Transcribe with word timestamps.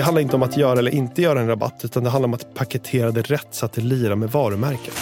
det 0.00 0.04
handlar 0.04 0.22
inte 0.22 0.36
om 0.36 0.42
att 0.42 0.56
göra 0.56 0.78
eller 0.78 0.94
inte 0.94 1.22
göra 1.22 1.40
en 1.40 1.46
rabatt 1.46 1.80
utan 1.84 2.04
det 2.04 2.10
handlar 2.10 2.28
om 2.28 2.34
att 2.34 2.54
paketera 2.54 3.10
det 3.10 3.22
rätt 3.22 3.48
så 3.50 3.66
att 3.66 3.72
det 3.72 3.80
lirar 3.80 4.16
med 4.16 4.30
varumärket. 4.30 4.94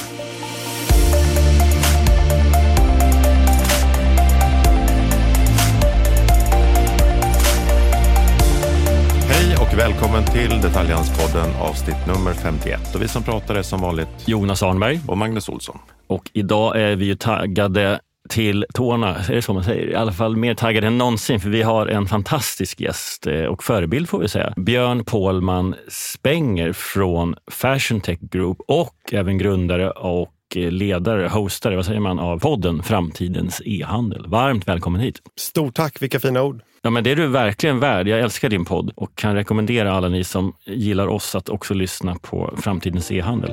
Hej 9.29 9.57
och 9.57 9.79
välkommen 9.79 10.25
till 10.25 10.61
Detaljhandelspodden 10.63 11.51
avsnitt 11.61 12.07
nummer 12.07 12.33
51. 12.33 12.95
Och 12.95 13.03
vi 13.03 13.09
som 13.09 13.23
pratar 13.23 13.55
är 13.55 13.63
som 13.63 13.81
vanligt 13.81 14.09
Jonas 14.25 14.63
Arnberg. 14.63 15.01
och 15.09 15.19
Magnus 15.19 15.49
Olsson. 15.49 15.79
Och 16.07 16.31
idag 16.33 16.81
är 16.81 16.97
vi 16.97 17.05
ju 17.05 17.15
taggade 17.15 18.01
till 18.29 18.65
tårna, 18.75 19.17
är 19.17 19.35
det 19.35 19.43
så 19.43 19.55
man 19.55 19.65
säger? 19.65 19.91
I 19.91 19.95
alla 19.95 20.13
fall 20.13 20.37
mer 20.37 20.55
taggade 20.55 20.87
än 20.87 20.99
någonsin 20.99 21.41
för 21.41 21.49
vi 21.51 21.63
har 21.63 21.87
en 21.87 22.07
fantastisk 22.07 22.81
gäst 22.81 23.27
eh, 23.27 23.45
och 23.45 23.65
förebild 23.65 24.09
får 24.09 24.19
vi 24.19 24.29
säga. 24.29 24.53
Björn 24.57 25.05
Pålman 25.05 25.75
Spenger 25.89 26.73
från 26.73 27.35
Fashion 27.51 28.01
Tech 28.01 28.19
Group 28.21 28.59
och 28.69 28.95
även 29.13 29.39
grundare 29.39 29.91
och 29.91 30.33
eh, 30.57 30.71
ledare, 30.71 31.29
hostare, 31.29 31.77
vad 31.77 31.87
säger 31.87 32.01
man, 32.01 32.19
av 32.19 32.39
podden 32.39 32.83
Framtidens 32.83 33.63
e-handel. 33.65 34.25
Varmt 34.27 34.69
välkommen 34.69 35.01
hit! 35.01 35.23
Stort 35.37 35.75
tack, 35.75 36.03
vilka 36.03 36.21
fina 36.21 36.43
ord. 36.43 36.63
Ja, 36.83 36.91
men 36.91 37.05
det 37.05 37.11
är 37.11 37.17
du 37.17 37.27
verkligen 37.27 37.81
värd. 37.81 38.09
Jag 38.09 38.21
älskar 38.21 38.49
din 38.49 38.65
podd 38.65 38.93
och 38.97 39.15
kan 39.15 39.35
rekommendera 39.35 39.93
alla 39.93 40.09
ni 40.09 40.25
som 40.25 40.53
gillar 40.65 41.07
oss 41.07 41.35
att 41.35 41.49
också 41.49 41.75
lyssna 41.75 42.15
på 42.15 42.55
Framtidens 42.63 43.13
e-handel. 43.13 43.53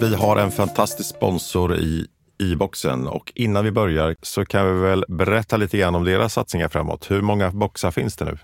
Vi 0.00 0.14
har 0.14 0.36
en 0.36 0.50
fantastisk 0.50 1.16
sponsor 1.16 1.76
i 1.76 2.06
i-boxen 2.44 3.06
och 3.06 3.32
innan 3.34 3.64
vi 3.64 3.70
börjar 3.70 4.16
så 4.22 4.44
kan 4.44 4.74
vi 4.74 4.80
väl 4.80 5.04
berätta 5.08 5.56
lite 5.56 5.78
grann 5.78 5.94
om 5.94 6.04
deras 6.04 6.32
satsningar 6.32 6.68
framåt. 6.68 7.10
Hur 7.10 7.22
många 7.22 7.50
boxar 7.50 7.90
finns 7.90 8.16
det 8.16 8.24
nu? 8.24 8.38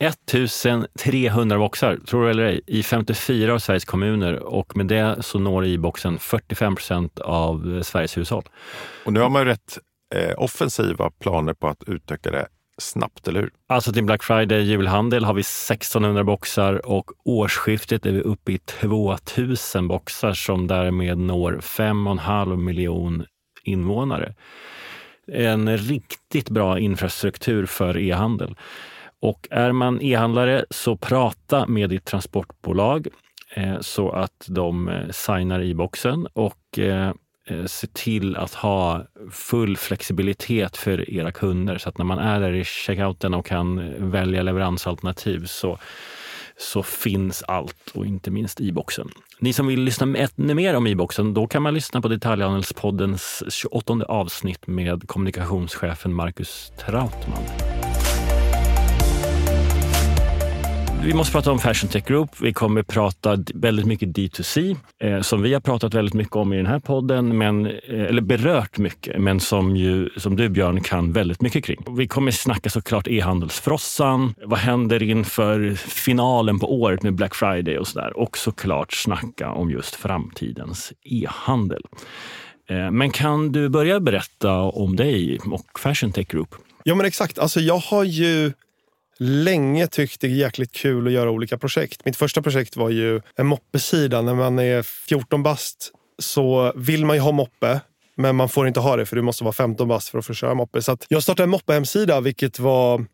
1300 0.00 1.58
boxar, 1.58 1.96
tror 1.96 2.24
du 2.24 2.30
eller 2.30 2.44
ej, 2.44 2.60
i 2.66 2.82
54 2.82 3.54
av 3.54 3.58
Sveriges 3.58 3.84
kommuner 3.84 4.34
och 4.34 4.76
med 4.76 4.86
det 4.86 5.16
så 5.20 5.38
når 5.38 5.64
i-boxen 5.64 6.18
45 6.18 6.74
procent 6.74 7.20
av 7.20 7.76
eh, 7.76 7.82
Sveriges 7.82 8.18
hushåll. 8.18 8.44
Och 9.04 9.12
nu 9.12 9.20
har 9.20 9.30
man 9.30 9.42
ju 9.42 9.48
rätt 9.48 9.78
eh, 10.14 10.34
offensiva 10.36 11.10
planer 11.10 11.54
på 11.54 11.68
att 11.68 11.82
utöka 11.86 12.30
det 12.30 12.46
snabbt, 12.78 13.28
eller 13.28 13.40
hur? 13.40 13.50
Alltså 13.66 13.92
till 13.92 14.04
Black 14.04 14.22
Friday 14.22 14.62
julhandel 14.62 15.24
har 15.24 15.34
vi 15.34 15.40
1600 15.40 16.24
boxar 16.24 16.86
och 16.86 17.10
årsskiftet 17.24 18.06
är 18.06 18.12
vi 18.12 18.20
uppe 18.20 18.52
i 18.52 18.58
2000 18.58 19.88
boxar 19.88 20.32
som 20.32 20.66
därmed 20.66 21.18
når 21.18 21.52
5,5 21.52 22.56
miljon 22.56 23.24
invånare. 23.62 24.34
En 25.32 25.76
riktigt 25.76 26.50
bra 26.50 26.78
infrastruktur 26.78 27.66
för 27.66 27.98
e-handel. 27.98 28.56
Och 29.20 29.48
är 29.50 29.72
man 29.72 30.02
e-handlare 30.02 30.64
så 30.70 30.96
prata 30.96 31.66
med 31.66 31.90
ditt 31.90 32.04
transportbolag 32.04 33.08
eh, 33.54 33.80
så 33.80 34.10
att 34.10 34.44
de 34.48 34.88
eh, 34.88 35.08
signar 35.10 35.60
i 35.62 35.74
boxen 35.74 36.26
och 36.32 36.78
eh, 36.78 37.12
se 37.66 37.86
till 37.86 38.36
att 38.36 38.54
ha 38.54 39.06
full 39.30 39.76
flexibilitet 39.76 40.76
för 40.76 41.10
era 41.10 41.32
kunder 41.32 41.78
så 41.78 41.88
att 41.88 41.98
när 41.98 42.04
man 42.04 42.18
är 42.18 42.40
där 42.40 42.52
i 42.52 42.64
checkouten 42.64 43.34
och 43.34 43.46
kan 43.46 43.94
välja 44.10 44.42
leveransalternativ 44.42 45.46
så, 45.46 45.78
så 46.60 46.82
finns 46.82 47.42
allt 47.42 47.90
och 47.94 48.06
inte 48.06 48.30
minst 48.30 48.60
i-boxen. 48.60 49.08
Ni 49.38 49.52
som 49.52 49.66
vill 49.66 49.82
lyssna 49.82 50.18
ännu 50.18 50.54
mer 50.54 50.74
om 50.74 50.86
i-boxen, 50.86 51.34
då 51.34 51.46
kan 51.46 51.62
man 51.62 51.74
lyssna 51.74 52.00
på 52.00 52.08
Detaljhandelspoddens 52.08 53.42
28 53.48 54.04
avsnitt 54.08 54.66
med 54.66 55.08
kommunikationschefen 55.08 56.14
Marcus 56.14 56.72
Trautman. 56.78 57.69
Vi 61.02 61.14
måste 61.14 61.32
prata 61.32 61.52
om 61.52 61.58
Fashion 61.58 61.90
Tech 61.90 62.04
Group. 62.04 62.30
Vi 62.40 62.52
kommer 62.52 62.82
prata 62.82 63.38
väldigt 63.54 63.86
mycket 63.86 64.08
D2C, 64.08 64.76
eh, 65.02 65.20
som 65.20 65.42
vi 65.42 65.52
har 65.54 65.60
pratat 65.60 65.94
väldigt 65.94 66.14
mycket 66.14 66.36
om 66.36 66.52
i 66.52 66.56
den 66.56 66.66
här 66.66 66.78
podden, 66.78 67.38
men, 67.38 67.66
eh, 67.66 67.72
eller 67.88 68.22
berört 68.22 68.78
mycket, 68.78 69.22
men 69.22 69.40
som, 69.40 69.76
ju, 69.76 70.08
som 70.16 70.36
du 70.36 70.48
Björn 70.48 70.80
kan 70.80 71.12
väldigt 71.12 71.42
mycket 71.42 71.64
kring. 71.64 71.84
Vi 71.96 72.08
kommer 72.08 72.30
snacka 72.30 72.70
såklart 72.70 73.08
e-handelsfrossan. 73.08 74.34
Vad 74.44 74.58
händer 74.58 75.02
inför 75.02 75.74
finalen 75.74 76.58
på 76.58 76.80
året 76.80 77.02
med 77.02 77.14
Black 77.14 77.34
Friday 77.34 77.78
och 77.78 77.86
sådär. 77.86 78.16
Och 78.16 78.38
såklart 78.38 78.92
snacka 78.92 79.50
om 79.50 79.70
just 79.70 79.94
framtidens 79.94 80.92
e-handel. 81.04 81.82
Eh, 82.70 82.90
men 82.90 83.10
kan 83.10 83.52
du 83.52 83.68
börja 83.68 84.00
berätta 84.00 84.52
om 84.60 84.96
dig 84.96 85.38
och 85.44 85.80
Fashion 85.80 86.12
Tech 86.12 86.28
Group? 86.28 86.54
Ja 86.84 86.94
men 86.94 87.06
exakt, 87.06 87.38
alltså 87.38 87.60
jag 87.60 87.78
har 87.78 88.04
ju 88.04 88.52
länge 89.20 89.86
tyckt 89.86 90.20
det 90.20 90.26
är 90.26 90.30
jäkligt 90.30 90.72
kul 90.72 91.06
att 91.06 91.12
göra 91.12 91.30
olika 91.30 91.58
projekt. 91.58 92.04
Mitt 92.04 92.16
första 92.16 92.42
projekt 92.42 92.76
var 92.76 92.90
ju 92.90 93.20
en 93.36 93.46
moppesida. 93.46 94.22
När 94.22 94.34
man 94.34 94.58
är 94.58 94.82
14 94.82 95.42
bast 95.42 95.92
så 96.18 96.72
vill 96.76 97.06
man 97.06 97.16
ju 97.16 97.22
ha 97.22 97.32
moppe. 97.32 97.80
Men 98.16 98.36
man 98.36 98.48
får 98.48 98.68
inte 98.68 98.80
ha 98.80 98.96
det 98.96 99.06
för 99.06 99.16
du 99.16 99.22
måste 99.22 99.44
vara 99.44 99.52
15 99.52 99.88
bast 99.88 100.08
för 100.08 100.18
att 100.18 100.26
få 100.26 100.34
köra 100.34 100.54
moppe. 100.54 100.82
Så 100.82 100.92
att 100.92 101.06
jag 101.08 101.22
startade 101.22 101.44
en 101.44 101.50
moppe-hemsida 101.50 102.20
vilket 102.20 102.58
var 102.58 103.04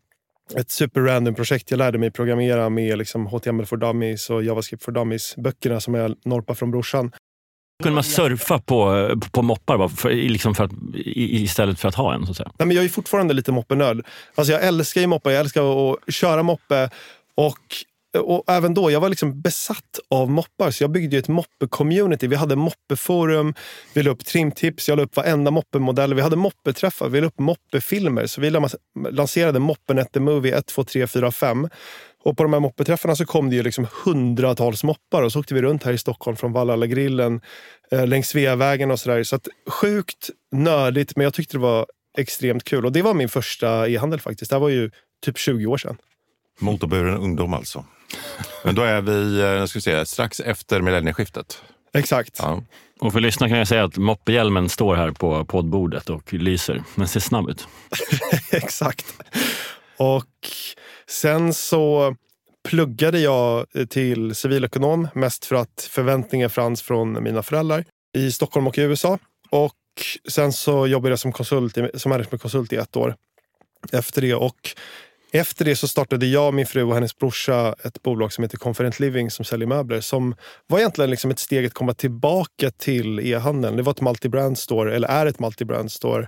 ett 0.55 0.71
super 0.71 1.01
random 1.01 1.35
projekt. 1.35 1.71
Jag 1.71 1.77
lärde 1.77 1.97
mig 1.97 2.11
programmera 2.11 2.69
med 2.69 2.97
liksom 2.97 3.27
HTML 3.27 3.65
for 3.65 3.77
Dummies 3.77 4.29
och 4.29 4.43
JavaScript 4.43 4.83
for 4.83 4.91
Dummies 4.91 5.35
böckerna 5.35 5.79
som 5.79 5.93
jag 5.93 6.15
norpade 6.25 6.59
från 6.59 6.71
brorsan. 6.71 7.11
Kunde 7.83 7.95
man 7.95 8.03
surfa 8.03 8.59
på, 8.59 9.09
på 9.31 9.41
moppar 9.41 9.77
bara 9.77 9.89
för, 9.89 10.09
liksom 10.09 10.55
för 10.55 10.63
att, 10.63 10.71
istället 11.15 11.79
för 11.79 11.87
att 11.87 11.95
ha 11.95 12.13
en? 12.13 12.25
Så 12.25 12.31
att 12.31 12.37
säga? 12.37 12.51
Nej, 12.59 12.67
men 12.67 12.75
jag 12.75 12.85
är 12.85 12.89
fortfarande 12.89 13.33
lite 13.33 13.51
moppenörd. 13.51 14.05
Alltså 14.35 14.53
jag 14.53 14.63
älskar 14.63 15.01
ju 15.01 15.07
moppar. 15.07 15.31
jag 15.31 15.39
älskar 15.39 15.91
att 15.91 16.13
köra 16.13 16.43
moppe. 16.43 16.89
Och, 17.35 17.59
och 18.19 18.43
även 18.47 18.73
då, 18.73 18.91
jag 18.91 18.99
var 18.99 19.09
liksom 19.09 19.41
besatt 19.41 19.99
av 20.09 20.29
moppar. 20.29 20.71
Så 20.71 20.83
jag 20.83 20.91
byggde 20.91 21.15
ju 21.15 21.19
ett 21.19 21.27
moppe-community. 21.27 22.27
Vi 22.27 22.35
hade 22.35 22.55
moppeforum, 22.55 23.53
vi 23.93 24.03
la 24.03 24.11
upp 24.11 24.25
trimtips, 24.25 24.89
jag 24.89 24.97
la 24.97 25.03
upp 25.03 25.15
varenda 25.15 25.51
moppemodell. 25.51 26.13
Vi 26.13 26.21
hade 26.21 26.35
moppeträffar, 26.35 27.09
vi 27.09 27.21
la 27.21 27.27
upp 27.27 27.39
moppefilmer. 27.39 28.25
Så 28.27 28.41
vi 28.41 28.49
lanserade 28.49 28.79
lanserade 29.09 29.59
Moppenet 29.59 30.11
The 30.11 30.19
Movie 30.19 30.57
1, 30.57 30.65
2, 30.65 30.83
3, 30.83 31.07
4, 31.07 31.31
5. 31.31 31.69
Och 32.27 32.37
på 32.37 32.43
de 32.43 32.53
här 32.53 32.59
moppeträffarna 32.59 33.15
så 33.15 33.25
kom 33.25 33.49
det 33.49 33.55
ju 33.55 33.63
liksom 33.63 33.87
hundratals 34.03 34.83
moppar. 34.83 35.23
Och 35.23 35.31
så 35.31 35.39
åkte 35.39 35.53
vi 35.53 35.61
runt 35.61 35.83
här 35.83 35.93
i 35.93 35.97
Stockholm 35.97 36.37
från 36.37 36.53
Vallalla-grillen 36.53 37.41
eh, 37.91 38.07
längs 38.07 38.27
Sveavägen 38.27 38.91
och 38.91 38.99
sådär. 38.99 39.23
Så 39.23 39.35
att, 39.35 39.47
sjukt 39.67 40.29
nördigt, 40.51 41.15
men 41.15 41.23
jag 41.23 41.33
tyckte 41.33 41.57
det 41.57 41.61
var 41.61 41.85
extremt 42.17 42.63
kul. 42.63 42.85
Och 42.85 42.91
det 42.91 43.01
var 43.01 43.13
min 43.13 43.29
första 43.29 43.89
e-handel 43.89 44.19
faktiskt. 44.19 44.49
Det 44.49 44.55
här 44.55 44.61
var 44.61 44.69
ju 44.69 44.91
typ 45.25 45.37
20 45.37 45.65
år 45.65 45.77
sedan. 45.77 45.97
Motorburen 46.59 47.17
ungdom 47.17 47.53
alltså. 47.53 47.85
Men 48.63 48.75
då 48.75 48.81
är 48.81 49.01
vi 49.01 49.41
eh, 49.41 49.65
ska 49.65 49.81
se, 49.81 50.05
strax 50.05 50.39
efter 50.39 50.81
millennieskiftet. 50.81 51.61
Exakt. 51.93 52.35
Ja. 52.39 52.63
Och 52.99 53.13
för 53.13 53.19
lyssnarna 53.19 53.49
kan 53.49 53.57
jag 53.57 53.67
säga 53.67 53.83
att 53.83 53.97
moppehjälmen 53.97 54.69
står 54.69 54.95
här 54.95 55.11
på 55.11 55.45
poddbordet 55.45 56.09
och 56.09 56.33
lyser. 56.33 56.83
Den 56.95 57.07
ser 57.07 57.19
snabb 57.19 57.49
ut. 57.49 57.67
Exakt. 58.51 59.05
Och 59.97 60.25
sen 61.09 61.53
så 61.53 62.15
pluggade 62.69 63.19
jag 63.19 63.65
eh, 63.75 63.85
till 63.85 64.35
civilekonom. 64.35 65.07
Mest 65.15 65.45
för 65.45 65.55
att 65.55 65.87
förväntningar 65.91 66.49
fanns 66.49 66.81
från 66.81 67.23
mina 67.23 67.43
föräldrar 67.43 67.85
i 68.17 68.31
Stockholm 68.31 68.67
och 68.67 68.77
i 68.77 68.81
USA. 68.81 69.19
Och 69.49 69.73
sen 70.29 70.53
så 70.53 70.87
jobbade 70.87 71.11
jag 71.11 71.19
som, 71.19 71.31
konsult, 71.31 71.77
i- 71.77 71.89
som 71.99 72.23
konsult 72.23 72.73
i 72.73 72.75
ett 72.75 72.95
år 72.95 73.15
efter 73.91 74.21
det. 74.21 74.33
Och 74.35 74.55
efter 75.31 75.65
det 75.65 75.75
så 75.75 75.87
startade 75.87 76.25
jag, 76.25 76.53
min 76.53 76.65
fru 76.65 76.83
och 76.83 76.93
hennes 76.93 77.17
brorsa 77.17 77.75
ett 77.83 78.03
bolag 78.03 78.33
som 78.33 78.43
heter 78.43 78.57
Conferent 78.57 78.99
Living 78.99 79.31
som 79.31 79.45
säljer 79.45 79.67
möbler. 79.67 80.01
Som 80.01 80.35
var 80.67 80.79
egentligen 80.79 81.09
liksom 81.11 81.31
ett 81.31 81.39
steg 81.39 81.65
att 81.65 81.73
komma 81.73 81.93
tillbaka 81.93 82.71
till 82.71 83.19
e-handeln. 83.19 83.77
Det 83.77 83.83
var 83.83 83.91
ett 83.93 84.01
multibrand 84.01 84.57
store, 84.57 84.95
eller 84.95 85.07
är 85.07 85.25
ett 85.25 85.39
multibrand 85.39 85.91
store 85.91 86.27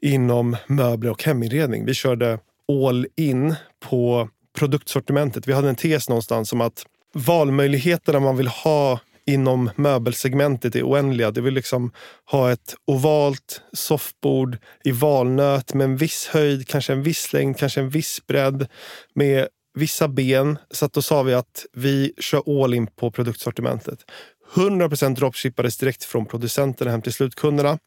inom 0.00 0.56
möbler 0.66 1.10
och 1.10 1.24
heminredning. 1.24 1.84
Vi 1.84 1.94
körde 1.94 2.38
all 2.72 3.06
in 3.16 3.54
på 3.80 4.28
produktsortimentet. 4.58 5.48
Vi 5.48 5.52
hade 5.52 5.68
en 5.68 5.76
tes 5.76 6.08
någonstans 6.08 6.52
om 6.52 6.60
att 6.60 6.86
valmöjligheterna 7.12 8.20
man 8.20 8.36
vill 8.36 8.48
ha 8.48 9.00
inom 9.26 9.70
möbelsegmentet 9.76 10.76
är 10.76 10.82
oändliga. 10.82 11.30
Du 11.30 11.40
vill 11.40 11.54
liksom 11.54 11.92
ha 12.30 12.52
ett 12.52 12.74
ovalt 12.86 13.62
soffbord 13.72 14.58
i 14.84 14.90
valnöt 14.90 15.74
med 15.74 15.84
en 15.84 15.96
viss 15.96 16.26
höjd, 16.26 16.68
kanske 16.68 16.92
en 16.92 17.02
viss 17.02 17.32
längd, 17.32 17.58
kanske 17.58 17.80
en 17.80 17.90
viss 17.90 18.26
bredd 18.26 18.66
med 19.14 19.48
vissa 19.74 20.08
ben. 20.08 20.58
Så 20.70 20.84
att 20.84 20.92
då 20.92 21.02
sa 21.02 21.22
vi 21.22 21.34
att 21.34 21.66
vi 21.72 22.12
kör 22.18 22.62
all 22.64 22.74
in 22.74 22.86
på 22.86 23.10
produktsortimentet. 23.10 23.98
100% 24.54 25.14
dropshippades 25.14 25.76
direkt 25.76 26.04
från 26.04 26.26
producenterna 26.26 26.90
hem 26.90 27.02
till 27.02 27.12
slutkunderna. 27.12 27.78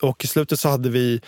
Och 0.00 0.24
i 0.24 0.26
slutet 0.26 0.60
så 0.60 0.68
hade 0.68 0.88
vi 0.88 1.20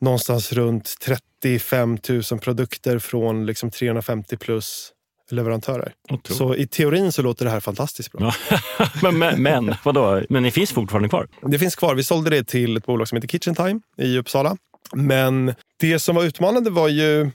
någonstans 0.00 0.52
runt 0.52 0.94
35 1.00 1.98
000 2.08 2.22
produkter 2.40 2.98
från 2.98 3.46
liksom 3.46 3.70
350 3.70 4.36
plus 4.36 4.92
leverantörer. 5.30 5.92
Otroligt. 6.10 6.38
Så 6.38 6.54
i 6.54 6.66
teorin 6.66 7.12
så 7.12 7.22
låter 7.22 7.44
det 7.44 7.50
här 7.50 7.60
fantastiskt 7.60 8.12
bra. 8.12 8.34
Men, 9.02 9.18
men, 9.18 9.42
men, 9.42 9.74
vadå? 9.84 10.22
Men 10.28 10.42
ni 10.42 10.50
finns 10.50 10.72
fortfarande 10.72 11.08
kvar? 11.08 11.28
Det 11.42 11.58
finns 11.58 11.76
kvar. 11.76 11.94
Vi 11.94 12.02
sålde 12.02 12.30
det 12.30 12.44
till 12.44 12.76
ett 12.76 12.86
bolag 12.86 13.08
som 13.08 13.16
heter 13.16 13.28
Kitchen 13.28 13.54
Time 13.54 13.80
i 13.98 14.18
Uppsala. 14.18 14.56
Men 14.92 15.54
det 15.80 15.98
som 15.98 16.16
var 16.16 16.24
utmanande 16.24 16.70
var 16.70 16.88
ju 16.88 17.30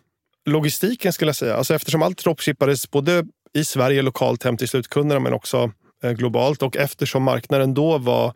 logistiken 0.45 1.13
skulle 1.13 1.29
jag 1.29 1.35
säga. 1.35 1.55
Alltså 1.55 1.73
eftersom 1.73 2.01
allt 2.01 2.17
dropshippades 2.17 2.91
både 2.91 3.25
i 3.53 3.65
Sverige 3.65 4.01
lokalt 4.01 4.43
hem 4.43 4.57
till 4.57 4.67
slutkunderna 4.67 5.19
men 5.19 5.33
också 5.33 5.71
eh, 6.03 6.11
globalt 6.11 6.61
och 6.61 6.77
eftersom 6.77 7.23
marknaden 7.23 7.73
då 7.73 7.97
var 7.97 8.33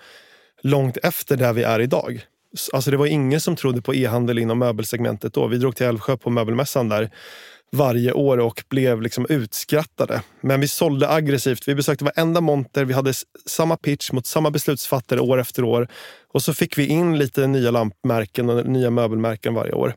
långt 0.62 0.98
efter 0.98 1.38
där 1.38 1.54
vi 1.54 1.64
är 1.64 1.80
idag. 1.80 2.26
Alltså 2.74 2.92
det 2.92 2.98
var 2.98 3.06
ingen 3.06 3.42
som 3.42 3.56
trodde 3.56 3.82
på 3.82 3.96
e-handel 3.96 4.40
inom 4.40 4.60
möbelsegmentet 4.60 5.34
då. 5.34 5.48
Vi 5.48 5.58
drog 5.58 5.76
till 5.76 5.86
Älvsjö 5.86 6.18
på 6.18 6.30
möbelmässan 6.30 6.90
där 6.90 7.10
varje 7.72 8.12
år 8.12 8.38
och 8.38 8.64
blev 8.70 9.02
liksom 9.02 9.26
utskrattade. 9.30 10.22
Men 10.42 10.62
vi 10.62 10.68
sålde 10.68 11.10
aggressivt. 11.10 11.68
Vi 11.68 11.76
besökte 11.76 12.06
varenda 12.06 12.42
monter. 12.42 12.86
Vi 12.86 12.94
hade 12.94 13.14
samma 13.46 13.78
pitch 13.78 14.12
mot 14.12 14.26
samma 14.26 14.52
beslutsfattare 14.52 15.20
år 15.20 15.40
efter 15.40 15.64
år. 15.64 15.88
Och 16.34 16.42
så 16.42 16.54
fick 16.54 16.78
vi 16.78 16.86
in 16.86 17.18
lite 17.18 17.48
nya 17.48 17.72
lampmärken 17.72 18.50
och 18.50 18.66
nya 18.66 18.90
möbelmärken 18.90 19.54
varje 19.54 19.74
år 19.74 19.94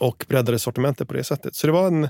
och 0.00 0.24
breddade 0.28 0.58
sortimentet 0.58 1.08
på 1.08 1.14
det 1.14 1.24
sättet. 1.24 1.54
Så 1.54 1.66
det 1.66 1.72
var 1.72 1.86
en, 1.86 2.08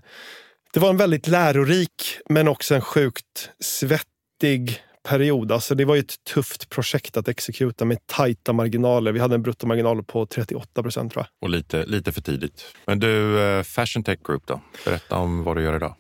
det 0.73 0.81
var 0.81 0.91
en 0.91 0.97
väldigt 0.97 1.29
lärorik 1.29 2.19
men 2.29 2.49
också 2.49 2.75
en 2.75 2.81
sjukt 2.81 3.51
svettig 3.61 4.83
period. 5.03 5.53
Alltså 5.53 5.75
det 5.75 5.85
var 5.85 5.97
ett 5.97 6.25
tufft 6.25 6.69
projekt 6.69 7.17
att 7.17 7.29
exekuta 7.29 7.85
med 7.85 8.07
tajta 8.07 8.53
marginaler. 8.53 9.13
Vi 9.13 9.21
hade 9.21 9.35
en 9.35 9.43
bruttomarginal 9.43 10.05
på 10.05 10.27
38 10.27 10.83
procent 10.83 11.13
tror 11.13 11.21
jag. 11.25 11.47
Och 11.47 11.51
lite, 11.51 11.87
lite 11.87 12.13
för 12.13 12.21
tidigt. 12.21 12.65
Men 12.87 12.99
du, 12.99 13.41
eh, 13.41 13.63
Fashion 13.63 14.05
Tech 14.05 14.19
Group 14.27 14.47
då? 14.47 14.61
Berätta 14.85 15.17
om 15.17 15.45
vad 15.45 15.57
du 15.57 15.63
gör 15.63 15.77
idag. 15.77 15.95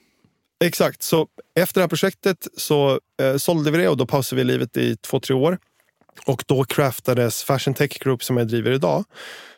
Exakt, 0.64 1.02
så 1.02 1.26
efter 1.54 1.80
det 1.80 1.82
här 1.82 1.88
projektet 1.88 2.48
så 2.56 3.00
eh, 3.22 3.36
sålde 3.36 3.70
vi 3.70 3.78
det 3.78 3.88
och 3.88 3.96
då 3.96 4.06
pausade 4.06 4.42
vi 4.42 4.44
livet 4.44 4.76
i 4.76 4.96
två, 4.96 5.20
tre 5.20 5.36
år. 5.36 5.58
Och 6.26 6.44
då 6.46 6.64
craftades 6.64 7.44
Fashion 7.44 7.74
Tech 7.74 7.98
Group 7.98 8.24
som 8.24 8.36
jag 8.36 8.48
driver 8.48 8.70
idag. 8.70 9.04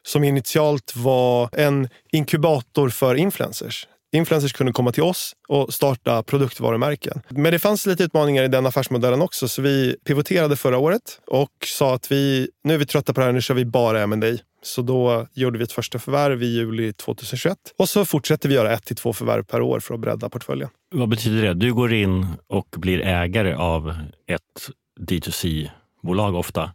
Som 0.02 0.24
initialt 0.24 0.96
var 0.96 1.48
en 1.52 1.88
inkubator 2.12 2.88
för 2.88 3.14
influencers. 3.14 3.88
Influencers 4.14 4.52
kunde 4.52 4.72
komma 4.72 4.92
till 4.92 5.02
oss 5.02 5.36
och 5.48 5.74
starta 5.74 6.22
produktvarumärken. 6.22 7.20
Men 7.28 7.52
det 7.52 7.58
fanns 7.58 7.86
lite 7.86 8.04
utmaningar 8.04 8.42
i 8.42 8.48
den 8.48 8.66
affärsmodellen 8.66 9.22
också, 9.22 9.48
så 9.48 9.62
vi 9.62 9.96
pivoterade 10.04 10.56
förra 10.56 10.78
året 10.78 11.20
och 11.26 11.50
sa 11.64 11.94
att 11.94 12.12
vi, 12.12 12.48
nu 12.64 12.74
är 12.74 12.78
vi 12.78 12.86
trötta 12.86 13.14
på 13.14 13.20
det 13.20 13.26
här, 13.26 13.32
nu 13.32 13.40
kör 13.40 13.54
vi 13.54 13.64
bara 13.64 14.02
M&A. 14.02 14.36
Så 14.62 14.82
då 14.82 15.26
gjorde 15.32 15.58
vi 15.58 15.64
ett 15.64 15.72
första 15.72 15.98
förvärv 15.98 16.42
i 16.42 16.46
juli 16.46 16.92
2021 16.92 17.58
och 17.78 17.88
så 17.88 18.04
fortsätter 18.04 18.48
vi 18.48 18.54
göra 18.54 18.72
ett 18.72 18.84
till 18.84 18.96
två 18.96 19.12
förvärv 19.12 19.42
per 19.42 19.60
år 19.60 19.80
för 19.80 19.94
att 19.94 20.00
bredda 20.00 20.28
portföljen. 20.28 20.68
Vad 20.94 21.08
betyder 21.08 21.42
det? 21.42 21.54
Du 21.54 21.74
går 21.74 21.92
in 21.92 22.26
och 22.46 22.68
blir 22.76 23.00
ägare 23.00 23.54
av 23.54 23.94
ett 24.26 24.70
D2C-bolag 25.00 26.34
ofta 26.34 26.70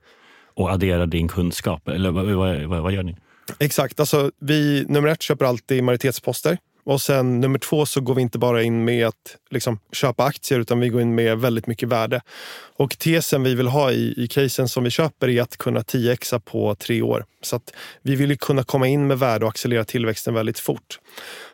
och 0.56 0.72
adderar 0.72 1.06
din 1.06 1.28
kunskap. 1.28 1.88
Eller 1.88 2.12
vad, 2.12 2.26
vad, 2.26 2.82
vad 2.82 2.92
gör 2.92 3.04
ni? 3.04 3.16
Exakt. 3.60 4.00
Alltså, 4.00 4.32
vi, 4.40 4.86
nummer 4.88 5.10
ett 5.10 5.22
köper 5.22 5.46
alltid 5.46 5.84
majoritetsposter 5.84 6.58
och 6.84 7.02
sen 7.02 7.40
nummer 7.40 7.60
två 7.60 7.86
så 7.86 8.02
går 8.02 8.16
vi 8.16 8.22
inte 8.22 8.38
bara 8.38 8.64
in 8.64 8.86
med 8.86 9.08
att 9.08 9.38
liksom, 9.50 9.80
köpa 9.92 10.24
aktier 10.24 10.60
utan 10.60 10.80
vi 10.80 10.90
går 10.90 11.02
in 11.02 11.16
med 11.16 11.40
väldigt 11.40 11.68
mycket 11.68 11.90
värde. 11.90 12.22
Och 12.78 12.98
tesen 13.00 13.44
vi 13.44 13.56
vill 13.56 13.68
ha 13.68 13.92
i, 13.92 14.14
i 14.18 14.28
casen 14.28 14.68
som 14.68 14.84
vi 14.84 14.90
köper 14.90 15.30
är 15.30 15.42
att 15.42 15.58
kunna 15.58 15.80
10xa 15.80 16.40
på 16.40 16.76
tre 16.76 17.02
år. 17.02 17.26
Så 17.42 17.56
att 17.56 17.74
vi 18.02 18.16
vill 18.16 18.38
kunna 18.38 18.64
komma 18.64 18.88
in 18.88 19.08
med 19.08 19.20
värde 19.20 19.46
och 19.46 19.50
accelerera 19.50 19.86
tillväxten 19.86 20.34
väldigt 20.34 20.60
fort. 20.60 21.00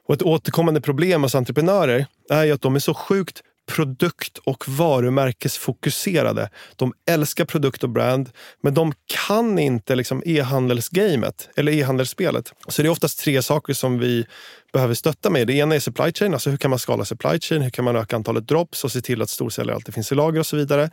Och 0.07 0.13
ett 0.13 0.21
återkommande 0.21 0.81
problem 0.81 1.23
hos 1.23 1.35
entreprenörer 1.35 2.05
är 2.29 2.43
ju 2.43 2.51
att 2.51 2.61
de 2.61 2.75
är 2.75 2.79
så 2.79 2.93
sjukt 2.93 3.41
produkt 3.65 4.37
och 4.37 4.67
varumärkesfokuserade. 4.67 6.49
De 6.75 6.93
älskar 7.09 7.45
produkt 7.45 7.83
och 7.83 7.89
brand, 7.89 8.29
men 8.63 8.73
de 8.73 8.93
kan 9.25 9.59
inte 9.59 9.95
liksom 9.95 10.23
e-handelsgamet 10.25 11.49
eller 11.55 11.71
e-handelsspelet. 11.71 12.53
Så 12.67 12.81
det 12.81 12.87
är 12.87 12.91
oftast 12.91 13.19
tre 13.19 13.41
saker 13.41 13.73
som 13.73 13.99
vi 13.99 14.25
behöver 14.73 14.93
stötta 14.93 15.29
med. 15.29 15.47
Det 15.47 15.53
ena 15.53 15.75
är 15.75 15.79
supply 15.79 16.13
chain, 16.13 16.33
alltså 16.33 16.49
hur 16.49 16.57
kan 16.57 16.69
man 16.69 16.79
skala 16.79 17.05
supply 17.05 17.39
chain? 17.39 17.61
Hur 17.61 17.69
kan 17.69 17.85
man 17.85 17.95
öka 17.95 18.15
antalet 18.15 18.47
drops 18.47 18.83
och 18.83 18.91
se 18.91 19.01
till 19.01 19.21
att 19.21 19.29
storsäljare 19.29 19.75
alltid 19.75 19.93
finns 19.93 20.11
i 20.11 20.15
lager 20.15 20.39
och 20.39 20.45
så 20.45 20.57
vidare. 20.57 20.89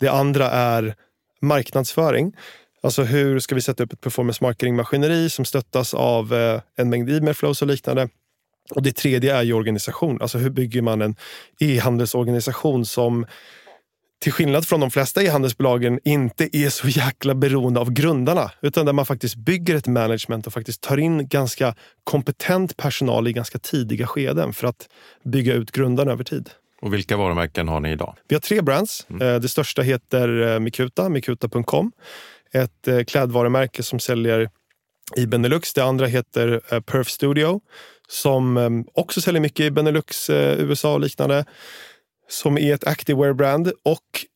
Det 0.00 0.08
andra 0.08 0.50
är 0.50 0.94
marknadsföring. 1.40 2.32
Alltså 2.82 3.02
hur 3.02 3.38
ska 3.38 3.54
vi 3.54 3.60
sätta 3.60 3.82
upp 3.82 3.92
ett 3.92 4.00
performance 4.00 4.44
marketing-maskineri 4.44 5.30
som 5.30 5.44
stöttas 5.44 5.94
av 5.94 6.34
eh, 6.34 6.60
en 6.76 6.90
mängd 6.90 7.10
e-mail 7.10 7.34
flows 7.34 7.62
och 7.62 7.68
liknande. 7.68 8.08
Och 8.70 8.82
det 8.82 8.92
tredje 8.92 9.36
är 9.36 9.42
ju 9.42 9.52
organisation. 9.52 10.18
Alltså 10.20 10.38
hur 10.38 10.50
bygger 10.50 10.82
man 10.82 11.02
en 11.02 11.16
e-handelsorganisation 11.60 12.86
som 12.86 13.26
till 14.20 14.32
skillnad 14.32 14.66
från 14.66 14.80
de 14.80 14.90
flesta 14.90 15.22
e-handelsbolagen 15.22 16.00
inte 16.04 16.56
är 16.56 16.68
så 16.68 16.88
jäkla 16.88 17.34
beroende 17.34 17.80
av 17.80 17.92
grundarna. 17.92 18.50
Utan 18.62 18.86
där 18.86 18.92
man 18.92 19.06
faktiskt 19.06 19.36
bygger 19.36 19.74
ett 19.74 19.86
management 19.86 20.46
och 20.46 20.52
faktiskt 20.52 20.80
tar 20.80 20.96
in 20.96 21.28
ganska 21.28 21.74
kompetent 22.04 22.76
personal 22.76 23.28
i 23.28 23.32
ganska 23.32 23.58
tidiga 23.58 24.06
skeden 24.06 24.52
för 24.52 24.66
att 24.66 24.88
bygga 25.24 25.54
ut 25.54 25.70
grundarna 25.70 26.12
över 26.12 26.24
tid. 26.24 26.50
Och 26.82 26.94
vilka 26.94 27.16
varumärken 27.16 27.68
har 27.68 27.80
ni 27.80 27.90
idag? 27.90 28.16
Vi 28.28 28.34
har 28.34 28.40
tre 28.40 28.62
brands. 28.62 29.06
Mm. 29.10 29.28
Eh, 29.28 29.40
det 29.40 29.48
största 29.48 29.82
heter 29.82 30.52
eh, 30.52 30.60
Mikuta, 30.60 31.08
mikuta.com. 31.08 31.92
Ett 32.52 32.88
eh, 32.88 33.02
klädvarumärke 33.04 33.82
som 33.82 34.00
säljer 34.00 34.50
i 35.16 35.26
Benelux. 35.26 35.74
Det 35.74 35.84
andra 35.84 36.06
heter 36.06 36.80
Perf 36.80 37.08
Studio 37.08 37.60
som 38.10 38.56
ehm, 38.56 38.84
också 38.94 39.20
säljer 39.20 39.40
mycket 39.40 39.66
i 39.66 39.70
Benelux, 39.70 40.30
eh, 40.30 40.60
USA 40.60 40.94
och 40.94 41.00
liknande. 41.00 41.44
Som 42.28 42.58
är 42.58 42.74
ett 42.74 42.86
activewear-brand. 42.86 43.72
Och 43.82 44.26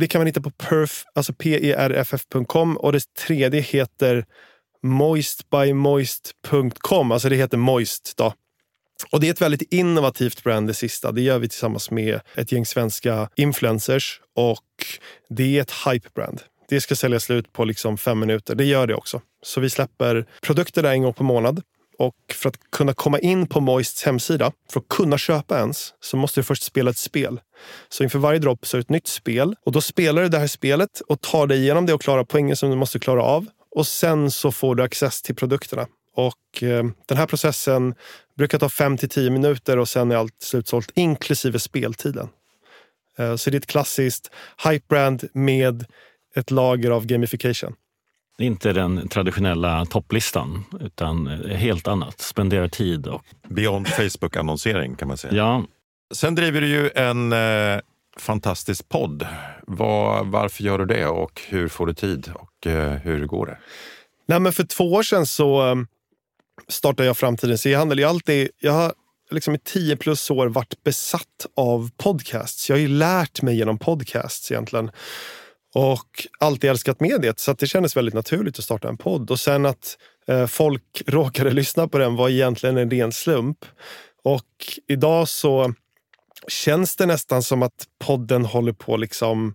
det 0.00 0.06
kan 0.06 0.18
man 0.18 0.26
hitta 0.26 0.40
på 0.40 0.50
perf, 0.50 1.04
alltså 1.14 1.32
perff.com. 1.32 2.76
Och 2.76 2.92
det 2.92 3.14
tredje 3.14 3.60
heter 3.60 4.26
moistbymoist.com. 4.82 7.12
Alltså 7.12 7.28
det 7.28 7.36
heter 7.36 7.56
Moist. 7.56 8.16
Då. 8.16 8.34
Och 9.10 9.20
det 9.20 9.28
är 9.28 9.32
ett 9.32 9.40
väldigt 9.40 9.72
innovativt 9.72 10.44
brand 10.44 10.66
det 10.66 10.74
sista. 10.74 11.12
Det 11.12 11.22
gör 11.22 11.38
vi 11.38 11.48
tillsammans 11.48 11.90
med 11.90 12.20
ett 12.34 12.52
gäng 12.52 12.66
svenska 12.66 13.28
influencers. 13.36 14.20
Och 14.34 14.64
det 15.28 15.58
är 15.58 15.62
ett 15.62 15.72
hype-brand. 15.86 16.40
Det 16.68 16.80
ska 16.80 16.96
sälja 16.96 17.20
slut 17.20 17.52
på 17.52 17.64
liksom 17.64 17.98
fem 17.98 18.18
minuter. 18.18 18.54
Det 18.54 18.64
gör 18.64 18.86
det 18.86 18.94
också. 18.94 19.20
Så 19.42 19.60
vi 19.60 19.70
släpper 19.70 20.26
produkter 20.42 20.82
där 20.82 20.90
en 20.90 21.02
gång 21.02 21.14
per 21.14 21.24
månad. 21.24 21.62
Och 21.98 22.14
för 22.32 22.48
att 22.48 22.70
kunna 22.72 22.94
komma 22.94 23.18
in 23.18 23.46
på 23.46 23.60
Moists 23.60 24.04
hemsida, 24.04 24.52
för 24.72 24.80
att 24.80 24.88
kunna 24.88 25.18
köpa 25.18 25.58
ens, 25.58 25.94
så 26.00 26.16
måste 26.16 26.40
du 26.40 26.44
först 26.44 26.62
spela 26.62 26.90
ett 26.90 26.98
spel. 26.98 27.40
Så 27.88 28.02
inför 28.02 28.18
varje 28.18 28.38
dropp 28.38 28.66
så 28.66 28.76
är 28.76 28.78
det 28.78 28.82
ett 28.82 28.90
nytt 28.90 29.06
spel. 29.06 29.54
Och 29.66 29.72
då 29.72 29.80
spelar 29.80 30.22
du 30.22 30.28
det 30.28 30.38
här 30.38 30.46
spelet 30.46 31.00
och 31.00 31.20
tar 31.20 31.46
dig 31.46 31.58
igenom 31.58 31.86
det 31.86 31.94
och 31.94 32.02
klarar 32.02 32.24
poängen 32.24 32.56
som 32.56 32.70
du 32.70 32.76
måste 32.76 32.98
klara 32.98 33.22
av. 33.22 33.46
Och 33.76 33.86
sen 33.86 34.30
så 34.30 34.52
får 34.52 34.74
du 34.74 34.82
access 34.82 35.22
till 35.22 35.34
produkterna. 35.34 35.86
Och 36.16 36.62
eh, 36.62 36.84
den 37.06 37.18
här 37.18 37.26
processen 37.26 37.94
brukar 38.36 38.58
ta 38.58 38.68
5 38.68 38.98
till 38.98 39.08
10 39.08 39.30
minuter 39.30 39.78
och 39.78 39.88
sen 39.88 40.10
är 40.10 40.16
allt 40.16 40.42
slutsålt, 40.42 40.90
inklusive 40.94 41.58
speltiden. 41.58 42.28
Eh, 43.18 43.36
så 43.36 43.50
det 43.50 43.56
är 43.56 43.58
ett 43.58 43.66
klassiskt 43.66 44.30
hype-brand 44.64 45.24
med 45.32 45.84
ett 46.36 46.50
lager 46.50 46.90
av 46.90 47.06
gamification. 47.06 47.74
Inte 48.38 48.72
den 48.72 49.08
traditionella 49.08 49.84
topplistan, 49.84 50.64
utan 50.80 51.26
helt 51.50 51.88
annat. 51.88 52.20
Spendera 52.20 52.68
tid. 52.68 53.06
Och... 53.06 53.24
Beyond 53.48 53.88
Facebook-annonsering 53.88 54.96
kan 54.96 55.08
man 55.08 55.16
säga. 55.16 55.34
Ja. 55.34 55.64
Sen 56.14 56.34
driver 56.34 56.60
du 56.60 56.68
ju 56.68 56.90
en 56.94 57.32
eh, 57.32 57.80
fantastisk 58.18 58.88
podd. 58.88 59.26
Var, 59.66 60.24
varför 60.24 60.62
gör 60.64 60.78
du 60.78 60.86
det 60.86 61.06
och 61.06 61.40
hur 61.48 61.68
får 61.68 61.86
du 61.86 61.94
tid 61.94 62.32
och 62.34 62.66
eh, 62.66 62.92
hur 62.92 63.26
går 63.26 63.46
det? 63.46 63.58
Nej, 64.26 64.40
men 64.40 64.52
för 64.52 64.64
två 64.64 64.92
år 64.92 65.02
sedan 65.02 65.26
så 65.26 65.70
eh, 65.70 65.76
startade 66.68 67.06
jag 67.06 67.16
Framtidens 67.16 67.66
e-handel. 67.66 67.98
Jag, 67.98 68.08
alltid, 68.08 68.48
jag 68.58 68.72
har 68.72 68.92
liksom 69.30 69.54
i 69.54 69.58
tio 69.58 69.96
plus 69.96 70.30
år 70.30 70.46
varit 70.46 70.84
besatt 70.84 71.46
av 71.56 71.90
podcasts. 71.96 72.68
Jag 72.68 72.76
har 72.76 72.80
ju 72.80 72.88
lärt 72.88 73.42
mig 73.42 73.56
genom 73.56 73.78
podcasts 73.78 74.52
egentligen 74.52 74.90
och 75.74 76.26
alltid 76.38 76.70
älskat 76.70 77.00
mediet. 77.00 77.40
Så 77.40 77.52
det 77.52 77.66
kändes 77.66 77.96
väldigt 77.96 78.14
naturligt 78.14 78.58
att 78.58 78.64
starta 78.64 78.88
en 78.88 78.96
podd. 78.96 79.30
Och 79.30 79.40
sen 79.40 79.66
att 79.66 79.98
eh, 80.28 80.46
folk 80.46 81.02
råkade 81.06 81.50
lyssna 81.50 81.88
på 81.88 81.98
den 81.98 82.16
var 82.16 82.28
egentligen 82.28 82.76
en 82.76 82.90
ren 82.90 83.12
slump. 83.12 83.64
Och 84.24 84.42
idag 84.88 85.28
så 85.28 85.74
känns 86.48 86.96
det 86.96 87.06
nästan 87.06 87.42
som 87.42 87.62
att 87.62 87.84
podden 88.04 88.44
håller 88.44 88.72
på 88.72 88.96
liksom 88.96 89.54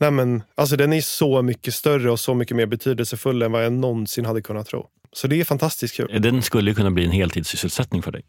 Nej 0.00 0.10
men, 0.10 0.42
alltså 0.54 0.76
den 0.76 0.92
är 0.92 1.00
så 1.00 1.42
mycket 1.42 1.74
större 1.74 2.10
och 2.10 2.20
så 2.20 2.34
mycket 2.34 2.56
mer 2.56 2.66
betydelsefull 2.66 3.42
än 3.42 3.52
vad 3.52 3.64
jag 3.64 3.72
någonsin 3.72 4.24
hade 4.24 4.42
kunnat 4.42 4.66
tro. 4.66 4.86
Så 5.12 5.26
det 5.26 5.40
är 5.40 5.44
fantastiskt 5.44 5.96
kul. 5.96 6.22
Den 6.22 6.42
skulle 6.42 6.74
kunna 6.74 6.90
bli 6.90 7.04
en 7.04 7.10
heltidssysselsättning 7.10 8.02
för 8.02 8.12
dig. 8.12 8.22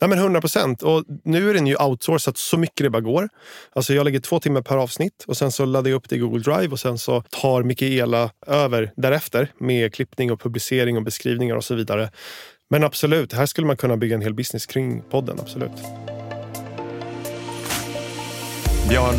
Nej, 0.00 0.10
men 0.10 0.18
100 0.18 0.40
procent. 0.40 0.82
Och 0.82 1.04
nu 1.24 1.50
är 1.50 1.54
den 1.54 1.66
ju 1.66 1.76
outsourcat 1.76 2.38
så 2.38 2.58
mycket 2.58 2.84
det 2.84 2.90
bara 2.90 3.00
går. 3.00 3.28
Alltså 3.72 3.94
jag 3.94 4.04
lägger 4.04 4.20
två 4.20 4.40
timmar 4.40 4.62
per 4.62 4.76
avsnitt 4.76 5.24
och 5.26 5.36
sen 5.36 5.52
så 5.52 5.64
laddar 5.64 5.90
jag 5.90 5.96
upp 5.96 6.08
det 6.08 6.16
i 6.16 6.18
Google 6.18 6.42
Drive 6.42 6.68
och 6.68 6.80
sen 6.80 6.98
så 6.98 7.20
tar 7.20 7.62
Mikaela 7.62 8.30
över 8.46 8.92
därefter 8.96 9.48
med 9.58 9.94
klippning 9.94 10.32
och 10.32 10.40
publicering 10.40 10.96
och 10.96 11.02
beskrivningar 11.02 11.56
och 11.56 11.64
så 11.64 11.74
vidare. 11.74 12.10
Men 12.70 12.84
absolut, 12.84 13.32
här 13.32 13.46
skulle 13.46 13.66
man 13.66 13.76
kunna 13.76 13.96
bygga 13.96 14.14
en 14.14 14.22
hel 14.22 14.34
business 14.34 14.66
kring 14.66 15.02
podden. 15.10 15.38
Absolut. 15.40 15.70
Björn, 18.88 19.14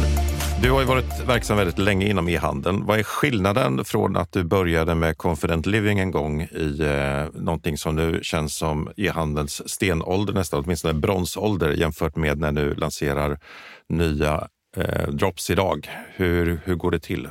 du 0.61 0.71
har 0.71 0.79
ju 0.79 0.85
varit 0.85 1.27
verksam 1.27 1.57
väldigt 1.57 1.77
länge 1.77 2.07
inom 2.07 2.29
e-handeln. 2.29 2.85
Vad 2.85 2.99
är 2.99 3.03
skillnaden 3.03 3.85
från 3.85 4.17
att 4.17 4.31
du 4.31 4.43
började 4.43 4.95
med 4.95 5.17
Confident 5.17 5.65
Living 5.65 5.99
en 5.99 6.11
gång 6.11 6.41
i 6.41 6.79
eh, 6.81 7.41
någonting 7.41 7.77
som 7.77 7.95
nu 7.95 8.19
känns 8.23 8.55
som 8.55 8.89
e-handelns 8.97 9.69
stenålder 9.69 10.33
nästan, 10.33 10.63
åtminstone 10.63 10.93
bronsålder 10.93 11.71
jämfört 11.71 12.15
med 12.15 12.39
när 12.39 12.51
du 12.51 12.75
lanserar 12.75 13.39
nya 13.89 14.47
eh, 14.77 15.07
drops 15.09 15.49
idag. 15.49 15.89
Hur, 16.15 16.61
hur 16.63 16.75
går 16.75 16.91
det 16.91 16.99
till? 16.99 17.27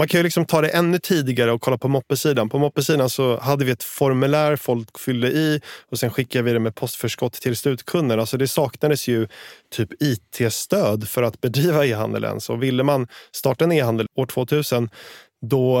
Man 0.00 0.08
kan 0.08 0.18
ju 0.18 0.24
liksom 0.24 0.44
ta 0.44 0.60
det 0.60 0.68
ännu 0.68 0.98
tidigare 0.98 1.52
och 1.52 1.60
kolla 1.60 1.78
på 1.78 1.88
moppesidan. 1.88 2.48
På 2.48 2.58
moppesidan 2.58 3.10
så 3.10 3.38
hade 3.40 3.64
vi 3.64 3.70
ett 3.70 3.82
formulär 3.82 4.56
folk 4.56 4.98
fyllde 4.98 5.28
i 5.28 5.60
och 5.90 5.98
sen 5.98 6.10
skickade 6.10 6.44
vi 6.44 6.52
det 6.52 6.58
med 6.58 6.74
postförskott 6.74 7.32
till 7.32 7.56
slutkunden. 7.56 8.20
Alltså 8.20 8.36
det 8.36 8.48
saknades 8.48 9.08
ju 9.08 9.28
typ 9.70 9.88
IT-stöd 10.02 11.08
för 11.08 11.22
att 11.22 11.40
bedriva 11.40 11.86
e-handel 11.86 12.24
ens. 12.24 12.50
Och 12.50 12.62
ville 12.62 12.82
man 12.82 13.08
starta 13.32 13.64
en 13.64 13.72
e-handel 13.72 14.06
år 14.16 14.26
2000 14.26 14.90
då 15.50 15.78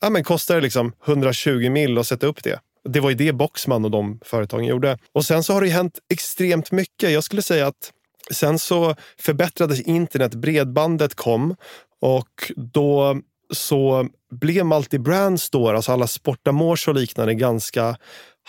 ja, 0.00 0.10
men 0.10 0.24
kostade 0.24 0.60
det 0.60 0.64
liksom 0.64 0.92
120 1.06 1.70
mil 1.70 1.98
att 1.98 2.06
sätta 2.06 2.26
upp 2.26 2.42
det. 2.42 2.60
Det 2.88 3.00
var 3.00 3.10
ju 3.10 3.16
det 3.16 3.32
Boxman 3.32 3.84
och 3.84 3.90
de 3.90 4.20
företagen 4.24 4.64
gjorde. 4.64 4.98
Och 5.12 5.24
sen 5.24 5.42
så 5.42 5.52
har 5.52 5.60
det 5.60 5.68
hänt 5.68 5.98
extremt 6.12 6.72
mycket. 6.72 7.10
Jag 7.10 7.24
skulle 7.24 7.42
säga 7.42 7.66
att 7.66 7.92
sen 8.30 8.58
så 8.58 8.94
förbättrades 9.18 9.80
internet, 9.80 10.34
bredbandet 10.34 11.14
kom 11.14 11.56
och 12.00 12.52
då 12.56 13.20
så 13.52 14.08
blev 14.30 14.64
multi-brand 14.64 15.40
store, 15.40 15.76
alltså 15.76 15.92
alla 15.92 16.06
sportamors 16.06 16.88
och 16.88 16.94
liknande, 16.94 17.34
ganska 17.34 17.96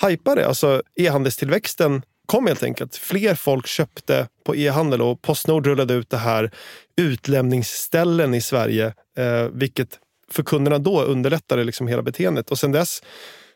hypade. 0.01 0.48
Alltså 0.48 0.81
e-handelstillväxten 0.95 2.01
kom 2.25 2.48
helt 2.48 2.63
enkelt. 2.63 2.95
Fler 2.95 3.36
folk 3.36 3.67
köpte 3.67 4.27
på 4.45 4.55
e-handel 4.55 5.01
och 5.01 5.22
Postnord 5.22 5.67
rullade 5.67 5.93
ut 5.93 6.10
det 6.10 6.17
här 6.17 6.51
utlämningsställen 6.98 8.33
i 8.33 8.41
Sverige, 8.41 8.93
eh, 9.17 9.48
vilket 9.53 10.00
för 10.31 10.43
kunderna 10.43 10.77
då 10.77 11.01
underlättade 11.01 11.63
liksom 11.63 11.88
hela 11.88 12.01
beteendet. 12.01 12.51
Och 12.51 12.60
sen 12.60 12.72
dess 12.72 13.01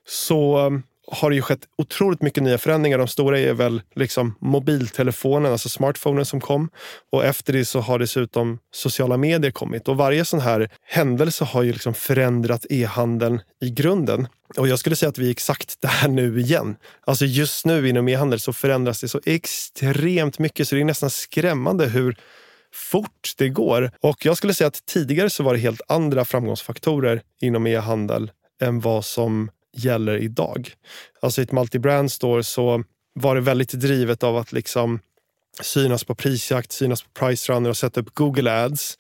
så 0.08 0.72
har 1.12 1.30
det 1.30 1.36
ju 1.36 1.42
skett 1.42 1.60
otroligt 1.78 2.22
mycket 2.22 2.44
nya 2.44 2.58
förändringar. 2.58 2.98
De 2.98 3.08
stora 3.08 3.40
är 3.40 3.54
väl 3.54 3.82
liksom 3.96 4.36
mobiltelefonen, 4.40 5.52
alltså 5.52 5.70
smartphonen 5.70 6.26
som 6.26 6.42
kom. 6.42 6.70
Och 7.12 7.26
efter 7.26 7.54
det 7.54 7.66
så 7.66 7.80
har 7.80 8.00
dessutom 8.00 8.60
sociala 8.72 9.18
medier 9.18 9.52
kommit. 9.52 9.88
Och 9.88 9.98
varje 9.98 10.26
sån 10.26 10.40
här 10.40 10.70
händelse 10.88 11.44
har 11.44 11.64
ju 11.64 11.72
liksom 11.72 11.94
förändrat 11.94 12.66
e-handeln 12.70 13.42
i 13.62 13.70
grunden. 13.70 14.28
Och 14.58 14.68
jag 14.68 14.80
skulle 14.80 14.96
säga 14.96 15.10
att 15.10 15.18
vi 15.18 15.28
är 15.28 15.32
exakt 15.32 15.82
där 15.82 16.08
nu 16.08 16.40
igen. 16.40 16.76
Alltså 17.06 17.26
just 17.26 17.66
nu 17.66 17.90
inom 17.90 18.08
e-handel 18.08 18.40
så 18.40 18.54
förändras 18.54 19.02
det 19.02 19.08
så 19.08 19.22
extremt 19.26 20.40
mycket 20.40 20.68
så 20.68 20.76
det 20.76 20.82
är 20.82 20.86
nästan 20.86 21.10
skrämmande 21.10 21.86
hur 21.86 22.18
fort 22.74 23.34
det 23.38 23.50
går. 23.50 23.92
Och 24.02 24.26
jag 24.26 24.38
skulle 24.38 24.54
säga 24.54 24.68
att 24.68 24.86
tidigare 24.86 25.30
så 25.30 25.44
var 25.44 25.54
det 25.54 25.60
helt 25.60 25.82
andra 25.88 26.26
framgångsfaktorer 26.26 27.22
inom 27.42 27.68
e-handel 27.68 28.32
än 28.62 28.80
vad 28.80 29.06
som 29.06 29.50
gäller 29.78 30.18
idag. 30.18 30.72
Alltså 31.22 31.42
i 31.42 31.44
ett 31.44 31.52
multi-brand 31.52 32.12
store 32.12 32.44
så 32.44 32.84
var 33.14 33.36
det 33.36 33.42
väldigt 33.42 33.72
drivet 33.72 34.24
av 34.24 34.38
att 34.38 34.52
liksom 34.52 35.00
synas 35.62 36.04
på 36.04 36.16
prisjakt, 36.16 36.72
synas 36.72 37.04
på 37.04 37.10
price 37.10 37.54
runner 37.54 37.70
och 37.70 37.78
sätta 37.78 38.02
upp 38.02 38.16
Google 38.16 38.64
ads. 38.64 38.98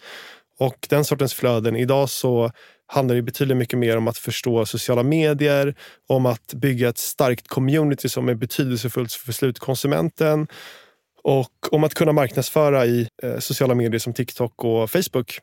Och 0.60 0.88
den 0.90 1.06
sortens 1.06 1.34
flöden. 1.34 1.76
Idag 1.76 2.10
så 2.10 2.52
handlar 2.88 3.16
det 3.16 3.22
betydligt 3.22 3.58
mycket 3.58 3.80
mer 3.80 3.98
om 3.98 4.08
att 4.08 4.18
förstå 4.18 4.66
sociala 4.66 5.04
medier, 5.04 5.76
om 6.08 6.26
att 6.26 6.54
bygga 6.54 6.90
ett 6.90 6.98
starkt 6.98 7.48
community 7.48 8.10
som 8.10 8.30
är 8.30 8.36
betydelsefullt 8.36 9.14
för 9.14 9.32
slutkonsumenten 9.32 10.48
och 11.24 11.74
om 11.74 11.84
att 11.84 11.94
kunna 11.94 12.12
marknadsföra 12.12 12.86
i 12.86 13.08
eh, 13.24 13.40
sociala 13.40 13.76
medier 13.76 14.00
som 14.00 14.14
TikTok 14.14 14.64
och 14.64 14.92
Facebook 14.92 15.40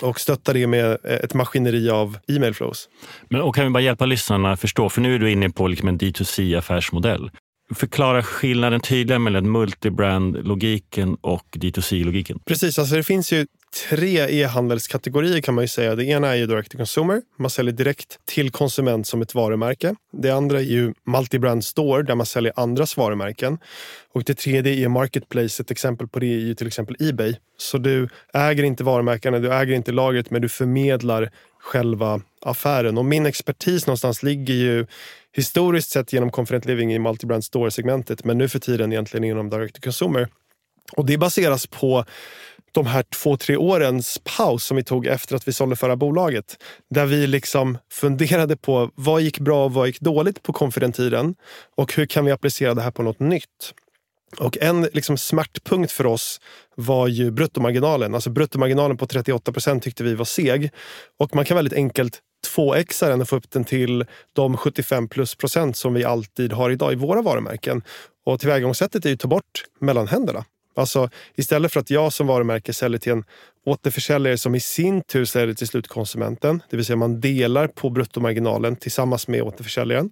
och 0.00 0.20
stötta 0.20 0.52
det 0.52 0.66
med 0.66 0.84
eh, 1.04 1.14
ett 1.14 1.34
maskineri 1.34 1.90
av 1.90 2.18
e-mail 2.28 2.54
flows. 2.54 2.88
Men, 3.28 3.40
och 3.40 3.54
kan 3.54 3.64
vi 3.64 3.70
bara 3.70 3.82
hjälpa 3.82 4.06
lyssnarna 4.06 4.56
förstå, 4.56 4.88
för 4.88 5.00
nu 5.00 5.14
är 5.14 5.18
du 5.18 5.30
inne 5.30 5.50
på 5.50 5.68
liksom 5.68 5.88
en 5.88 5.98
D2C-affärsmodell. 5.98 7.30
Förklara 7.74 8.22
skillnaden 8.22 8.80
tydligare 8.80 9.18
mellan 9.18 9.46
multibrand-logiken 9.46 11.16
och 11.20 11.46
D2C-logiken. 11.52 12.38
Precis, 12.44 12.78
alltså 12.78 12.94
det 12.94 13.02
finns 13.02 13.32
ju 13.32 13.46
tre 13.74 14.42
e-handelskategorier 14.42 15.40
kan 15.40 15.54
man 15.54 15.64
ju 15.64 15.68
säga. 15.68 15.94
Det 15.94 16.04
ena 16.04 16.28
är 16.28 16.34
ju 16.34 16.46
direct 16.46 16.72
to 16.72 16.78
consumer. 16.78 17.22
Man 17.38 17.50
säljer 17.50 17.72
direkt 17.72 18.18
till 18.24 18.50
konsument 18.50 19.06
som 19.06 19.22
ett 19.22 19.34
varumärke. 19.34 19.94
Det 20.12 20.30
andra 20.30 20.58
är 20.58 20.64
ju 20.64 20.94
multi-brand 21.06 21.64
store 21.64 22.02
där 22.02 22.14
man 22.14 22.26
säljer 22.26 22.52
andras 22.56 22.96
varumärken. 22.96 23.58
Och 24.12 24.24
det 24.24 24.34
tredje 24.34 24.84
är 24.84 24.88
marketplace. 24.88 25.62
Ett 25.62 25.70
exempel 25.70 26.08
på 26.08 26.18
det 26.18 26.26
är 26.26 26.38
ju 26.38 26.54
till 26.54 26.66
exempel 26.66 26.96
Ebay. 27.00 27.36
Så 27.56 27.78
du 27.78 28.08
äger 28.34 28.62
inte 28.62 28.84
varumärkena, 28.84 29.38
du 29.38 29.52
äger 29.52 29.74
inte 29.74 29.92
lagret 29.92 30.30
men 30.30 30.42
du 30.42 30.48
förmedlar 30.48 31.30
själva 31.58 32.20
affären. 32.40 32.98
Och 32.98 33.04
min 33.04 33.26
expertis 33.26 33.86
någonstans 33.86 34.22
ligger 34.22 34.54
ju 34.54 34.86
historiskt 35.32 35.90
sett 35.90 36.12
genom 36.12 36.30
Confident 36.30 36.64
Living 36.64 36.94
i 36.94 36.98
multi-brand 36.98 37.44
store-segmentet 37.44 38.24
men 38.24 38.38
nu 38.38 38.48
för 38.48 38.58
tiden 38.58 38.92
egentligen 38.92 39.24
inom 39.24 39.50
direct 39.50 39.74
to 39.74 39.80
consumer. 39.82 40.28
Och 40.92 41.06
det 41.06 41.18
baseras 41.18 41.66
på 41.66 42.04
de 42.74 42.86
här 42.86 43.02
två, 43.02 43.36
tre 43.36 43.56
årens 43.56 44.20
paus 44.36 44.64
som 44.64 44.76
vi 44.76 44.84
tog 44.84 45.06
efter 45.06 45.36
att 45.36 45.48
vi 45.48 45.52
sålde 45.52 45.76
förra 45.76 45.96
bolaget. 45.96 46.56
Där 46.90 47.06
vi 47.06 47.26
liksom 47.26 47.78
funderade 47.92 48.56
på 48.56 48.90
vad 48.94 49.22
gick 49.22 49.38
bra 49.38 49.64
och 49.64 49.72
vad 49.72 49.86
gick 49.86 50.00
dåligt 50.00 50.42
på 50.42 50.52
konfidenttiden 50.52 51.34
och 51.76 51.94
hur 51.94 52.06
kan 52.06 52.24
vi 52.24 52.32
applicera 52.32 52.74
det 52.74 52.82
här 52.82 52.90
på 52.90 53.02
något 53.02 53.20
nytt? 53.20 53.74
Och 54.38 54.58
en 54.60 54.82
liksom 54.82 55.16
smärtpunkt 55.16 55.92
för 55.92 56.06
oss 56.06 56.40
var 56.74 57.08
ju 57.08 57.30
bruttomarginalen. 57.30 58.14
Alltså 58.14 58.30
bruttomarginalen 58.30 58.96
på 58.96 59.06
38 59.06 59.52
procent 59.52 59.82
tyckte 59.82 60.04
vi 60.04 60.14
var 60.14 60.24
seg. 60.24 60.70
Och 61.18 61.34
man 61.34 61.44
kan 61.44 61.56
väldigt 61.56 61.74
enkelt 61.74 62.20
2xa 62.56 63.08
den 63.08 63.20
och 63.20 63.28
få 63.28 63.36
upp 63.36 63.50
den 63.50 63.64
till 63.64 64.04
de 64.32 64.56
75 64.56 65.08
plus 65.08 65.34
procent 65.34 65.76
som 65.76 65.94
vi 65.94 66.04
alltid 66.04 66.52
har 66.52 66.70
idag 66.70 66.92
i 66.92 66.96
våra 66.96 67.22
varumärken. 67.22 67.82
Och 68.26 68.40
tillvägagångssättet 68.40 69.04
är 69.04 69.08
ju 69.08 69.14
att 69.14 69.20
ta 69.20 69.28
bort 69.28 69.64
mellanhänderna. 69.80 70.44
Alltså 70.74 71.10
istället 71.34 71.72
för 71.72 71.80
att 71.80 71.90
jag 71.90 72.12
som 72.12 72.26
varumärke 72.26 72.72
säljer 72.72 72.98
till 72.98 73.12
en 73.12 73.24
återförsäljare 73.66 74.38
som 74.38 74.54
i 74.54 74.60
sin 74.60 75.02
tur 75.02 75.24
säljer 75.24 75.54
till 75.54 75.68
slutkonsumenten, 75.68 76.62
det 76.70 76.76
vill 76.76 76.86
säga 76.86 76.96
man 76.96 77.20
delar 77.20 77.66
på 77.66 77.90
bruttomarginalen 77.90 78.76
tillsammans 78.76 79.28
med 79.28 79.42
återförsäljaren, 79.42 80.10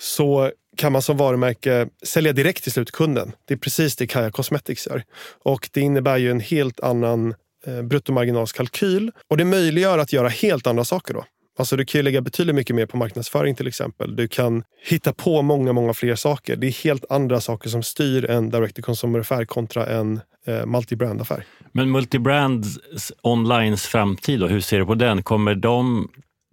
så 0.00 0.50
kan 0.76 0.92
man 0.92 1.02
som 1.02 1.16
varumärke 1.16 1.88
sälja 2.02 2.32
direkt 2.32 2.62
till 2.62 2.72
slutkunden. 2.72 3.32
Det 3.44 3.54
är 3.54 3.58
precis 3.58 3.96
det 3.96 4.06
Kaja 4.06 4.30
Cosmetics 4.30 4.86
gör. 4.86 5.04
Och 5.44 5.68
det 5.72 5.80
innebär 5.80 6.16
ju 6.16 6.30
en 6.30 6.40
helt 6.40 6.80
annan 6.80 7.34
eh, 7.66 7.82
bruttomarginalskalkyl 7.82 9.12
och 9.28 9.36
det 9.36 9.44
möjliggör 9.44 9.98
att 9.98 10.12
göra 10.12 10.28
helt 10.28 10.66
andra 10.66 10.84
saker 10.84 11.14
då. 11.14 11.24
Alltså 11.58 11.76
du 11.76 11.84
kan 11.84 11.98
ju 11.98 12.02
lägga 12.02 12.20
betydligt 12.20 12.56
mycket 12.56 12.76
mer 12.76 12.86
på 12.86 12.96
marknadsföring 12.96 13.54
till 13.54 13.66
exempel. 13.66 14.16
Du 14.16 14.28
kan 14.28 14.64
hitta 14.86 15.12
på 15.12 15.42
många, 15.42 15.72
många 15.72 15.94
fler 15.94 16.14
saker. 16.14 16.56
Det 16.56 16.66
är 16.66 16.84
helt 16.84 17.04
andra 17.10 17.40
saker 17.40 17.68
som 17.68 17.82
styr 17.82 18.30
en 18.30 18.50
direct 18.50 18.82
consumer-affär 18.82 19.44
kontra 19.44 19.86
en 19.86 20.20
eh, 20.46 20.66
multi-brand-affär. 20.66 21.44
Men 21.72 21.90
multibrands 21.90 22.78
onlines 23.22 23.86
framtid, 23.86 24.40
då, 24.40 24.46
hur 24.46 24.60
ser 24.60 24.78
du 24.78 24.86
på 24.86 24.94
den? 24.94 25.22
Kommer 25.22 25.54
de 25.54 26.08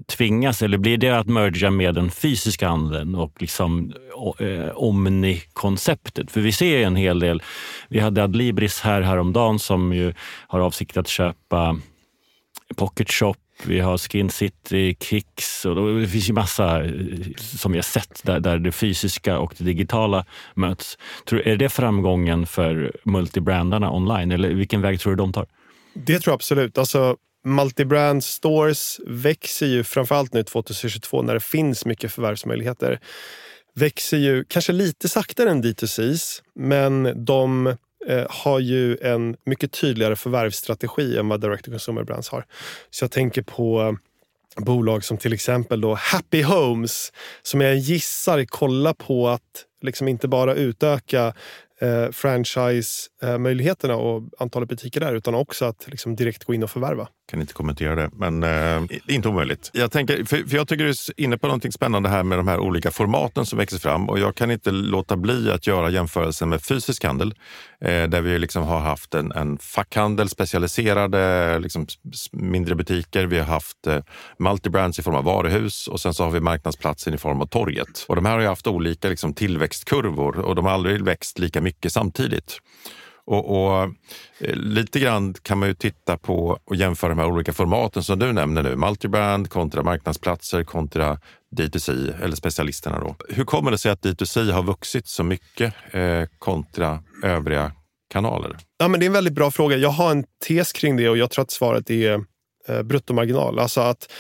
tvingas, 0.08 0.62
eller 0.62 0.78
blir 0.78 0.98
det 0.98 1.10
att 1.10 1.28
merga 1.28 1.72
med 1.72 1.96
den 1.96 2.12
fysiska 2.12 2.68
handeln 2.68 3.16
och 3.16 3.42
liksom 3.42 3.94
eh, 4.40 4.70
omni-konceptet? 4.76 6.32
För 6.32 6.42
vi 6.42 6.52
ser 6.52 6.86
en 6.86 6.96
hel 6.96 7.20
del. 7.20 7.44
Vi 7.90 8.00
hade 8.00 8.24
Adlibris 8.24 8.82
här 8.82 9.02
häromdagen 9.02 9.60
som 9.60 9.94
ju 9.94 10.14
har 10.48 10.60
avsikt 10.60 10.98
att 10.98 11.08
köpa 11.08 11.80
Pocket 12.76 13.12
Shop 13.12 13.36
vi 13.66 13.80
har 13.80 13.98
Skin 13.98 14.30
City, 14.30 14.96
Kicks 15.00 15.66
och 15.66 16.00
det 16.00 16.08
finns 16.08 16.30
ju 16.30 16.34
massa 16.34 16.84
eh, 16.84 16.92
som 17.38 17.72
vi 17.72 17.78
har 17.78 17.84
sett 17.84 18.24
där, 18.24 18.40
där 18.40 18.60
det 18.60 18.72
fysiska 18.72 19.40
och 19.40 19.54
det 19.58 19.64
digitala 19.64 20.26
möts. 20.54 20.98
Tror, 21.26 21.48
är 21.48 21.56
det 21.56 21.70
framgången 21.70 22.46
för 22.46 22.92
multibrandarna 23.04 23.92
online 23.92 24.32
eller 24.32 24.50
vilken 24.50 24.82
väg 24.82 25.00
tror 25.00 25.16
du 25.16 25.18
de 25.18 25.34
tar? 25.34 25.48
Det 25.94 26.20
tror 26.20 26.32
jag 26.32 26.36
absolut. 26.36 26.78
Alltså, 26.78 27.16
multibrand 27.46 28.24
stores 28.24 29.00
växer 29.08 29.66
ju 29.66 29.84
framförallt 29.84 30.34
nu 30.34 30.44
2022 30.44 31.22
när 31.22 31.34
det 31.34 31.40
finns 31.40 31.86
mycket 31.86 32.12
förvärvsmöjligheter. 32.14 33.00
Växer 33.76 34.18
ju 34.18 34.44
kanske 34.48 34.74
lite 34.74 35.10
saktare 35.10 35.50
än 35.52 35.64
D2Cs, 35.64 36.42
men 36.56 37.26
de 37.26 37.76
Eh, 38.10 38.26
har 38.30 38.60
ju 38.60 38.98
en 39.02 39.36
mycket 39.46 39.72
tydligare 39.72 40.16
förvärvsstrategi 40.16 41.18
än 41.18 41.28
vad 41.30 41.42
Direct 41.42 41.66
to 41.66 41.72
Consumer 41.72 42.04
Brands 42.04 42.30
har. 42.30 42.46
Så 42.90 43.04
jag 43.04 43.12
tänker 43.12 43.42
på 43.42 43.82
eh, 43.82 44.64
bolag 44.64 45.04
som 45.04 45.18
till 45.18 45.34
exempel 45.34 45.82
då 45.82 45.94
Happy 45.94 46.44
Homes 46.44 47.12
som 47.42 47.62
jag 47.62 47.76
gissar 47.76 48.46
kollar 48.46 48.94
på 48.94 49.28
att 49.28 49.66
liksom 49.82 50.08
inte 50.08 50.28
bara 50.28 50.54
utöka 50.54 51.34
eh, 51.82 52.12
franchise-möjligheterna 52.12 53.94
eh, 53.94 54.00
och 54.00 54.24
antalet 54.40 54.70
butiker 54.70 55.00
där 55.00 55.16
utan 55.16 55.36
också 55.36 55.66
att 55.66 55.88
liksom 55.88 56.16
direkt 56.16 56.44
gå 56.44 56.54
in 56.54 56.64
och 56.64 56.72
förvärva 56.72 57.08
kan 57.30 57.42
inte 57.42 57.54
kommentera 57.54 57.96
det, 57.96 58.10
men 58.14 58.44
eh, 58.44 58.82
inte 59.08 59.30
omöjligt. 59.30 59.70
Jag, 59.74 59.92
tänker, 59.92 60.24
för, 60.26 60.50
för 60.50 60.56
jag 60.58 60.68
tycker 60.68 60.84
du 60.84 60.90
är 60.90 60.96
inne 61.18 61.38
på 61.38 61.48
någonting 61.48 61.72
spännande 61.72 62.10
här 62.10 62.24
med 62.24 62.40
de 62.40 62.48
här 62.48 62.60
olika 62.60 62.92
formaten 62.92 63.46
som 63.46 63.60
växer 63.60 63.78
fram 63.78 64.10
och 64.10 64.20
jag 64.20 64.36
kan 64.36 64.52
inte 64.52 64.72
låta 64.72 65.18
bli 65.18 65.52
att 65.52 65.68
göra 65.68 65.90
jämförelsen 65.90 66.50
med 66.50 66.62
fysisk 66.62 67.04
handel 67.04 67.34
eh, 67.82 68.04
där 68.04 68.22
vi 68.22 68.40
liksom 68.40 68.64
har 68.64 68.80
haft 68.80 69.14
en, 69.14 69.32
en 69.32 69.58
fackhandel, 69.58 70.30
specialiserade 70.30 71.60
liksom, 71.60 71.88
mindre 72.32 72.76
butiker. 72.76 73.26
Vi 73.26 73.40
har 73.40 73.46
haft 73.46 73.88
eh, 73.88 74.00
multibrands 74.40 75.00
i 75.00 75.04
form 75.04 75.16
av 75.16 75.24
varuhus 75.24 75.88
och 75.88 76.00
sen 76.00 76.14
så 76.14 76.24
har 76.24 76.32
vi 76.32 76.40
marknadsplatsen 76.40 77.14
i 77.14 77.18
form 77.18 77.42
av 77.42 77.46
torget. 77.46 78.06
Och 78.08 78.16
de 78.16 78.26
här 78.26 78.34
har 78.34 78.42
ju 78.42 78.48
haft 78.48 78.68
olika 78.68 79.10
liksom, 79.10 79.34
tillväxtkurvor 79.34 80.40
och 80.40 80.56
de 80.56 80.66
har 80.66 80.72
aldrig 80.72 81.02
växt 81.02 81.40
lika 81.40 81.62
mycket 81.62 81.94
samtidigt. 81.94 82.60
Och, 83.30 83.74
och, 83.74 83.84
eh, 84.40 84.56
lite 84.56 85.00
grann 85.00 85.34
kan 85.34 85.58
man 85.58 85.70
ju 85.70 85.74
titta 85.74 86.18
på 86.18 86.60
och 86.66 86.76
jämföra 86.76 87.10
de 87.10 87.20
här 87.20 87.28
olika 87.28 87.54
formaten 87.54 88.04
som 88.04 88.20
du 88.20 88.34
nämner 88.34 88.64
nu. 88.64 88.76
Multibrand 88.76 89.50
kontra 89.50 89.84
marknadsplatser 89.84 90.64
kontra 90.64 91.20
D2C 91.56 92.14
eller 92.24 92.36
specialisterna. 92.36 93.00
Då. 93.00 93.16
Hur 93.30 93.46
kommer 93.46 93.72
det 93.72 93.78
sig 93.78 93.92
att 93.92 94.02
D2C 94.02 94.52
har 94.52 94.64
vuxit 94.64 95.08
så 95.08 95.24
mycket 95.24 95.74
eh, 95.92 96.24
kontra 96.40 97.04
övriga 97.24 97.72
kanaler? 98.10 98.58
Ja, 98.78 98.88
men 98.88 99.00
det 99.00 99.06
är 99.06 99.08
en 99.08 99.14
väldigt 99.14 99.34
bra 99.34 99.52
fråga. 99.52 99.78
Jag 99.78 99.90
har 99.90 100.12
en 100.12 100.24
tes 100.48 100.74
kring 100.74 100.98
det 100.98 101.10
och 101.10 101.18
jag 101.18 101.32
tror 101.32 101.44
att 101.44 101.52
svaret 101.52 101.90
är 101.90 102.24
eh, 102.68 102.84
bruttomarginal. 102.84 103.60
Alltså 103.60 103.82
att 103.82 104.12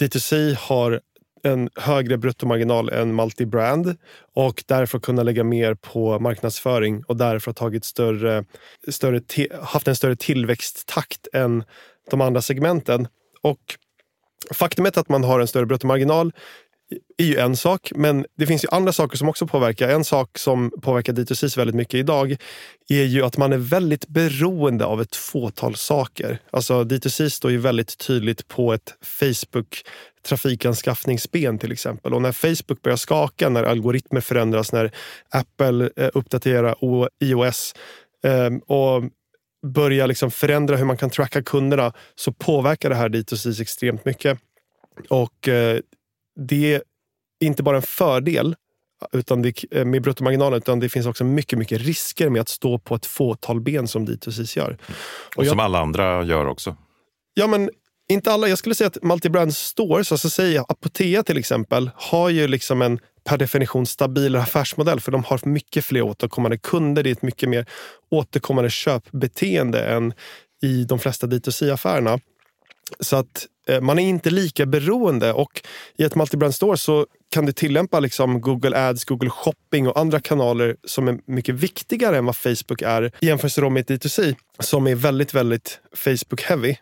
D2C 0.00 0.56
har 0.58 1.00
en 1.44 1.68
högre 1.74 2.18
bruttomarginal 2.18 2.88
än 2.88 3.14
multibrand 3.14 3.96
och 4.34 4.64
därför 4.66 4.98
kunna 4.98 5.22
lägga 5.22 5.44
mer 5.44 5.74
på 5.74 6.18
marknadsföring 6.18 7.04
och 7.04 7.16
därför 7.16 7.50
ha 7.50 7.54
tagit 7.54 7.84
större, 7.84 8.44
större 8.88 9.20
haft 9.62 9.88
en 9.88 9.96
större 9.96 10.16
tillväxttakt 10.16 11.28
än 11.32 11.64
de 12.10 12.20
andra 12.20 12.42
segmenten. 12.42 13.08
Och 13.42 13.60
faktumet 14.54 14.96
att 14.96 15.08
man 15.08 15.24
har 15.24 15.40
en 15.40 15.46
större 15.46 15.66
bruttomarginal 15.66 16.32
är 17.18 17.24
ju 17.24 17.36
en 17.36 17.56
sak, 17.56 17.92
men 17.94 18.26
det 18.38 18.46
finns 18.46 18.64
ju 18.64 18.68
andra 18.70 18.92
saker 18.92 19.16
som 19.16 19.28
också 19.28 19.46
påverkar. 19.46 19.88
En 19.88 20.04
sak 20.04 20.38
som 20.38 20.72
påverkar 20.82 21.12
D2C 21.12 21.56
väldigt 21.56 21.76
mycket 21.76 21.94
idag 21.94 22.36
är 22.88 23.04
ju 23.04 23.24
att 23.24 23.36
man 23.36 23.52
är 23.52 23.58
väldigt 23.58 24.08
beroende 24.08 24.84
av 24.84 25.00
ett 25.00 25.16
fåtal 25.16 25.76
saker. 25.76 26.38
Alltså 26.50 26.82
D2C 26.82 27.28
står 27.28 27.50
ju 27.50 27.58
väldigt 27.58 27.98
tydligt 27.98 28.48
på 28.48 28.72
ett 28.72 28.94
Facebook 29.02 29.82
trafikanskaffningsben 30.24 31.58
till 31.58 31.72
exempel. 31.72 32.14
Och 32.14 32.22
när 32.22 32.32
Facebook 32.32 32.82
börjar 32.82 32.96
skaka, 32.96 33.48
när 33.48 33.64
algoritmer 33.64 34.20
förändras, 34.20 34.72
när 34.72 34.90
Apple 35.30 35.90
eh, 35.96 36.10
uppdaterar 36.14 36.74
iOS 37.20 37.74
ehm, 38.24 38.58
och 38.58 39.04
börjar 39.66 40.06
liksom 40.06 40.30
förändra 40.30 40.76
hur 40.76 40.84
man 40.84 40.96
kan 40.96 41.10
tracka 41.10 41.42
kunderna 41.42 41.92
så 42.14 42.32
påverkar 42.32 42.88
det 42.88 42.96
här 42.96 43.08
D2C 43.08 43.62
extremt 43.62 44.04
mycket. 44.04 44.38
Och 45.08 45.48
eh, 45.48 45.80
det 46.36 46.74
är 46.74 46.82
inte 47.46 47.62
bara 47.62 47.76
en 47.76 47.82
fördel 47.82 48.56
utan 49.12 49.42
det, 49.42 49.64
eh, 49.70 49.84
med 49.84 50.02
bruttomarginalen, 50.02 50.58
utan 50.58 50.80
det 50.80 50.88
finns 50.88 51.06
också 51.06 51.24
mycket, 51.24 51.58
mycket 51.58 51.80
risker 51.80 52.28
med 52.28 52.40
att 52.40 52.48
stå 52.48 52.78
på 52.78 52.94
ett 52.94 53.06
fåtal 53.06 53.60
ben 53.60 53.88
som 53.88 54.06
D2C 54.06 54.58
gör. 54.58 54.78
Och, 55.36 55.38
och 55.38 55.46
som 55.46 55.58
jag, 55.58 55.64
alla 55.64 55.80
andra 55.80 56.22
gör 56.22 56.46
också. 56.46 56.76
Ja, 57.34 57.46
men 57.46 57.70
inte 58.08 58.32
alla. 58.32 58.48
Jag 58.48 58.58
skulle 58.58 58.74
säga 58.74 58.88
att 58.88 59.02
multibrand 59.02 59.54
stores, 59.54 60.12
alltså 60.12 60.30
säga 60.30 60.64
Apotea 60.68 61.22
till 61.22 61.38
exempel, 61.38 61.90
har 61.96 62.28
ju 62.28 62.48
liksom 62.48 62.82
en 62.82 62.98
per 63.24 63.38
definition 63.38 63.86
stabilare 63.86 64.42
affärsmodell 64.42 65.00
för 65.00 65.12
de 65.12 65.24
har 65.24 65.40
mycket 65.48 65.84
fler 65.84 66.02
återkommande 66.02 66.58
kunder. 66.58 67.02
Det 67.02 67.10
är 67.10 67.12
ett 67.12 67.22
mycket 67.22 67.48
mer 67.48 67.66
återkommande 68.10 68.70
köpbeteende 68.70 69.84
än 69.84 70.12
i 70.62 70.84
de 70.84 70.98
flesta 70.98 71.26
D2C-affärerna. 71.26 72.20
Så 73.00 73.16
att 73.16 73.46
eh, 73.68 73.80
man 73.80 73.98
är 73.98 74.08
inte 74.08 74.30
lika 74.30 74.66
beroende. 74.66 75.32
Och 75.32 75.62
i 75.96 76.04
ett 76.04 76.14
multibrand 76.14 76.54
store 76.54 76.76
så 76.76 77.06
kan 77.34 77.46
du 77.46 77.52
tillämpa 77.52 78.00
liksom 78.00 78.40
Google 78.40 78.88
Ads, 78.88 79.04
Google 79.04 79.30
Shopping 79.30 79.88
och 79.88 79.98
andra 79.98 80.20
kanaler 80.20 80.76
som 80.84 81.08
är 81.08 81.18
mycket 81.26 81.54
viktigare 81.54 82.18
än 82.18 82.26
vad 82.26 82.36
Facebook 82.36 82.82
är 82.82 83.10
i 83.20 83.26
jämförelse 83.26 83.70
med 83.70 83.90
ett 83.90 84.04
D2C 84.04 84.34
som 84.58 84.86
är 84.86 84.94
väldigt, 84.94 85.34
väldigt 85.34 85.80
Facebook-heavy. 85.96 86.76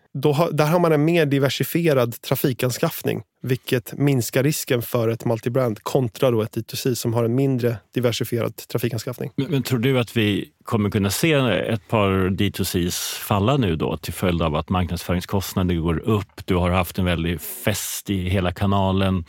där 0.52 0.66
har 0.66 0.78
man 0.78 0.92
en 0.92 1.04
mer 1.04 1.26
diversifierad 1.26 2.20
trafikanskaffning 2.20 3.22
vilket 3.42 3.98
minskar 3.98 4.42
risken 4.42 4.82
för 4.82 5.08
ett 5.08 5.24
multibrand 5.24 5.82
kontra 5.82 6.30
då 6.30 6.42
ett 6.42 6.56
D2C 6.56 6.94
som 6.94 7.14
har 7.14 7.24
en 7.24 7.34
mindre 7.34 7.76
diversifierad 7.94 8.56
trafikanskaffning. 8.56 9.30
Men, 9.36 9.50
men 9.50 9.62
tror 9.62 9.78
du 9.78 9.98
att 9.98 10.16
vi 10.16 10.48
kommer 10.64 10.90
kunna 10.90 11.10
se 11.10 11.32
ett 11.32 11.88
par 11.88 12.10
D2Cs 12.10 13.18
falla 13.18 13.56
nu 13.56 13.76
då 13.76 13.96
till 13.96 14.12
följd 14.12 14.42
av 14.42 14.56
att 14.56 14.68
marknadsföringskostnader 14.68 15.74
går 15.74 15.98
upp? 15.98 16.46
Du 16.46 16.54
har 16.54 16.70
haft 16.70 16.98
en 16.98 17.04
väldig 17.04 17.40
fest 17.40 18.10
i 18.10 18.28
hela 18.28 18.52
kanalen. 18.52 19.24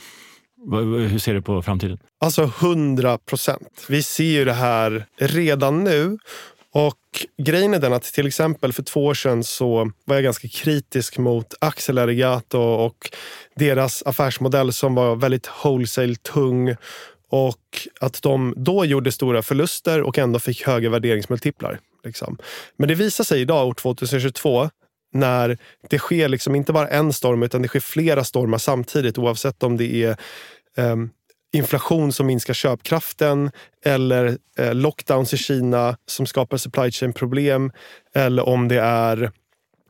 Hur 0.71 1.19
ser 1.19 1.33
du 1.33 1.41
på 1.41 1.61
framtiden? 1.61 1.99
Alltså 2.19 2.43
100 2.43 3.17
procent. 3.17 3.85
Vi 3.89 4.03
ser 4.03 4.23
ju 4.23 4.45
det 4.45 4.53
här 4.53 5.05
redan 5.17 5.83
nu. 5.83 6.17
Och 6.75 7.25
grejen 7.37 7.73
är 7.73 7.79
den 7.79 7.93
att 7.93 8.03
till 8.03 8.27
exempel 8.27 8.73
för 8.73 8.83
två 8.83 9.05
år 9.05 9.13
sedan 9.13 9.43
så 9.43 9.91
var 10.05 10.15
jag 10.15 10.23
ganska 10.23 10.47
kritisk 10.47 11.17
mot 11.17 11.53
Axel 11.61 11.97
Arigato 11.97 12.59
och 12.59 13.09
deras 13.55 14.03
affärsmodell 14.05 14.73
som 14.73 14.95
var 14.95 15.15
väldigt 15.15 15.49
wholesale-tung 15.63 16.75
och 17.29 17.87
att 17.99 18.21
de 18.21 18.53
då 18.57 18.85
gjorde 18.85 19.11
stora 19.11 19.41
förluster 19.41 20.01
och 20.01 20.17
ändå 20.17 20.39
fick 20.39 20.67
höga 20.67 20.89
värderingsmultiplar. 20.89 21.79
Liksom. 22.03 22.37
Men 22.77 22.87
det 22.87 22.95
visar 22.95 23.23
sig 23.23 23.41
idag, 23.41 23.67
år 23.67 23.73
2022, 23.73 24.69
när 25.13 25.57
det 25.89 25.99
sker 25.99 26.29
liksom 26.29 26.55
inte 26.55 26.73
bara 26.73 26.87
en 26.87 27.13
storm 27.13 27.43
utan 27.43 27.61
det 27.61 27.67
sker 27.67 27.79
flera 27.79 28.23
stormar 28.23 28.57
samtidigt 28.57 29.17
oavsett 29.17 29.63
om 29.63 29.77
det 29.77 30.03
är 30.03 30.17
Ehm, 30.77 31.09
inflation 31.53 32.13
som 32.13 32.27
minskar 32.27 32.53
köpkraften 32.53 33.51
eller 33.85 34.37
eh, 34.57 34.73
lockdowns 34.73 35.33
i 35.33 35.37
Kina 35.37 35.97
som 36.05 36.25
skapar 36.25 36.57
supply 36.57 36.91
chain 36.91 37.13
problem 37.13 37.71
eller 38.15 38.49
om 38.49 38.67
det 38.67 38.79
är 38.79 39.31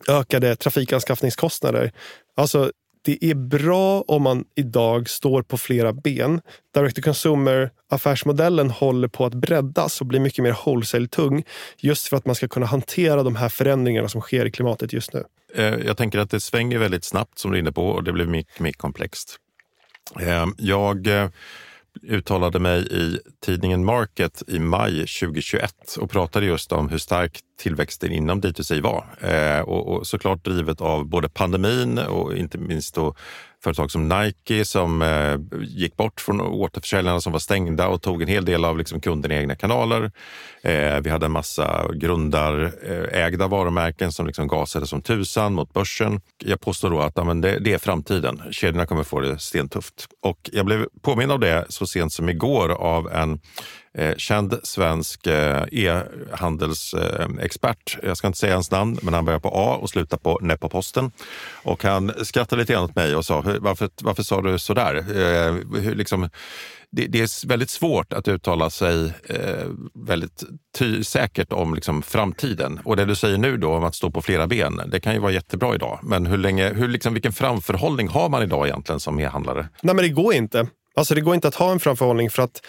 ökade 0.08 0.56
trafikanskaffningskostnader. 0.56 1.92
Alltså, 2.36 2.72
det 3.06 3.24
är 3.26 3.36
bra 3.36 4.02
om 4.02 4.24
man 4.24 4.46
idag 4.56 5.10
står 5.10 5.42
på 5.42 5.58
flera 5.58 5.94
ben. 5.94 6.42
Direct 6.74 6.96
to 6.96 7.02
consumer 7.02 7.72
affärsmodellen 7.90 8.70
håller 8.70 9.08
på 9.08 9.26
att 9.26 9.34
breddas 9.34 10.02
och 10.02 10.08
bli 10.08 10.20
mycket 10.20 10.44
mer 10.44 10.58
wholesale-tung 10.66 11.44
just 11.78 12.08
för 12.08 12.18
att 12.18 12.26
man 12.26 12.36
ska 12.36 12.48
kunna 12.48 12.66
hantera 12.66 13.24
de 13.24 13.36
här 13.36 13.50
förändringarna 13.50 14.10
som 14.10 14.22
sker 14.22 14.46
i 14.46 14.52
klimatet 14.52 14.94
just 14.94 15.14
nu. 15.14 15.24
Eh, 15.56 15.64
jag 15.64 15.98
tänker 15.98 16.20
att 16.20 16.30
det 16.30 16.40
svänger 16.40 16.78
väldigt 16.78 17.04
snabbt 17.04 17.40
som 17.40 17.52
du 17.52 17.58
är 17.58 17.60
inne 17.60 17.72
på 17.72 17.88
och 17.88 18.04
det 18.04 18.14
blir 18.14 18.26
mycket 18.26 18.60
mer 18.60 18.72
komplext. 18.72 19.40
Ehm, 20.20 20.56
jag 20.58 21.08
eh, 21.08 21.30
uttalade 22.02 22.60
mig 22.60 22.88
i 22.92 23.20
tidningen 23.46 23.86
Market 23.86 24.44
i 24.48 24.60
maj 24.60 24.92
2021 24.92 25.96
och 26.00 26.12
pratade 26.12 26.46
just 26.46 26.72
om 26.72 26.90
hur 26.90 26.98
stark 26.98 27.40
tillväxten 27.60 28.12
inom 28.12 28.42
D2C 28.42 28.82
var. 28.82 29.06
Eh, 29.22 29.62
och, 29.62 29.88
och 29.88 30.08
såklart 30.08 30.46
drivet 30.46 30.82
av 30.82 31.06
både 31.06 31.30
pandemin 31.30 31.98
och 31.98 32.38
inte 32.38 32.58
minst 32.58 32.96
då 32.96 33.16
företag 33.64 33.92
som 33.92 34.10
Nike 34.10 34.66
som 34.66 35.02
eh, 35.02 35.62
gick 35.62 35.98
bort 35.98 36.22
från 36.22 36.42
återförsäljarna 36.42 37.22
som 37.22 37.32
var 37.32 37.40
stängda 37.40 37.88
och 37.88 38.02
tog 38.02 38.22
en 38.22 38.28
hel 38.28 38.46
del 38.46 38.66
av 38.66 38.78
liksom, 38.78 39.00
kunderna 39.00 39.36
i 39.36 39.38
egna 39.38 39.56
kanaler. 39.56 40.12
Eh, 40.62 41.00
vi 41.00 41.10
hade 41.10 41.26
en 41.26 41.32
massa 41.32 41.94
grundarägda 41.94 43.48
varumärken 43.48 44.12
som 44.12 44.28
liksom 44.28 44.48
gasade 44.48 44.88
som 44.88 45.02
tusan 45.02 45.54
mot 45.54 45.74
börsen. 45.74 46.22
Jag 46.38 46.62
påstår 46.62 46.90
då 46.90 47.00
att 47.00 47.18
amen, 47.18 47.42
det, 47.42 47.60
det 47.60 47.74
är 47.74 47.78
framtiden. 47.78 48.42
Kedjorna 48.52 48.86
kommer 48.86 49.04
få 49.04 49.20
det 49.20 49.40
stentufft. 49.40 50.08
Och 50.22 50.50
jag 50.54 50.66
blev 50.66 50.88
påmind 51.02 51.32
av 51.32 51.40
det 51.40 51.66
så 51.70 51.86
sent 51.86 52.14
som 52.14 52.30
igår 52.30 52.70
av 52.70 53.12
en 53.12 53.40
eh, 53.98 54.16
känd 54.18 54.60
svensk 54.64 55.28
eh, 55.28 55.64
e-handelsexpert. 55.72 57.98
Jag 58.04 58.18
ska 58.18 58.28
inte 58.28 58.40
säga 58.40 58.54
hans 58.54 58.72
namn, 58.72 58.98
men 59.02 59.14
han 59.14 59.26
börjar 59.26 59.40
på 59.40 59.52
A 59.54 59.78
och 59.82 59.90
slutar 59.90 60.18
på 60.18 60.40
Nepoposten. 60.42 61.12
Och 61.64 61.84
han 61.84 62.12
skrattade 62.24 62.62
lite 62.62 62.74
grann 62.74 62.84
åt 62.84 62.96
mig 62.96 63.16
och 63.16 63.26
sa, 63.26 63.44
varför, 63.60 63.90
varför 64.02 64.24
sa 64.24 64.42
du 64.42 64.60
så 64.60 64.74
där? 64.74 64.96
Eh, 64.96 65.54
hur, 65.82 65.96
liksom, 65.96 66.30
det, 66.96 67.08
det, 67.08 67.22
är 67.22 67.48
väldigt 67.48 67.70
svårt 67.70 68.14
att 68.14 68.28
uttala 68.28 68.70
sig 68.70 69.14
eh, 69.26 69.68
väldigt 69.94 70.44
ty, 70.78 71.04
säkert 71.04 71.54
om 71.54 71.76
liksom, 71.76 72.02
framtiden. 72.02 72.80
Och 72.86 72.96
det 72.96 73.06
du 73.06 73.16
säger 73.16 73.38
nu 73.38 73.58
då 73.58 73.74
om 73.74 73.84
att 73.84 73.96
stå 73.96 74.12
på 74.12 74.22
flera 74.22 74.48
ben, 74.48 74.82
det 74.88 75.00
kan 75.00 75.14
ju 75.14 75.20
vara 75.20 75.32
jättebra 75.32 75.76
idag. 75.76 76.00
Men 76.04 76.26
hur 76.26 76.38
länge, 76.38 76.74
hur, 76.74 76.88
liksom, 76.88 77.14
vilken 77.14 77.34
framförhållning 77.34 78.08
har 78.08 78.30
man 78.30 78.44
idag 78.44 78.68
egentligen 78.68 79.00
som 79.00 79.20
e-handlare? 79.20 79.68
Nej, 79.82 79.96
men 79.96 80.04
det 80.04 80.10
går 80.10 80.34
inte. 80.34 80.68
Alltså, 80.96 81.16
det 81.16 81.22
går 81.22 81.36
inte 81.36 81.48
att 81.48 81.56
ha 81.56 81.72
en 81.72 81.80
framförhållning 81.80 82.30
för 82.30 82.44
att 82.44 82.62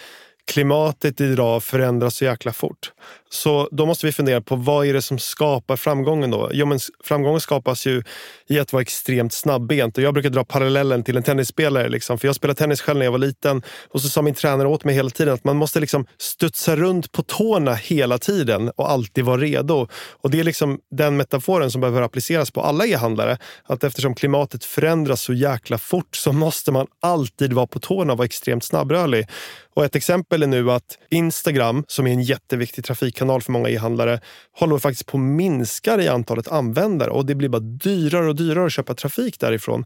klimatet 0.47 1.21
idag 1.21 1.63
förändras 1.63 2.15
så 2.15 2.25
jäkla 2.25 2.53
fort. 2.53 2.91
Så 3.29 3.69
då 3.71 3.85
måste 3.85 4.05
vi 4.05 4.11
fundera 4.11 4.41
på 4.41 4.55
vad 4.55 4.87
är 4.87 4.93
det 4.93 5.01
som 5.01 5.19
skapar 5.19 5.75
framgången 5.75 6.31
då? 6.31 6.49
Jo, 6.53 6.65
men 6.65 6.79
framgången 7.03 7.41
skapas 7.41 7.87
ju 7.87 8.03
i 8.49 8.59
att 8.59 8.73
vara 8.73 8.81
extremt 8.81 9.33
snabbent. 9.33 9.97
Och 9.97 10.03
jag 10.03 10.13
brukar 10.13 10.29
dra 10.29 10.43
parallellen 10.43 11.03
till 11.03 11.17
en 11.17 11.23
tennisspelare. 11.23 11.89
Liksom. 11.89 12.17
För 12.17 12.27
jag 12.27 12.35
spelade 12.35 12.57
tennis 12.57 12.81
själv 12.81 12.97
när 12.97 13.05
jag 13.05 13.11
var 13.11 13.19
liten 13.19 13.61
och 13.89 14.01
så 14.01 14.09
sa 14.09 14.21
min 14.21 14.33
tränare 14.33 14.67
åt 14.67 14.83
mig 14.83 14.95
hela 14.95 15.09
tiden 15.09 15.33
att 15.33 15.43
man 15.43 15.57
måste 15.57 15.79
liksom 15.79 16.05
studsa 16.17 16.75
runt 16.75 17.11
på 17.11 17.23
tårna 17.23 17.73
hela 17.73 18.17
tiden 18.17 18.71
och 18.75 18.91
alltid 18.91 19.25
vara 19.25 19.41
redo. 19.41 19.87
Och 20.21 20.31
det 20.31 20.39
är 20.39 20.43
liksom 20.43 20.79
den 20.91 21.17
metaforen 21.17 21.71
som 21.71 21.81
behöver 21.81 22.01
appliceras 22.01 22.51
på 22.51 22.61
alla 22.61 22.85
e-handlare. 22.85 23.37
Att 23.63 23.83
eftersom 23.83 24.15
klimatet 24.15 24.63
förändras 24.63 25.21
så 25.21 25.33
jäkla 25.33 25.77
fort 25.77 26.15
så 26.15 26.33
måste 26.33 26.71
man 26.71 26.87
alltid 27.01 27.53
vara 27.53 27.67
på 27.67 27.79
tårna 27.79 28.13
och 28.13 28.17
vara 28.17 28.25
extremt 28.25 28.63
snabbrörlig. 28.63 29.27
Och 29.75 29.85
ett 29.85 29.95
exempel 29.95 30.43
är 30.43 30.47
nu 30.47 30.71
att 30.71 30.97
Instagram, 31.09 31.83
som 31.87 32.07
är 32.07 32.11
en 32.11 32.23
jätteviktig 32.23 32.85
trafikkanal 32.85 33.41
för 33.41 33.51
många 33.51 33.69
e-handlare, 33.69 34.19
håller 34.59 34.77
faktiskt 34.77 35.05
på 35.05 35.17
att 35.17 35.23
minska 35.23 36.01
i 36.01 36.07
antalet 36.07 36.47
användare 36.47 37.09
och 37.09 37.25
det 37.25 37.35
blir 37.35 37.49
bara 37.49 37.59
dyrare 37.59 38.29
och 38.29 38.34
dyrare 38.35 38.65
att 38.65 38.73
köpa 38.73 38.93
trafik 38.93 39.39
därifrån. 39.39 39.85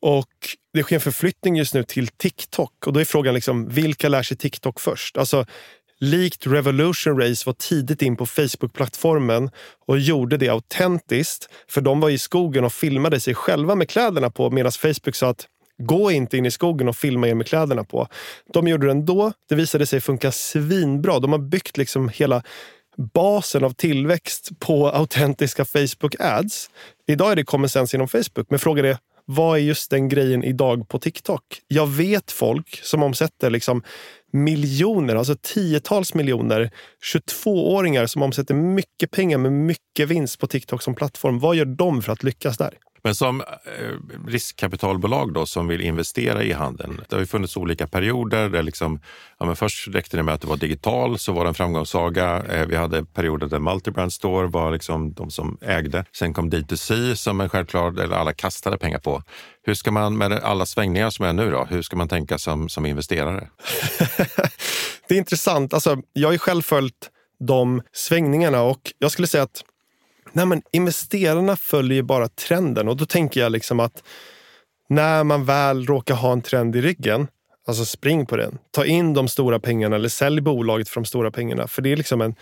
Och 0.00 0.56
det 0.72 0.82
sker 0.82 0.94
en 0.96 1.00
förflyttning 1.00 1.56
just 1.56 1.74
nu 1.74 1.82
till 1.82 2.08
TikTok 2.08 2.86
och 2.86 2.92
då 2.92 3.00
är 3.00 3.04
frågan 3.04 3.34
liksom, 3.34 3.68
vilka 3.68 4.08
lär 4.08 4.22
sig 4.22 4.36
TikTok 4.36 4.80
först? 4.80 5.16
Alltså, 5.16 5.46
likt 6.00 6.46
Revolution 6.46 7.20
Race 7.20 7.42
var 7.46 7.52
tidigt 7.52 8.02
in 8.02 8.16
på 8.16 8.26
Facebook-plattformen 8.26 9.50
och 9.86 9.98
gjorde 9.98 10.36
det 10.36 10.48
autentiskt. 10.48 11.48
För 11.68 11.80
de 11.80 12.00
var 12.00 12.10
i 12.10 12.18
skogen 12.18 12.64
och 12.64 12.72
filmade 12.72 13.20
sig 13.20 13.34
själva 13.34 13.74
med 13.74 13.88
kläderna 13.88 14.30
på 14.30 14.50
medan 14.50 14.72
Facebook 14.72 15.14
sa 15.14 15.28
att 15.28 15.46
Gå 15.78 16.10
inte 16.10 16.36
in 16.36 16.46
i 16.46 16.50
skogen 16.50 16.88
och 16.88 16.96
filma 16.96 17.28
er 17.28 17.34
med 17.34 17.46
kläderna 17.46 17.84
på. 17.84 18.08
De 18.52 18.68
gjorde 18.68 18.86
det 18.86 18.90
ändå. 18.90 19.32
Det 19.48 19.54
visade 19.54 19.86
sig 19.86 20.00
funka 20.00 20.32
svinbra. 20.32 21.18
De 21.18 21.32
har 21.32 21.38
byggt 21.38 21.76
liksom 21.76 22.08
hela 22.08 22.42
basen 23.14 23.64
av 23.64 23.70
tillväxt 23.70 24.50
på 24.58 24.88
autentiska 24.88 25.64
Facebook 25.64 26.14
ads. 26.18 26.70
Idag 27.06 27.32
är 27.32 27.36
det 27.36 27.44
common 27.44 27.68
sense 27.68 27.96
inom 27.96 28.08
Facebook, 28.08 28.46
men 28.50 28.58
frågan 28.58 28.84
är 28.84 28.98
vad 29.28 29.58
är 29.58 29.62
just 29.62 29.90
den 29.90 30.08
grejen 30.08 30.44
idag 30.44 30.88
på 30.88 30.98
TikTok? 30.98 31.42
Jag 31.68 31.86
vet 31.86 32.32
folk 32.32 32.80
som 32.82 33.02
omsätter 33.02 33.50
liksom 33.50 33.82
miljoner, 34.32 35.16
alltså 35.16 35.36
tiotals 35.42 36.14
miljoner. 36.14 36.70
22-åringar 37.14 38.06
som 38.06 38.22
omsätter 38.22 38.54
mycket 38.54 39.10
pengar 39.10 39.38
med 39.38 39.52
mycket 39.52 40.08
vinst 40.08 40.38
på 40.38 40.46
TikTok 40.46 40.82
som 40.82 40.94
plattform. 40.94 41.38
Vad 41.38 41.56
gör 41.56 41.64
de 41.64 42.02
för 42.02 42.12
att 42.12 42.22
lyckas 42.22 42.58
där? 42.58 42.74
Men 43.06 43.14
som 43.14 43.40
eh, 43.40 44.26
riskkapitalbolag 44.26 45.32
då, 45.32 45.46
som 45.46 45.68
vill 45.68 45.80
investera 45.80 46.42
i 46.42 46.52
handeln, 46.52 47.04
det 47.08 47.16
har 47.16 47.20
ju 47.20 47.26
funnits 47.26 47.56
olika 47.56 47.86
perioder. 47.86 48.48
Där 48.48 48.62
liksom, 48.62 49.00
ja, 49.38 49.46
men 49.46 49.56
först 49.56 49.88
räckte 49.88 50.16
det 50.16 50.22
med 50.22 50.34
att 50.34 50.40
det 50.40 50.46
var 50.46 50.56
digital, 50.56 51.18
så 51.18 51.32
var 51.32 51.44
det 51.44 51.48
en 51.48 51.54
framgångssaga. 51.54 52.42
Eh, 52.42 52.66
vi 52.66 52.76
hade 52.76 53.04
perioder 53.04 53.46
där 53.46 53.58
multibrand 53.58 54.12
store 54.12 54.46
var 54.46 54.70
liksom 54.70 55.12
de 55.12 55.30
som 55.30 55.58
ägde. 55.60 56.04
Sen 56.12 56.34
kom 56.34 56.50
D2C 56.50 57.14
som 57.14 57.40
en 57.40 57.48
självklar, 57.48 58.00
eller 58.00 58.16
alla 58.16 58.32
kastade 58.32 58.78
pengar 58.78 58.98
på. 58.98 59.22
Hur 59.62 59.74
ska 59.74 59.90
man 59.90 60.18
med 60.18 60.32
alla 60.32 60.66
svängningar 60.66 61.10
som 61.10 61.24
är 61.24 61.32
nu 61.32 61.50
då, 61.50 61.64
hur 61.64 61.82
ska 61.82 61.96
man 61.96 62.08
tänka 62.08 62.38
som, 62.38 62.68
som 62.68 62.86
investerare? 62.86 63.48
det 65.08 65.14
är 65.14 65.18
intressant. 65.18 65.74
Alltså, 65.74 65.96
jag 66.12 66.28
har 66.28 66.32
ju 66.32 66.38
själv 66.38 66.62
följt 66.62 67.10
de 67.46 67.82
svängningarna 67.92 68.62
och 68.62 68.80
jag 68.98 69.12
skulle 69.12 69.28
säga 69.28 69.42
att 69.42 69.62
Nej, 70.36 70.46
men 70.46 70.62
investerarna 70.72 71.56
följer 71.56 72.02
bara 72.02 72.28
trenden 72.28 72.88
och 72.88 72.96
då 72.96 73.06
tänker 73.06 73.40
jag 73.40 73.52
liksom 73.52 73.80
att 73.80 74.02
när 74.88 75.24
man 75.24 75.44
väl 75.44 75.86
råkar 75.86 76.14
ha 76.14 76.32
en 76.32 76.42
trend 76.42 76.76
i 76.76 76.80
ryggen, 76.80 77.28
alltså 77.66 77.84
spring 77.84 78.26
på 78.26 78.36
den. 78.36 78.58
Ta 78.70 78.84
in 78.84 79.14
de 79.14 79.28
stora 79.28 79.60
pengarna 79.60 79.96
eller 79.96 80.08
sälj 80.08 80.40
bolaget 80.40 80.88
för 80.88 81.00
de 81.00 81.04
stora 81.04 81.30
pengarna. 81.30 81.66
För 81.66 81.82
det 81.82 81.92
är 81.92 81.96
liksom 81.96 82.20
en 82.20 82.34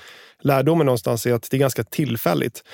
lärdomen 0.43 0.87
någonstans 0.87 1.27
är 1.27 1.33
att 1.33 1.51
det 1.51 1.57
är 1.57 1.59
ganska 1.59 1.85
tillfälligt. 1.85 2.65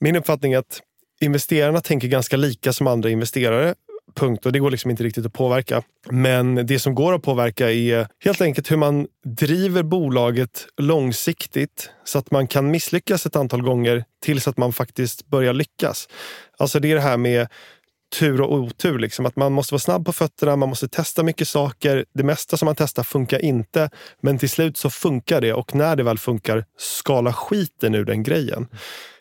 Min 0.00 0.16
uppfattning 0.16 0.52
är 0.52 0.58
att 0.58 0.80
investerarna 1.20 1.80
tänker 1.80 2.08
ganska 2.08 2.36
lika 2.36 2.72
som 2.72 2.86
andra 2.86 3.10
investerare 3.10 3.74
punkt 4.14 4.46
och 4.46 4.52
det 4.52 4.58
går 4.58 4.70
liksom 4.70 4.90
inte 4.90 5.04
riktigt 5.04 5.26
att 5.26 5.32
påverka. 5.32 5.82
Men 6.10 6.66
det 6.66 6.78
som 6.78 6.94
går 6.94 7.14
att 7.14 7.22
påverka 7.22 7.70
är 7.72 8.08
helt 8.24 8.40
enkelt 8.40 8.70
hur 8.70 8.76
man 8.76 9.06
driver 9.24 9.82
bolaget 9.82 10.66
långsiktigt 10.76 11.90
så 12.04 12.18
att 12.18 12.30
man 12.30 12.46
kan 12.46 12.70
misslyckas 12.70 13.26
ett 13.26 13.36
antal 13.36 13.62
gånger 13.62 14.04
tills 14.22 14.48
att 14.48 14.56
man 14.56 14.72
faktiskt 14.72 15.26
börjar 15.26 15.52
lyckas. 15.52 16.08
Alltså 16.58 16.80
det 16.80 16.90
är 16.90 16.94
det 16.94 17.00
här 17.00 17.16
med 17.16 17.48
tur 18.12 18.40
och 18.40 18.52
otur. 18.54 18.98
Liksom. 18.98 19.26
Att 19.26 19.36
man 19.36 19.52
måste 19.52 19.74
vara 19.74 19.80
snabb 19.80 20.06
på 20.06 20.12
fötterna, 20.12 20.56
man 20.56 20.68
måste 20.68 20.88
testa 20.88 21.22
mycket 21.22 21.48
saker. 21.48 22.04
Det 22.14 22.22
mesta 22.22 22.56
som 22.56 22.66
man 22.66 22.74
testar 22.76 23.02
funkar 23.02 23.38
inte, 23.44 23.90
men 24.20 24.38
till 24.38 24.50
slut 24.50 24.76
så 24.76 24.90
funkar 24.90 25.40
det 25.40 25.52
och 25.52 25.74
när 25.74 25.96
det 25.96 26.02
väl 26.02 26.18
funkar, 26.18 26.64
skala 26.78 27.32
skiten 27.32 27.94
ur 27.94 28.04
den 28.04 28.22
grejen. 28.22 28.68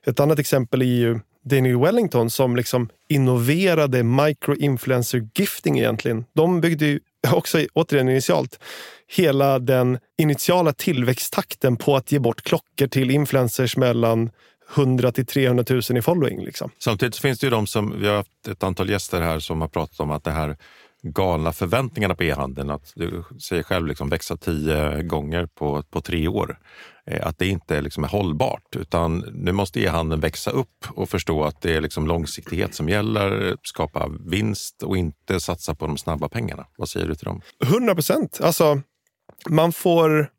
Ett 0.06 0.20
annat 0.20 0.39
exempel 0.39 0.82
är 0.82 0.86
ju 0.86 1.20
Daniel 1.43 1.80
Wellington 1.80 2.30
som 2.30 2.56
liksom 2.56 2.89
innoverade 3.10 4.04
micro-influencer 4.04 5.30
gifting 5.36 5.80
egentligen. 5.80 6.25
De 6.34 6.62
byggde 6.62 6.86
ju 6.86 6.99
också, 7.32 7.65
återigen 7.73 8.10
initialt, 8.10 8.60
hela 9.08 9.60
den 9.60 9.99
initiala 10.17 10.73
tillväxttakten 10.73 11.77
på 11.77 11.95
att 11.95 12.12
ge 12.12 12.19
bort 12.19 12.41
klockor 12.41 12.88
till 12.88 13.12
influencers 13.12 13.77
mellan 13.77 14.30
100 14.75 15.12
till 15.12 15.25
300 15.25 15.63
000 15.69 15.82
i 15.97 16.01
following. 16.01 16.45
Liksom. 16.45 16.71
Samtidigt 16.80 17.17
finns 17.17 17.39
det 17.39 17.47
ju 17.47 17.51
de 17.51 17.67
som, 17.67 17.99
vi 17.99 18.08
har 18.08 18.15
haft 18.15 18.47
ett 18.47 18.63
antal 18.63 18.89
gäster 18.89 19.21
här 19.21 19.39
som 19.39 19.62
har 19.62 19.67
pratat 19.67 19.99
om 19.99 20.12
att 20.12 20.23
det 20.23 20.32
här 20.32 20.58
galna 21.04 21.54
förväntningarna 21.54 22.15
på 22.15 22.23
e-handeln, 22.23 22.69
att 22.69 22.91
du 22.95 23.23
säger 23.41 23.63
själv 23.63 23.88
liksom 23.88 24.10
växa 24.10 24.38
tio 24.38 25.04
gånger 25.04 25.45
på, 25.45 25.84
på 25.84 26.01
tre 26.01 26.27
år, 26.27 26.60
Eh, 27.06 27.28
att 27.28 27.38
det 27.38 27.48
inte 27.48 27.82
liksom 27.82 28.04
är 28.04 28.08
hållbart. 28.08 28.76
Utan 28.76 29.18
nu 29.34 29.52
måste 29.52 29.80
e-handeln 29.80 30.22
växa 30.22 30.52
upp 30.52 30.86
och 30.90 31.10
förstå 31.10 31.44
att 31.44 31.62
det 31.62 31.76
är 31.76 31.82
liksom 31.82 32.08
långsiktighet 32.08 32.76
som 32.76 32.90
gäller, 32.90 33.58
skapa 33.64 34.10
vinst 34.26 34.84
och 34.84 34.98
inte 34.98 35.40
satsa 35.40 35.76
på 35.76 35.88
de 35.88 35.98
snabba 35.98 36.30
pengarna. 36.30 36.66
Vad 36.78 36.90
säger 36.90 37.08
du 37.08 37.16
till 37.16 37.26
dem? 37.26 37.42
100 37.64 37.96
procent. 37.96 38.40
Alltså, 38.44 38.82
man 39.50 39.74
får 39.74 40.30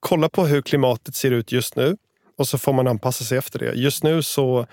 kolla 0.00 0.28
på 0.28 0.46
hur 0.46 0.62
klimatet 0.62 1.14
ser 1.14 1.30
ut 1.30 1.52
just 1.52 1.76
nu 1.76 1.96
och 2.38 2.48
så 2.48 2.58
får 2.58 2.72
man 2.72 2.88
anpassa 2.88 3.24
sig 3.24 3.38
efter 3.38 3.58
det. 3.58 3.72
Just 3.74 4.02
nu 4.02 4.22
så 4.22 4.66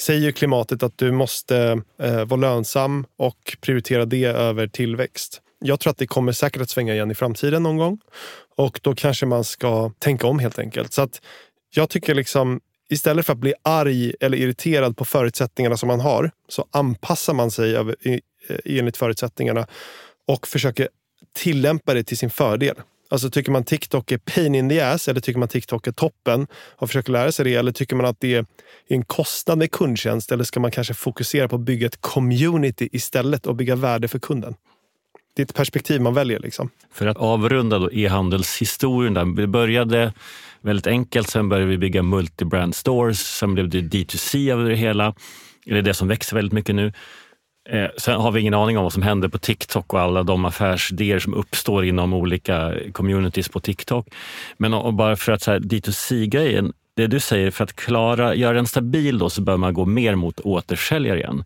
säger 0.00 0.32
klimatet 0.32 0.82
att 0.82 0.98
du 0.98 1.12
måste 1.12 1.82
eh, 1.98 2.24
vara 2.24 2.40
lönsam 2.40 3.06
och 3.18 3.56
prioritera 3.60 4.04
det 4.04 4.24
över 4.24 4.66
tillväxt. 4.66 5.40
Jag 5.60 5.80
tror 5.80 5.90
att 5.90 5.98
det 5.98 6.06
kommer 6.06 6.32
säkert 6.32 6.62
att 6.62 6.70
svänga 6.70 6.94
igen 6.94 7.10
i 7.10 7.14
framtiden 7.14 7.62
någon 7.62 7.76
gång 7.76 7.98
och 8.56 8.80
då 8.82 8.94
kanske 8.94 9.26
man 9.26 9.44
ska 9.44 9.90
tänka 9.98 10.26
om 10.26 10.38
helt 10.38 10.58
enkelt. 10.58 10.92
Så 10.92 11.02
att 11.02 11.20
jag 11.74 11.90
tycker 11.90 12.14
liksom 12.14 12.60
istället 12.90 13.26
för 13.26 13.32
att 13.32 13.38
bli 13.38 13.54
arg 13.62 14.14
eller 14.20 14.38
irriterad 14.38 14.96
på 14.96 15.04
förutsättningarna 15.04 15.76
som 15.76 15.86
man 15.86 16.00
har 16.00 16.30
så 16.48 16.66
anpassar 16.70 17.34
man 17.34 17.50
sig 17.50 17.76
över, 17.76 17.96
i, 18.08 18.20
eh, 18.48 18.78
enligt 18.78 18.96
förutsättningarna 18.96 19.66
och 20.26 20.46
försöker 20.46 20.88
tillämpa 21.32 21.94
det 21.94 22.04
till 22.04 22.18
sin 22.18 22.30
fördel. 22.30 22.76
Alltså 23.08 23.30
tycker 23.30 23.52
man 23.52 23.64
TikTok 23.64 24.12
är 24.12 24.18
pain 24.18 24.54
in 24.54 24.68
the 24.68 24.80
ass 24.80 25.08
eller 25.08 25.20
tycker 25.20 25.38
man 25.38 25.48
TikTok 25.48 25.86
är 25.86 25.92
toppen 25.92 26.46
och 26.76 26.88
försöker 26.88 27.12
lära 27.12 27.32
sig 27.32 27.44
det? 27.44 27.54
Eller 27.54 27.72
tycker 27.72 27.96
man 27.96 28.06
att 28.06 28.20
det 28.20 28.34
är 28.34 28.46
en 28.88 29.04
kostnad 29.04 29.58
med 29.58 29.70
kundtjänst? 29.70 30.32
Eller 30.32 30.44
ska 30.44 30.60
man 30.60 30.70
kanske 30.70 30.94
fokusera 30.94 31.48
på 31.48 31.56
att 31.56 31.62
bygga 31.62 31.86
ett 31.86 32.00
community 32.00 32.88
istället 32.92 33.46
och 33.46 33.56
bygga 33.56 33.76
värde 33.76 34.08
för 34.08 34.18
kunden? 34.18 34.54
Det 35.34 35.42
är 35.42 35.44
ett 35.44 35.54
perspektiv 35.54 36.00
man 36.00 36.14
väljer. 36.14 36.38
Liksom. 36.38 36.70
För 36.92 37.06
att 37.06 37.16
avrunda 37.16 37.78
då 37.78 37.92
e-handelshistorien. 37.92 39.14
Där. 39.14 39.24
Det 39.24 39.46
började 39.46 40.12
väldigt 40.60 40.86
enkelt, 40.86 41.30
sen 41.30 41.48
började 41.48 41.70
vi 41.70 41.78
bygga 41.78 42.02
multi-brand 42.02 42.72
stores, 42.72 43.20
sen 43.20 43.54
blev 43.54 43.68
det 43.68 43.80
D2C 43.80 44.52
av 44.52 44.64
det 44.64 44.74
hela. 44.74 45.14
Det 45.64 45.78
är 45.78 45.82
det 45.82 45.94
som 45.94 46.08
växer 46.08 46.36
väldigt 46.36 46.52
mycket 46.52 46.74
nu. 46.74 46.92
Eh, 47.68 47.86
sen 47.98 48.20
har 48.20 48.30
vi 48.30 48.40
ingen 48.40 48.54
aning 48.54 48.78
om 48.78 48.82
vad 48.82 48.92
som 48.92 49.02
händer 49.02 49.28
på 49.28 49.38
TikTok 49.38 49.92
och 49.92 50.00
alla 50.00 50.22
de 50.22 50.44
affärsidéer 50.44 51.18
som 51.18 51.34
uppstår 51.34 51.84
inom 51.84 52.12
olika 52.12 52.74
communities 52.92 53.48
på 53.48 53.60
TikTok. 53.60 54.08
Men 54.56 54.74
och 54.74 54.94
bara 54.94 55.16
för 55.16 55.32
att 55.32 55.42
så 55.42 55.50
här, 55.50 55.58
D2C-grejen, 55.58 56.72
det 56.96 57.06
du 57.06 57.20
säger, 57.20 57.50
för 57.50 57.64
att 57.64 57.76
klara, 57.76 58.34
göra 58.34 58.52
den 58.52 58.66
stabil 58.66 59.18
då, 59.18 59.30
så 59.30 59.42
bör 59.42 59.56
man 59.56 59.74
gå 59.74 59.84
mer 59.84 60.14
mot 60.14 60.40
återsäljare 60.40 61.18
igen. 61.18 61.44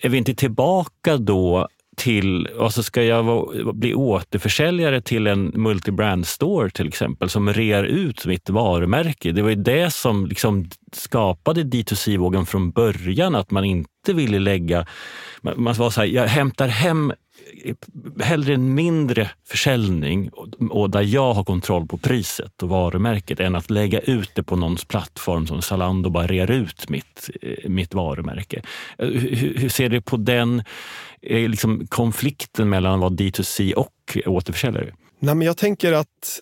Är 0.00 0.08
vi 0.08 0.18
inte 0.18 0.34
tillbaka 0.34 1.16
då 1.16 1.68
till, 1.98 2.48
så 2.70 2.82
ska 2.82 3.02
jag 3.02 3.48
bli 3.74 3.94
återförsäljare 3.94 5.00
till 5.00 5.26
en 5.26 5.52
multibrand 5.54 6.26
store 6.26 6.70
till 6.70 6.88
exempel 6.88 7.28
som 7.28 7.52
rear 7.52 7.84
ut 7.84 8.26
mitt 8.26 8.50
varumärke. 8.50 9.32
Det 9.32 9.42
var 9.42 9.50
ju 9.50 9.56
det 9.56 9.90
som 9.90 10.26
liksom 10.26 10.70
skapade 10.92 11.62
D2C-vågen 11.62 12.46
från 12.46 12.70
början, 12.70 13.34
att 13.34 13.50
man 13.50 13.64
inte 13.64 14.12
ville 14.12 14.38
lägga... 14.38 14.86
Man 15.42 15.74
var 15.74 15.90
så 15.90 16.00
här, 16.00 16.08
jag 16.08 16.26
hämtar 16.26 16.68
hem 16.68 17.12
hellre 18.20 18.54
en 18.54 18.74
mindre 18.74 19.30
försäljning 19.48 20.30
och 20.70 20.90
där 20.90 21.02
jag 21.02 21.34
har 21.34 21.44
kontroll 21.44 21.86
på 21.86 21.98
priset 21.98 22.62
och 22.62 22.68
varumärket 22.68 23.40
än 23.40 23.54
att 23.54 23.70
lägga 23.70 24.00
ut 24.00 24.30
det 24.34 24.42
på 24.42 24.56
någons 24.56 24.84
plattform 24.84 25.46
som 25.46 25.62
Zalando 25.62 26.10
bara 26.10 26.26
rear 26.26 26.50
ut 26.50 26.88
mitt, 26.88 27.30
eh, 27.42 27.70
mitt 27.70 27.94
varumärke. 27.94 28.62
Hur, 28.98 29.54
hur 29.56 29.68
ser 29.68 29.88
du 29.88 30.00
på 30.00 30.16
den 30.16 30.62
liksom 31.22 31.86
konflikten 31.86 32.68
mellan 32.68 32.94
att 32.94 33.00
vara 33.00 33.10
D2C 33.10 33.74
och 33.74 34.18
återförsäljare? 34.26 34.94
Nej, 35.18 35.34
men 35.34 35.46
jag 35.46 35.56
tänker 35.56 35.92
att 35.92 36.40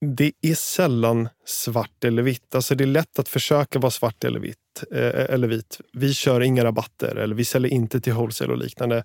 det 0.00 0.32
är 0.42 0.54
sällan 0.54 1.28
svart 1.46 2.04
eller 2.04 2.22
vitt. 2.22 2.54
Alltså 2.54 2.74
det 2.74 2.84
är 2.84 2.88
lätt 2.88 3.18
att 3.18 3.28
försöka 3.28 3.78
vara 3.78 3.90
svart 3.90 4.24
eller 4.24 4.40
vitt. 4.40 4.56
Eh, 4.92 5.34
eller 5.34 5.48
vit. 5.48 5.80
Vi 5.92 6.14
kör 6.14 6.40
inga 6.40 6.64
rabatter 6.64 7.16
eller 7.16 7.34
vi 7.34 7.44
säljer 7.44 7.72
inte 7.72 8.00
till 8.00 8.12
wholesale 8.12 8.52
och 8.52 8.58
liknande. 8.58 9.04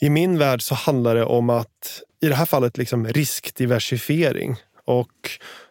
I 0.00 0.10
min 0.10 0.38
värld 0.38 0.62
så 0.62 0.74
handlar 0.74 1.14
det 1.14 1.24
om 1.24 1.50
att, 1.50 2.02
i 2.22 2.28
det 2.28 2.34
här 2.34 2.46
fallet, 2.46 2.78
liksom 2.78 3.06
riskdiversifiering. 3.06 4.56
Och 4.84 5.30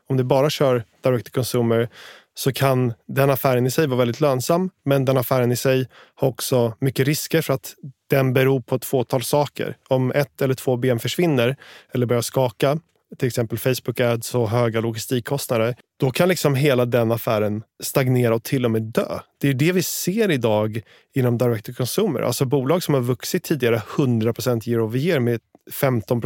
om 0.10 0.18
du 0.18 0.24
bara 0.24 0.50
kör 0.50 0.84
direct 1.04 1.26
to 1.26 1.32
consumer 1.32 1.90
så 2.34 2.54
kan 2.54 2.94
den 3.08 3.30
affären 3.30 3.66
i 3.66 3.72
sig 3.72 3.88
vara 3.88 3.98
väldigt 3.98 4.22
lönsam. 4.22 4.70
Men 4.84 5.06
den 5.06 5.18
affären 5.18 5.52
i 5.52 5.56
sig 5.56 5.88
har 6.16 6.28
också 6.28 6.74
mycket 6.80 7.08
risker 7.08 7.42
för 7.42 7.54
att 7.54 7.76
den 8.12 8.34
beror 8.34 8.62
på 8.62 8.76
ett 8.76 8.86
fåtal 8.86 9.24
saker. 9.24 9.78
Om 9.88 10.12
ett 10.12 10.42
eller 10.42 10.54
två 10.54 10.78
ben 10.78 11.00
försvinner 11.00 11.56
eller 11.94 12.06
börjar 12.06 12.22
skaka, 12.22 12.80
till 13.18 13.28
exempel 13.28 13.58
Facebook 13.58 14.00
ads 14.00 14.36
och 14.36 14.50
höga 14.50 14.82
logistikkostnader, 14.82 15.76
då 16.00 16.12
kan 16.12 16.30
liksom 16.30 16.56
hela 16.56 16.86
den 16.86 17.12
affären 17.12 17.64
stagnera 17.84 18.36
och 18.36 18.44
till 18.44 18.66
och 18.66 18.72
med 18.72 18.82
dö. 18.82 19.20
Det 19.42 19.50
är 19.50 19.54
det 19.54 19.72
vi 19.72 19.84
ser 19.84 20.32
idag 20.32 20.82
inom 21.14 21.38
direct 21.38 21.66
to 21.66 21.74
consumer. 21.74 22.22
Alltså 22.22 22.46
bolag 22.46 22.84
som 22.84 22.94
har 22.94 23.02
vuxit 23.02 23.44
tidigare 23.44 23.82
100 23.98 24.34
year 24.66 24.82
over 24.82 25.00
year 25.00 25.20
med 25.20 25.40
15 25.72 26.22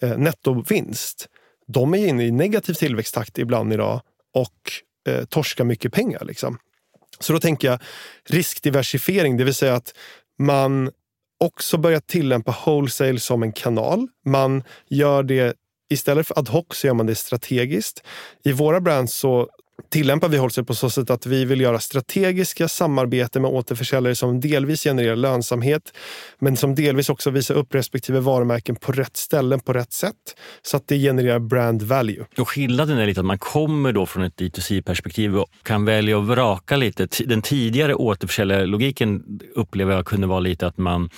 eh, 0.00 0.18
nettovinst. 0.18 1.28
De 1.66 1.94
är 1.94 2.06
inne 2.06 2.24
i 2.24 2.30
negativ 2.30 2.74
tillväxttakt 2.74 3.38
ibland 3.38 3.72
idag 3.72 4.00
och 4.34 4.72
eh, 5.08 5.24
torskar 5.24 5.64
mycket 5.64 5.92
pengar. 5.92 6.24
Liksom. 6.24 6.58
Så 7.20 7.32
då 7.32 7.40
tänker 7.40 7.68
jag 7.68 7.80
riskdiversifiering, 8.28 9.36
det 9.36 9.44
vill 9.44 9.54
säga 9.54 9.74
att 9.74 9.94
man 10.42 10.90
också 11.40 11.78
börjar 11.78 12.00
tillämpa 12.00 12.56
wholesale 12.66 13.20
som 13.20 13.42
en 13.42 13.52
kanal. 13.52 14.08
Man 14.24 14.62
gör 14.88 15.22
det 15.22 15.56
istället 15.90 16.26
för 16.26 16.38
ad 16.38 16.50
hoc 16.50 16.66
så 16.70 16.86
gör 16.86 16.94
man 16.94 17.06
det 17.06 17.14
strategiskt. 17.14 18.02
I 18.44 18.52
våra 18.52 18.80
brands 18.80 19.14
så 19.14 19.48
tillämpar 19.90 20.28
vi 20.28 20.38
Wholesale 20.38 20.64
på 20.64 20.74
så 20.74 20.90
sätt 20.90 21.10
att 21.10 21.26
vi 21.26 21.44
vill 21.44 21.60
göra 21.60 21.78
strategiska 21.78 22.68
samarbeten 22.68 23.42
med 23.42 23.50
återförsäljare 23.50 24.14
som 24.14 24.40
delvis 24.40 24.82
genererar 24.82 25.16
lönsamhet, 25.16 25.92
men 26.38 26.56
som 26.56 26.74
delvis 26.74 27.08
också 27.08 27.30
visar 27.30 27.54
upp 27.54 27.74
respektive 27.74 28.20
varumärken 28.20 28.76
på 28.76 28.92
rätt 28.92 29.16
ställen 29.16 29.60
på 29.60 29.72
rätt 29.72 29.92
sätt 29.92 30.14
så 30.62 30.76
att 30.76 30.88
det 30.88 30.98
genererar 30.98 31.38
brand 31.38 31.82
value. 31.82 32.24
Och 32.38 32.48
skillnaden 32.48 32.98
är 32.98 33.06
lite 33.06 33.20
att 33.20 33.26
man 33.26 33.38
kommer 33.38 33.92
då 33.92 34.06
från 34.06 34.22
ett 34.22 34.36
D2C-perspektiv 34.36 35.36
och 35.36 35.48
kan 35.62 35.84
välja 35.84 36.18
att 36.18 36.24
vraka 36.24 36.76
lite. 36.76 37.08
Den 37.26 37.42
tidigare 37.42 37.94
återförsäljarlogiken 37.94 39.40
upplever 39.54 39.94
jag 39.94 40.06
kunde 40.06 40.26
vara 40.26 40.40
lite 40.40 40.66
att 40.66 40.78
man 40.78 41.10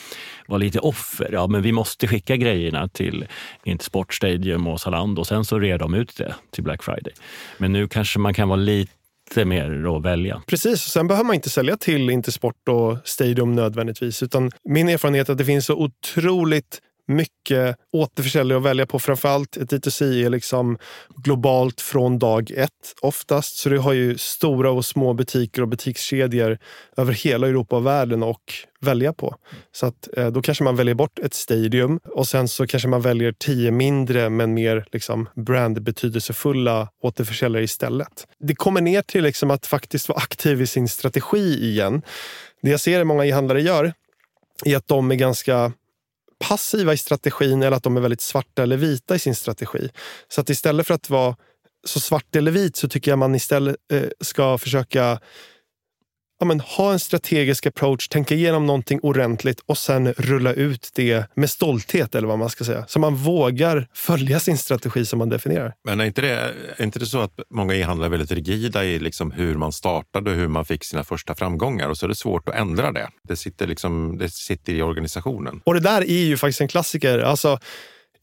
var 0.47 0.59
lite 0.59 0.79
offer. 0.79 1.29
Ja, 1.33 1.47
men 1.47 1.63
vi 1.63 1.73
måste 1.73 2.09
skicka 2.09 2.37
grejerna 2.37 2.89
till 2.89 3.27
Intersport 3.65 4.15
Stadium 4.15 4.67
och 4.67 4.81
Zalando 4.81 5.21
och 5.21 5.27
sen 5.27 5.45
så 5.45 5.59
rer 5.59 5.79
de 5.79 5.95
ut 5.95 6.17
det 6.17 6.35
till 6.51 6.65
Black 6.65 6.83
Friday. 6.83 7.13
Men 7.59 7.73
nu 7.73 7.89
kanske 7.89 8.19
man 8.19 8.35
kan 8.35 8.49
vara 8.49 8.54
lite 8.57 9.45
mer 9.45 9.97
att 9.97 10.03
välja. 10.03 10.43
Precis, 10.47 10.81
sen 10.81 11.09
behöver 11.09 11.27
man 11.27 11.35
inte 11.35 11.51
sälja 11.51 11.77
till 11.77 12.11
Intersport 12.11 12.69
och 12.69 12.99
Stadium 13.05 13.53
nödvändigtvis. 13.53 14.23
Utan 14.23 14.51
min 14.65 14.89
erfarenhet 14.89 15.29
är 15.29 15.33
att 15.33 15.39
det 15.39 15.45
finns 15.45 15.67
så 15.67 15.75
otroligt 15.75 16.81
mycket 17.07 17.77
återförsäljare 17.93 18.59
att 18.59 18.65
välja 18.65 18.87
på. 18.87 18.99
Framförallt 18.99 19.57
ett 19.57 19.73
D2C 19.73 20.25
är 20.25 20.31
liksom 20.31 20.79
globalt 21.17 21.81
från 21.81 22.19
dag 22.19 22.51
ett 22.51 22.71
oftast. 23.01 23.57
Så 23.57 23.69
du 23.69 23.79
har 23.79 23.93
ju 23.93 24.19
stora 24.19 24.71
och 24.71 24.85
små 24.85 25.15
butiker 25.15 25.63
och 25.63 25.69
butikskedjor 25.69 26.59
över 26.97 27.13
hela 27.13 27.47
Europa 27.47 27.77
och 27.77 27.87
världen 27.87 28.23
att 28.23 28.39
välja 28.81 29.13
på. 29.13 29.35
Så 29.73 29.87
att, 29.87 30.09
eh, 30.17 30.27
då 30.27 30.43
kanske 30.43 30.65
man 30.65 30.77
väljer 30.77 30.95
bort 30.95 31.19
ett 31.19 31.35
stadium 31.35 32.01
och 32.05 32.27
sen 32.27 32.49
så 32.49 32.67
kanske 32.67 32.89
man 32.89 33.01
väljer 33.01 33.33
tio 33.33 33.71
mindre 33.71 34.31
men 34.31 34.55
mer 34.55 34.87
liksom 34.93 35.29
brandbetydelsefulla 35.35 36.89
återförsäljare 37.03 37.65
istället. 37.65 38.27
Det 38.41 38.55
kommer 38.55 38.81
ner 38.81 39.03
till 39.03 39.23
liksom 39.23 39.51
att 39.51 39.67
faktiskt 39.67 40.09
vara 40.09 40.19
aktiv 40.19 40.63
i 40.63 40.67
sin 40.67 40.89
strategi 40.89 41.71
igen. 41.71 42.03
Det 42.63 42.71
jag 42.71 42.81
ser 42.81 43.01
att 43.01 43.07
många 43.07 43.27
e-handlare 43.27 43.63
gör 43.63 43.93
är 44.65 44.77
att 44.77 44.89
de 44.89 45.11
är 45.11 45.15
ganska 45.15 45.73
passiva 46.39 46.93
i 46.93 46.97
strategin 46.97 47.63
eller 47.63 47.77
att 47.77 47.83
de 47.83 47.97
är 47.97 48.01
väldigt 48.01 48.21
svarta 48.21 48.63
eller 48.63 48.77
vita 48.77 49.15
i 49.15 49.19
sin 49.19 49.35
strategi. 49.35 49.89
Så 50.29 50.41
att 50.41 50.51
istället 50.51 50.87
för 50.87 50.95
att 50.95 51.11
vara 51.11 51.37
så 51.87 52.01
svart 52.01 52.37
eller 52.37 52.51
vit 52.51 52.77
så 52.77 52.89
tycker 52.89 53.11
jag 53.11 53.19
man 53.19 53.35
istället 53.35 53.77
eh, 53.93 54.09
ska 54.21 54.59
försöka 54.59 55.21
ja, 56.45 56.49
men, 56.49 56.61
ha 56.61 56.93
en 56.93 56.99
strategisk 56.99 57.67
approach, 57.67 58.09
tänka 58.09 58.35
igenom 58.35 58.67
någonting 58.67 59.01
ordentligt 59.03 59.61
och 59.67 59.79
sen 59.79 60.13
rulla 60.13 60.53
ut 60.53 60.91
det 60.95 61.27
med 61.35 61.51
stolthet 61.51 62.15
eller 62.15 62.29
vad 62.29 62.39
man 62.39 62.51
ska 62.51 62.65
säga. 62.65 62.85
Så 62.89 62.99
man 62.99 63.15
vågar 63.15 63.89
följa 63.95 64.41
sin 64.41 64.59
strategi 64.59 65.07
som 65.07 65.19
man 65.19 65.29
definierar. 65.29 65.75
Men 65.85 66.01
är 66.01 66.05
inte 66.05 66.21
det, 66.21 66.55
är 66.77 66.85
inte 66.85 66.99
det 66.99 67.07
så 67.07 67.21
att 67.21 67.41
många 67.51 67.75
e-handlare 67.75 68.09
är 68.09 68.11
väldigt 68.11 68.31
rigida 68.33 68.85
i 68.85 68.99
liksom 68.99 69.31
hur 69.31 69.55
man 69.55 69.73
startade 69.73 70.31
och 70.31 70.37
hur 70.37 70.49
man 70.49 70.65
fick 70.65 70.85
sina 70.85 71.05
första 71.05 71.35
framgångar 71.35 71.89
och 71.89 71.99
så 71.99 72.07
är 72.07 72.09
det 72.09 72.15
svårt 72.15 72.49
att 72.49 72.55
ändra 72.55 72.93
det. 72.93 73.09
Det 73.29 73.37
sitter, 73.37 73.67
liksom, 73.67 74.19
det 74.19 74.29
sitter 74.29 74.73
i 74.73 74.83
organisationen. 74.83 75.61
Och 75.65 75.75
det 75.75 75.81
där 75.81 76.01
är 76.03 76.25
ju 76.25 76.37
faktiskt 76.37 76.61
en 76.61 76.69
klassiker. 76.69 77.19
Alltså, 77.19 77.59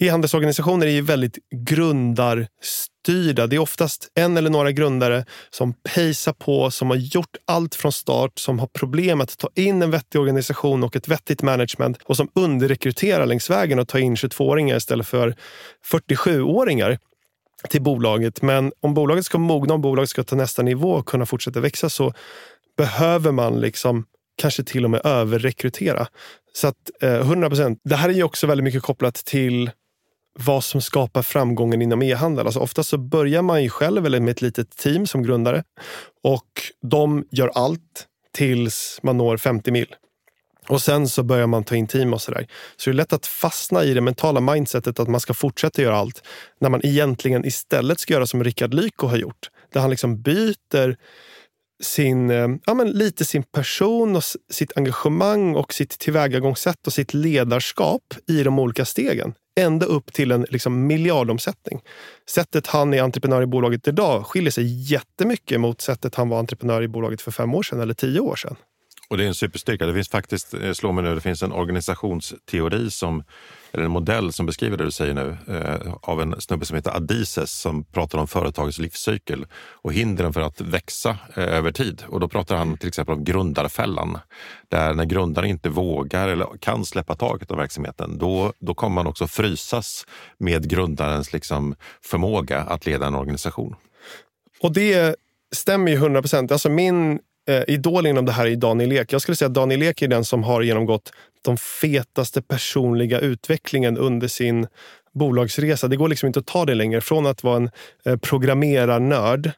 E-handelsorganisationer 0.01 0.87
är 0.87 0.91
ju 0.91 1.01
väldigt 1.01 1.37
grundarstyrda. 1.67 3.47
Det 3.47 3.55
är 3.55 3.59
oftast 3.59 4.11
en 4.15 4.37
eller 4.37 4.49
några 4.49 4.71
grundare 4.71 5.25
som 5.49 5.73
pejsar 5.73 6.33
på, 6.33 6.71
som 6.71 6.89
har 6.89 6.97
gjort 6.97 7.35
allt 7.45 7.75
från 7.75 7.91
start, 7.91 8.39
som 8.39 8.59
har 8.59 8.67
problem 8.67 9.21
att 9.21 9.37
ta 9.37 9.49
in 9.55 9.81
en 9.81 9.91
vettig 9.91 10.21
organisation 10.21 10.83
och 10.83 10.95
ett 10.95 11.07
vettigt 11.07 11.41
management 11.41 11.97
och 12.03 12.17
som 12.17 12.29
underrekryterar 12.35 13.25
längs 13.25 13.49
vägen 13.49 13.79
och 13.79 13.87
tar 13.87 13.99
in 13.99 14.15
22-åringar 14.15 14.77
istället 14.77 15.07
för 15.07 15.35
47-åringar 15.91 16.99
till 17.69 17.81
bolaget. 17.81 18.41
Men 18.41 18.71
om 18.79 18.93
bolaget 18.93 19.25
ska 19.25 19.37
mogna, 19.37 19.73
om 19.73 19.81
bolaget 19.81 20.09
ska 20.09 20.23
ta 20.23 20.35
nästa 20.35 20.61
nivå 20.61 20.91
och 20.91 21.05
kunna 21.05 21.25
fortsätta 21.25 21.59
växa 21.59 21.89
så 21.89 22.13
behöver 22.77 23.31
man 23.31 23.59
liksom 23.59 24.05
kanske 24.37 24.63
till 24.63 24.83
och 24.83 24.91
med 24.91 25.01
överrekrytera. 25.05 26.07
Så 26.53 26.67
att 26.67 26.89
eh, 27.01 27.13
100 27.13 27.49
procent. 27.49 27.79
Det 27.83 27.95
här 27.95 28.09
är 28.09 28.13
ju 28.13 28.23
också 28.23 28.47
väldigt 28.47 28.63
mycket 28.63 28.83
kopplat 28.83 29.15
till 29.15 29.71
vad 30.39 30.63
som 30.63 30.81
skapar 30.81 31.21
framgången 31.21 31.81
inom 31.81 32.01
e-handel. 32.01 32.45
Alltså 32.45 32.59
ofta 32.59 32.83
så 32.83 32.97
börjar 32.97 33.41
man 33.41 33.63
ju 33.63 33.69
själv 33.69 34.05
eller 34.05 34.19
med 34.19 34.31
ett 34.31 34.41
litet 34.41 34.77
team 34.77 35.07
som 35.07 35.23
grundare 35.23 35.63
och 36.23 36.47
de 36.81 37.25
gör 37.31 37.51
allt 37.55 38.07
tills 38.33 38.99
man 39.03 39.17
når 39.17 39.37
50 39.37 39.71
mil. 39.71 39.95
Och 40.67 40.81
sen 40.81 41.09
så 41.09 41.23
börjar 41.23 41.47
man 41.47 41.63
ta 41.63 41.75
in 41.75 41.87
team 41.87 42.13
och 42.13 42.21
sådär. 42.21 42.47
Så 42.77 42.89
det 42.89 42.93
är 42.93 42.95
lätt 42.95 43.13
att 43.13 43.27
fastna 43.27 43.83
i 43.83 43.93
det 43.93 44.01
mentala 44.01 44.39
mindsetet 44.39 44.99
att 44.99 45.07
man 45.07 45.19
ska 45.19 45.33
fortsätta 45.33 45.81
göra 45.81 45.97
allt 45.97 46.23
när 46.59 46.69
man 46.69 46.85
egentligen 46.85 47.45
istället 47.45 47.99
ska 47.99 48.13
göra 48.13 48.27
som 48.27 48.43
Rickard 48.43 48.73
Lyko 48.73 49.07
har 49.07 49.17
gjort. 49.17 49.49
Där 49.73 49.81
han 49.81 49.89
liksom 49.89 50.21
byter 50.21 50.97
sin, 51.81 52.29
eh, 52.29 52.47
ja, 52.65 52.73
men 52.73 52.91
lite 52.91 53.25
sin 53.25 53.43
person 53.43 54.15
och 54.15 54.23
sitt 54.49 54.77
engagemang 54.77 55.55
och 55.55 55.73
sitt 55.73 55.99
tillvägagångssätt 55.99 56.87
och 56.87 56.93
sitt 56.93 57.13
ledarskap 57.13 58.03
i 58.27 58.43
de 58.43 58.59
olika 58.59 58.85
stegen 58.85 59.33
ända 59.59 59.85
upp 59.85 60.13
till 60.13 60.31
en 60.31 60.45
liksom, 60.49 60.87
miljardomsättning. 60.87 61.81
Sättet 62.29 62.67
han 62.67 62.93
är 62.93 63.01
entreprenör 63.01 63.41
i 63.41 63.45
bolaget 63.45 63.87
idag 63.87 64.25
skiljer 64.25 64.51
sig 64.51 64.91
jättemycket 64.91 65.59
mot 65.59 65.81
sättet 65.81 66.15
han 66.15 66.29
var 66.29 66.39
entreprenör 66.39 66.81
i 66.83 66.87
bolaget 66.87 67.21
för 67.21 67.31
fem 67.31 67.55
år 67.55 67.63
sedan 67.63 67.79
eller 67.79 67.93
tio 67.93 68.19
år 68.19 68.35
sedan. 68.35 68.55
Och 69.09 69.17
det 69.17 69.23
är 69.23 69.27
en 69.27 69.35
superstyrka. 69.35 69.85
Det 69.85 69.93
finns 69.93 70.09
faktiskt, 70.09 70.53
eh, 70.53 70.71
slå 70.73 70.91
mig 70.91 71.03
nu, 71.03 71.15
det 71.15 71.21
finns 71.21 71.43
en 71.43 71.51
organisationsteori 71.51 72.91
som 72.91 73.23
eller 73.71 73.83
en 73.83 73.91
modell 73.91 74.33
som 74.33 74.45
beskriver 74.45 74.77
det 74.77 74.83
du 74.83 74.91
säger 74.91 75.13
nu 75.13 75.37
eh, 75.47 75.93
av 76.01 76.21
en 76.21 76.41
snubbe 76.41 76.65
som 76.65 76.75
heter 76.75 76.95
Adises 76.95 77.51
som 77.51 77.83
pratar 77.83 78.17
om 78.19 78.27
företagets 78.27 78.79
livscykel 78.79 79.45
och 79.53 79.93
hindren 79.93 80.33
för 80.33 80.41
att 80.41 80.61
växa 80.61 81.17
eh, 81.35 81.43
över 81.43 81.71
tid. 81.71 82.03
Och 82.07 82.19
då 82.19 82.27
pratar 82.27 82.55
han 82.55 82.77
till 82.77 82.87
exempel 82.87 83.15
om 83.15 83.23
grundarfällan. 83.23 84.17
Där 84.69 84.93
när 84.93 85.05
grundaren 85.05 85.49
inte 85.49 85.69
vågar 85.69 86.27
eller 86.27 86.47
kan 86.59 86.85
släppa 86.85 87.15
taget 87.15 87.51
om 87.51 87.57
verksamheten, 87.57 88.17
då, 88.17 88.53
då 88.59 88.73
kommer 88.73 88.95
man 88.95 89.07
också 89.07 89.27
frysas 89.27 90.05
med 90.37 90.69
grundarens 90.69 91.33
liksom, 91.33 91.75
förmåga 92.01 92.59
att 92.59 92.85
leda 92.85 93.07
en 93.07 93.15
organisation. 93.15 93.75
Och 94.61 94.73
det 94.73 95.15
stämmer 95.55 95.91
ju 95.91 95.97
100 95.97 96.21
procent. 96.21 96.51
Alltså 96.51 96.69
min 96.69 97.19
eh, 97.47 97.63
idol 97.67 98.07
inom 98.07 98.25
det 98.25 98.31
här 98.31 98.47
är 98.47 98.55
Daniel 98.55 98.91
Ek. 98.91 99.13
Jag 99.13 99.21
skulle 99.21 99.35
säga 99.35 99.47
att 99.47 99.53
Daniel 99.53 99.83
Ek 99.83 100.01
är 100.01 100.07
den 100.07 100.25
som 100.25 100.43
har 100.43 100.61
genomgått 100.61 101.11
de 101.41 101.57
fetaste 101.57 102.41
personliga 102.41 103.19
utvecklingen 103.19 103.97
under 103.97 104.27
sin 104.27 104.67
bolagsresa. 105.13 105.87
Det 105.87 105.95
går 105.95 106.09
liksom 106.09 106.27
inte 106.27 106.39
att 106.39 106.47
ta 106.47 106.65
det 106.65 106.75
längre. 106.75 107.01
Från 107.01 107.25
att 107.25 107.43
vara 107.43 107.55
en 107.55 107.69
eh, 108.05 108.17
programmerarnörd 108.17 109.51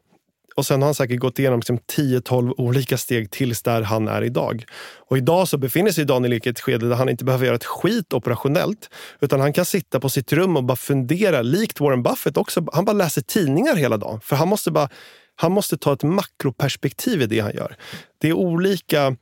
och 0.55 0.65
sen 0.65 0.81
har 0.81 0.87
han 0.87 0.95
säkert 0.95 1.19
gått 1.19 1.39
igenom 1.39 1.59
liksom 1.59 1.77
10-12 1.77 2.53
olika 2.57 2.97
steg 2.97 3.31
tills 3.31 3.61
där 3.61 3.81
han 3.81 4.07
är 4.07 4.23
idag. 4.23 4.65
Och 5.09 5.17
idag 5.17 5.47
så 5.47 5.57
befinner 5.57 5.91
sig 5.91 6.05
Daniel 6.05 6.33
Ek 6.33 6.45
i 6.45 6.49
ett 6.49 6.59
skede 6.59 6.89
där 6.89 6.95
han 6.95 7.09
inte 7.09 7.25
behöver 7.25 7.45
göra 7.45 7.55
ett 7.55 7.65
skit 7.65 8.13
operationellt. 8.13 8.89
Utan 9.19 9.39
han 9.39 9.53
kan 9.53 9.65
sitta 9.65 9.99
på 9.99 10.09
sitt 10.09 10.33
rum 10.33 10.57
och 10.57 10.63
bara 10.63 10.75
fundera, 10.75 11.41
likt 11.41 11.79
Warren 11.79 12.03
Buffett 12.03 12.37
också. 12.37 12.65
Han 12.73 12.85
bara 12.85 12.93
läser 12.93 13.21
tidningar 13.21 13.75
hela 13.75 13.97
dagen. 13.97 14.21
För 14.21 14.35
han 14.35 14.47
måste 14.47 14.71
bara 14.71 14.89
han 15.35 15.51
måste 15.51 15.77
ta 15.77 15.93
ett 15.93 16.03
makroperspektiv 16.03 17.21
i 17.21 17.25
det 17.25 17.39
han 17.39 17.53
gör. 17.53 17.75
Det 18.21 18.29
är 18.29 18.33
olika 18.33 19.15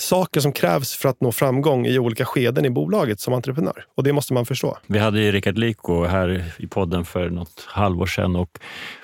saker 0.00 0.40
som 0.40 0.52
krävs 0.52 0.96
för 0.96 1.08
att 1.08 1.20
nå 1.20 1.32
framgång 1.32 1.86
i 1.86 1.98
olika 1.98 2.24
skeden 2.24 2.64
i 2.64 2.70
bolaget 2.70 3.20
som 3.20 3.34
entreprenör. 3.34 3.84
Och 3.94 4.02
det 4.02 4.12
måste 4.12 4.34
man 4.34 4.46
förstå. 4.46 4.78
Vi 4.86 4.98
hade 4.98 5.20
ju 5.20 5.32
Rickard 5.32 5.58
Lyko 5.58 6.04
här 6.04 6.44
i 6.58 6.66
podden 6.66 7.04
för 7.04 7.30
något 7.30 7.64
halvår 7.66 8.06
sedan 8.06 8.36
och 8.36 8.58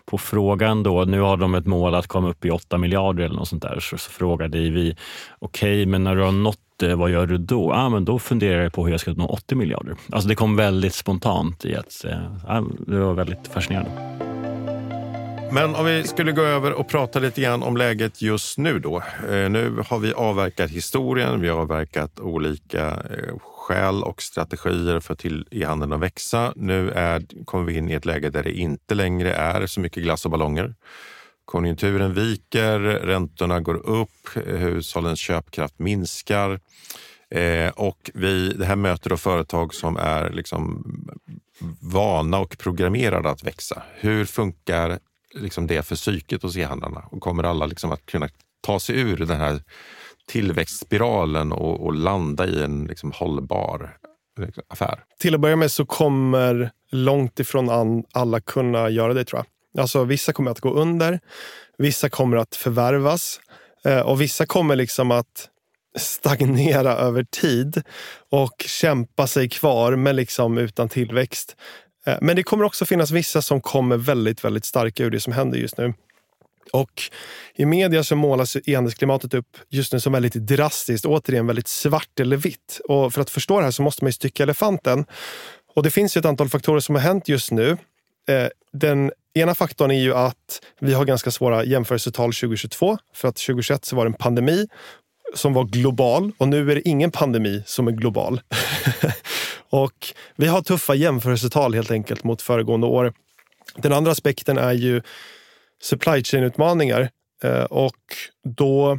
på 0.05 0.19
frågan 0.19 0.83
då, 0.83 1.05
nu 1.05 1.21
har 1.21 1.37
de 1.37 1.55
ett 1.55 1.67
mål 1.67 1.95
att 1.95 2.07
komma 2.07 2.29
upp 2.31 2.45
i 2.45 2.51
8 2.51 2.79
miljarder 2.79 3.25
eller 3.25 3.37
något 3.37 3.49
sånt 3.49 3.63
där, 3.63 3.81
så, 3.81 3.99
så 3.99 4.11
frågade 4.11 4.59
vi, 4.59 4.97
okej, 5.39 5.83
okay, 5.83 5.87
men 5.87 6.05
när 6.05 6.17
du 6.17 6.23
har 6.23 6.33
nått 6.33 6.59
det, 6.77 6.95
vad 6.95 7.11
gör 7.11 7.27
du 7.27 7.39
då? 7.39 7.73
Ah, 7.73 7.89
men 7.89 8.05
då 8.05 8.19
funderar 8.19 8.63
jag 8.63 8.73
på 8.73 8.85
hur 8.85 8.91
jag 8.91 9.01
ska 9.01 9.13
nå 9.13 9.27
80 9.27 9.55
miljarder. 9.55 9.97
Alltså 10.13 10.29
det 10.29 10.35
kom 10.35 10.57
väldigt 10.57 10.95
spontant 10.95 11.65
i 11.65 11.77
att, 11.77 12.05
eh, 12.05 12.63
det 12.87 12.99
var 12.99 13.15
väldigt 13.15 13.49
fascinerande. 13.49 13.91
Men 15.55 15.75
om 15.75 15.87
vi 15.87 16.05
skulle 16.05 16.33
gå 16.33 16.43
över 16.43 16.73
och 16.73 16.89
prata 16.89 17.19
lite 17.19 17.41
grann 17.41 17.63
om 17.63 17.77
läget 17.77 18.23
just 18.23 18.59
nu 18.59 18.79
då. 18.79 19.03
Eh, 19.31 19.51
nu 19.51 19.83
har 19.87 19.99
vi 19.99 20.13
avverkat 20.13 20.71
historien, 20.71 21.41
vi 21.41 21.49
har 21.49 21.61
avverkat 21.61 22.21
olika 22.21 22.87
eh, 22.89 23.39
skäl 23.39 24.03
och 24.03 24.23
strategier 24.23 25.01
för 25.01 25.15
till 25.15 25.49
e-handeln 25.51 25.93
att 25.93 26.01
växa. 26.01 26.53
Nu 26.57 26.91
är, 26.91 27.45
kommer 27.45 27.65
vi 27.65 27.77
in 27.77 27.91
i 27.91 27.93
ett 27.93 28.05
läge 28.05 28.31
där 28.31 28.43
det 28.43 28.53
inte 28.53 28.95
längre 28.95 29.35
är 29.35 29.67
så 29.67 29.81
mycket 29.81 30.03
glass 30.03 30.25
och 30.25 30.31
ballonger. 30.31 30.75
Konjunkturen 31.45 32.15
viker, 32.15 32.81
räntorna 32.81 33.61
går 33.61 33.87
upp, 33.87 34.29
eh, 34.47 34.57
hushållens 34.57 35.21
köpkraft 35.21 35.79
minskar. 35.79 36.61
Eh, 37.31 37.69
och 37.69 38.11
vi, 38.15 38.49
det 38.49 38.65
här 38.67 38.77
möter 38.77 39.11
då 39.11 39.17
företag 39.17 39.75
som 39.75 39.97
är 39.97 40.31
liksom 40.31 40.85
vana 41.81 42.39
och 42.39 42.59
programmerade 42.59 43.31
att 43.31 43.45
växa. 43.45 43.83
Hur 43.95 44.25
funkar 44.25 44.99
liksom 45.35 45.67
det 45.67 45.83
för 45.83 45.97
psyket 45.97 46.43
hos 46.43 46.57
e-handlarna? 46.57 47.05
Och 47.11 47.21
kommer 47.21 47.45
alla 47.45 47.67
liksom 47.67 47.93
att 47.93 48.07
kunna 48.07 48.29
ta 48.61 48.81
sig 48.81 49.01
ur 49.01 49.17
den 49.17 49.41
här 49.41 49.63
tillväxtspiralen 50.27 51.53
och, 51.53 51.85
och 51.85 51.95
landa 51.95 52.47
i 52.47 52.63
en 52.63 52.85
liksom 52.85 53.13
hållbar 53.13 53.97
liksom, 54.41 54.63
affär? 54.69 55.05
Till 55.19 55.35
att 55.35 55.41
börja 55.41 55.57
med 55.57 55.71
så 55.71 55.87
kommer 55.87 56.71
långt 56.91 57.41
ifrån 57.41 58.05
alla 58.13 58.41
kunna 58.41 58.91
göra 58.91 59.15
det 59.15 59.25
tror 59.25 59.39
jag. 59.39 59.81
Alltså 59.83 60.05
vissa 60.05 60.33
kommer 60.33 60.51
att 60.51 60.61
gå 60.61 60.71
under, 60.71 61.21
vissa 61.79 62.09
kommer 62.09 62.37
att 62.37 62.57
förvärvas 62.57 63.41
eh, 63.85 64.01
och 64.01 64.21
vissa 64.21 64.47
kommer 64.47 64.77
liksom 64.77 65.11
att 65.11 65.49
stagnera 65.99 66.93
över 66.93 67.25
tid 67.25 67.83
och 68.31 68.65
kämpa 68.67 69.27
sig 69.27 69.49
kvar 69.49 69.97
men 69.97 70.17
liksom 70.17 70.59
utan 70.59 70.89
tillväxt. 70.89 71.57
Eh, 72.07 72.19
men 72.21 72.37
det 72.37 72.43
kommer 72.43 72.65
också 72.65 72.87
finnas 72.87 73.11
vissa 73.11 73.43
som 73.43 73.61
kommer 73.61 73.97
väldigt, 73.97 74.45
väldigt 74.45 74.65
starka 74.65 75.05
ur 75.05 75.11
det 75.11 75.21
som 75.21 75.33
händer 75.33 75.59
just 75.59 75.79
nu. 75.79 75.95
Och 76.73 77.03
i 77.55 77.67
media 77.67 78.05
så 78.05 78.17
målas 78.17 78.57
e-handelsklimatet 78.65 79.35
upp 79.35 79.57
just 79.69 79.93
nu 79.93 80.01
som 80.01 80.13
väldigt 80.13 80.35
drastiskt, 80.35 81.07
återigen 81.07 81.47
väldigt 81.47 81.69
svart 81.69 82.21
eller 82.21 82.37
vitt. 82.37 82.81
Och 82.89 83.15
för 83.15 83.21
att 83.21 83.31
förstå 83.31 83.59
det 83.59 83.65
här 83.65 83.71
så 83.71 83.83
måste 83.83 84.05
man 84.05 84.09
ju 84.09 84.13
stycka 84.13 84.43
elefanten. 84.43 85.05
Och 85.75 85.83
det 85.83 85.91
finns 85.91 86.17
ju 86.17 86.19
ett 86.19 86.25
antal 86.25 86.49
faktorer 86.49 86.81
som 86.81 86.95
har 86.95 87.03
hänt 87.03 87.29
just 87.29 87.51
nu. 87.51 87.77
Eh, 88.29 88.49
den 88.73 89.13
ena 89.35 89.55
faktorn 89.55 89.91
är 89.91 90.01
ju 90.01 90.15
att 90.15 90.61
vi 90.81 90.95
har 90.95 91.05
ganska 91.05 91.31
svåra 91.31 91.65
jämförelsetal 91.65 92.33
2022. 92.33 92.99
För 93.15 93.29
att 93.29 93.37
2021 93.37 93.85
så 93.85 93.97
var 93.97 94.05
det 94.05 94.09
en 94.09 94.15
pandemi 94.15 94.67
som 95.35 95.53
var 95.53 95.65
global 95.65 96.33
och 96.39 96.49
nu 96.49 96.71
är 96.71 96.75
det 96.75 96.89
ingen 96.89 97.11
pandemi 97.11 97.63
som 97.67 97.89
är 97.89 97.93
global. 97.93 98.41
och 99.71 100.15
vi 100.37 100.47
har 100.47 100.63
tuffa 100.63 100.95
jämförelsetal 100.95 101.75
helt 101.75 101.91
enkelt 101.91 102.25
mot 102.25 102.43
föregående 102.43 102.87
år. 102.87 103.13
Den 103.77 103.93
andra 103.93 104.11
aspekten 104.11 104.59
är 104.59 104.73
ju 104.73 105.03
supply 105.83 106.23
chain-utmaningar 106.23 107.11
eh, 107.43 107.65
och 107.65 107.97
då 108.45 108.99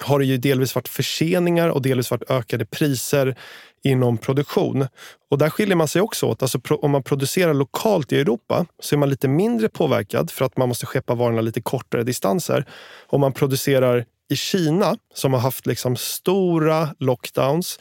har 0.00 0.18
det 0.18 0.24
ju 0.24 0.36
delvis 0.36 0.74
varit 0.74 0.88
förseningar 0.88 1.68
och 1.68 1.82
delvis 1.82 2.10
varit 2.10 2.30
ökade 2.30 2.64
priser 2.64 3.36
inom 3.84 4.18
produktion. 4.18 4.86
Och 5.30 5.38
där 5.38 5.50
skiljer 5.50 5.76
man 5.76 5.88
sig 5.88 6.02
också 6.02 6.26
åt. 6.26 6.42
Alltså, 6.42 6.60
om 6.70 6.90
man 6.90 7.02
producerar 7.02 7.54
lokalt 7.54 8.12
i 8.12 8.20
Europa 8.20 8.66
så 8.78 8.94
är 8.94 8.98
man 8.98 9.10
lite 9.10 9.28
mindre 9.28 9.68
påverkad 9.68 10.30
för 10.30 10.44
att 10.44 10.56
man 10.56 10.68
måste 10.68 10.86
skeppa 10.86 11.14
varorna 11.14 11.40
lite 11.40 11.62
kortare 11.62 12.02
distanser. 12.02 12.64
Om 13.06 13.20
man 13.20 13.32
producerar 13.32 14.04
i 14.30 14.36
Kina 14.36 14.96
som 15.14 15.32
har 15.32 15.40
haft 15.40 15.66
liksom 15.66 15.96
stora 15.96 16.94
lockdowns 16.98 17.78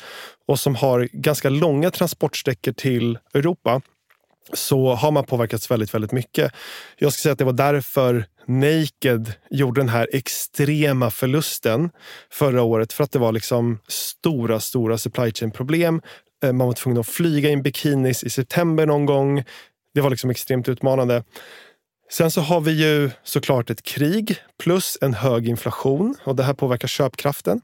och 0.47 0.59
som 0.59 0.75
har 0.75 1.09
ganska 1.11 1.49
långa 1.49 1.91
transportsträckor 1.91 2.71
till 2.71 3.19
Europa 3.33 3.81
så 4.53 4.93
har 4.93 5.11
man 5.11 5.23
påverkats 5.23 5.71
väldigt, 5.71 5.93
väldigt 5.93 6.11
mycket. 6.11 6.51
Jag 6.97 7.13
ska 7.13 7.21
säga 7.21 7.33
att 7.33 7.39
det 7.39 7.45
var 7.45 7.53
därför 7.53 8.25
Naked 8.47 9.33
gjorde 9.49 9.81
den 9.81 9.89
här 9.89 10.09
extrema 10.13 11.11
förlusten 11.11 11.89
förra 12.31 12.61
året 12.61 12.93
för 12.93 13.03
att 13.03 13.11
det 13.11 13.19
var 13.19 13.31
liksom 13.31 13.79
stora, 13.87 14.59
stora 14.59 14.97
supply 14.97 15.31
chain 15.31 15.51
problem. 15.51 16.01
Eh, 16.43 16.53
man 16.53 16.67
var 16.67 16.73
tvungen 16.73 16.99
att 16.99 17.07
flyga 17.07 17.49
in 17.49 17.61
bikinis 17.61 18.23
i 18.23 18.29
september 18.29 18.85
någon 18.85 19.05
gång. 19.05 19.43
Det 19.93 20.01
var 20.01 20.09
liksom 20.09 20.29
extremt 20.29 20.69
utmanande. 20.69 21.23
Sen 22.11 22.31
så 22.31 22.41
har 22.41 22.61
vi 22.61 22.71
ju 22.71 23.11
såklart 23.23 23.69
ett 23.69 23.83
krig 23.83 24.37
plus 24.63 24.97
en 25.01 25.13
hög 25.13 25.47
inflation 25.47 26.15
och 26.23 26.35
det 26.35 26.43
här 26.43 26.53
påverkar 26.53 26.87
köpkraften 26.87 27.61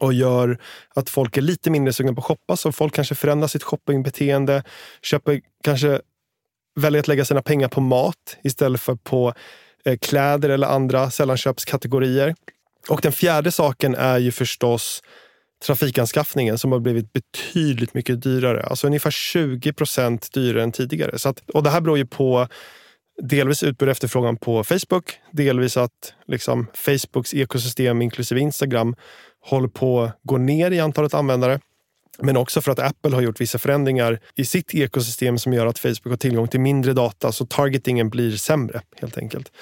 och 0.00 0.12
gör 0.12 0.58
att 0.94 1.10
folk 1.10 1.36
är 1.36 1.40
lite 1.40 1.70
mindre 1.70 1.92
sugna 1.92 2.14
på 2.14 2.20
att 2.20 2.24
shoppa. 2.24 2.56
Så 2.56 2.72
folk 2.72 2.94
kanske 2.94 3.14
förändrar 3.14 3.48
sitt 3.48 3.62
shoppingbeteende, 3.62 4.62
köper, 5.02 5.40
kanske 5.64 6.00
väljer 6.80 7.00
att 7.00 7.08
lägga 7.08 7.24
sina 7.24 7.42
pengar 7.42 7.68
på 7.68 7.80
mat 7.80 8.36
istället 8.42 8.80
för 8.80 8.94
på 8.94 9.34
eh, 9.84 9.98
kläder 9.98 10.48
eller 10.48 10.66
andra 10.66 11.10
sällanköpskategorier. 11.10 12.34
Och 12.88 13.00
den 13.00 13.12
fjärde 13.12 13.52
saken 13.52 13.94
är 13.94 14.18
ju 14.18 14.32
förstås 14.32 15.02
trafikanskaffningen 15.66 16.58
som 16.58 16.72
har 16.72 16.78
blivit 16.78 17.12
betydligt 17.12 17.94
mycket 17.94 18.22
dyrare. 18.22 18.62
Alltså 18.62 18.86
ungefär 18.86 19.10
20 19.10 19.72
procent 19.72 20.32
dyrare 20.32 20.62
än 20.62 20.72
tidigare. 20.72 21.18
Så 21.18 21.28
att, 21.28 21.50
och 21.50 21.62
det 21.62 21.70
här 21.70 21.80
beror 21.80 21.98
ju 21.98 22.06
på 22.06 22.48
delvis 23.22 23.62
utbud 23.62 23.88
och 23.88 23.92
efterfrågan 23.92 24.36
på 24.36 24.64
Facebook, 24.64 25.18
delvis 25.30 25.76
att 25.76 26.14
liksom, 26.26 26.66
Facebooks 26.74 27.34
ekosystem 27.34 28.02
inklusive 28.02 28.40
Instagram 28.40 28.96
håller 29.40 29.68
på 29.68 30.02
att 30.02 30.18
gå 30.22 30.38
ner 30.38 30.70
i 30.70 30.80
antalet 30.80 31.14
användare. 31.14 31.60
Men 32.18 32.36
också 32.36 32.60
för 32.60 32.72
att 32.72 32.78
Apple 32.78 33.14
har 33.14 33.22
gjort 33.22 33.40
vissa 33.40 33.58
förändringar 33.58 34.20
i 34.34 34.44
sitt 34.44 34.74
ekosystem 34.74 35.38
som 35.38 35.52
gör 35.52 35.66
att 35.66 35.78
Facebook 35.78 36.06
har 36.06 36.16
tillgång 36.16 36.48
till 36.48 36.60
mindre 36.60 36.92
data 36.92 37.32
så 37.32 37.46
targetingen 37.46 38.10
blir 38.10 38.36
sämre 38.36 38.80
helt 39.00 39.18
enkelt. 39.18 39.52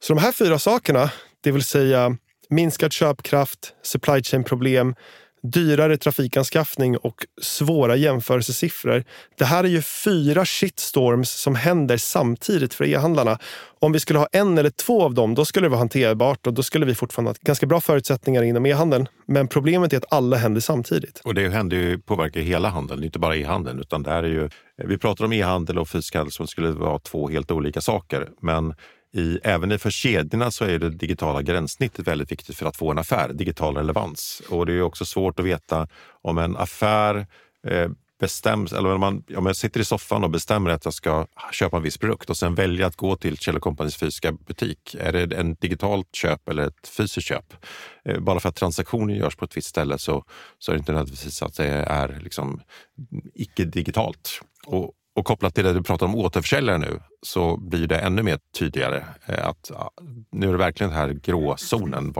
Så 0.00 0.14
de 0.14 0.20
här 0.20 0.32
fyra 0.32 0.58
sakerna, 0.58 1.10
det 1.40 1.50
vill 1.50 1.64
säga 1.64 2.16
minskad 2.48 2.92
köpkraft, 2.92 3.74
supply 3.82 4.22
chain 4.22 4.44
problem, 4.44 4.94
dyrare 5.42 5.96
trafikanskaffning 5.96 6.96
och 6.96 7.26
svåra 7.42 7.96
jämförelsesiffror. 7.96 9.04
Det 9.38 9.44
här 9.44 9.64
är 9.64 9.68
ju 9.68 9.82
fyra 9.82 10.44
shitstorms 10.44 11.30
som 11.30 11.54
händer 11.54 11.96
samtidigt 11.96 12.74
för 12.74 12.84
e-handlarna. 12.84 13.38
Om 13.78 13.92
vi 13.92 14.00
skulle 14.00 14.18
ha 14.18 14.28
en 14.32 14.58
eller 14.58 14.70
två 14.70 15.02
av 15.02 15.14
dem, 15.14 15.34
då 15.34 15.44
skulle 15.44 15.64
det 15.64 15.70
vara 15.70 15.78
hanterbart 15.78 16.46
och 16.46 16.54
då 16.54 16.62
skulle 16.62 16.86
vi 16.86 16.94
fortfarande 16.94 17.30
ha 17.30 17.34
ganska 17.40 17.66
bra 17.66 17.80
förutsättningar 17.80 18.42
inom 18.42 18.66
e-handeln. 18.66 19.08
Men 19.26 19.48
problemet 19.48 19.92
är 19.92 19.96
att 19.96 20.12
alla 20.12 20.36
händer 20.36 20.60
samtidigt. 20.60 21.20
Och 21.24 21.34
det 21.34 21.48
händer 21.48 21.76
ju, 21.76 21.98
påverkar 21.98 22.40
hela 22.40 22.68
handeln, 22.68 23.04
inte 23.04 23.18
bara 23.18 23.36
e-handeln. 23.36 23.80
Utan 23.80 24.02
det 24.02 24.10
är 24.10 24.22
ju, 24.22 24.48
vi 24.84 24.98
pratar 24.98 25.24
om 25.24 25.32
e-handel 25.32 25.78
och 25.78 25.88
fysisk 25.88 26.14
handel 26.14 26.32
som 26.32 26.46
skulle 26.46 26.70
vara 26.70 26.98
två 26.98 27.28
helt 27.28 27.50
olika 27.50 27.80
saker. 27.80 28.28
Men 28.40 28.74
i, 29.14 29.38
även 29.42 29.78
för 29.78 29.90
kedjorna 29.90 30.50
så 30.50 30.64
är 30.64 30.78
det 30.78 30.90
digitala 30.90 31.42
gränssnittet 31.42 32.08
väldigt 32.08 32.32
viktigt 32.32 32.56
för 32.56 32.66
att 32.66 32.76
få 32.76 32.90
en 32.90 32.98
affär, 32.98 33.32
digital 33.32 33.76
relevans. 33.76 34.42
Och 34.48 34.66
det 34.66 34.72
är 34.72 34.82
också 34.82 35.04
svårt 35.04 35.38
att 35.38 35.46
veta 35.46 35.88
om 36.22 36.38
en 36.38 36.56
affär 36.56 37.26
eh, 37.66 37.88
bestäms, 38.22 38.72
eller 38.72 38.94
om, 38.94 39.00
man, 39.00 39.24
om 39.36 39.46
jag 39.46 39.56
sitter 39.56 39.80
i 39.80 39.84
soffan 39.84 40.24
och 40.24 40.30
bestämmer 40.30 40.70
att 40.70 40.84
jag 40.84 40.94
ska 40.94 41.26
köpa 41.52 41.76
en 41.76 41.82
viss 41.82 41.98
produkt 41.98 42.30
och 42.30 42.36
sen 42.36 42.54
väljer 42.54 42.86
att 42.86 42.96
gå 42.96 43.16
till 43.16 43.38
Kjell 43.38 43.60
Companys 43.60 43.96
fysiska 43.96 44.32
butik. 44.32 44.96
Är 44.98 45.12
det 45.12 45.36
en 45.36 45.54
digitalt 45.54 46.14
köp 46.14 46.48
eller 46.48 46.66
ett 46.66 46.88
fysiskt 46.88 47.26
köp? 47.28 47.54
Eh, 48.04 48.20
bara 48.20 48.40
för 48.40 48.48
att 48.48 48.56
transaktionen 48.56 49.16
görs 49.16 49.36
på 49.36 49.44
ett 49.44 49.56
visst 49.56 49.68
ställe 49.68 49.98
så, 49.98 50.24
så 50.58 50.72
är 50.72 50.74
det 50.74 50.78
inte 50.78 50.92
nödvändigtvis 50.92 51.42
att 51.42 51.56
det 51.56 51.66
är 51.68 52.20
liksom 52.22 52.60
icke-digitalt. 53.34 54.40
Och, 54.66 54.92
och 55.16 55.24
kopplat 55.24 55.54
till 55.54 55.64
det 55.64 55.72
du 55.72 55.82
pratar 55.82 56.06
om 56.06 56.14
återförsäljare 56.14 56.78
nu 56.78 57.00
så 57.22 57.56
blir 57.56 57.86
det 57.86 57.98
ännu 57.98 58.22
mer 58.22 58.38
tydligare 58.58 59.04
eh, 59.26 59.48
att 59.48 59.70
nu 60.32 60.48
är 60.48 60.52
det 60.52 60.58
verkligen 60.58 60.90
den 60.90 60.98
här 60.98 61.08
gråzonen 61.08 62.12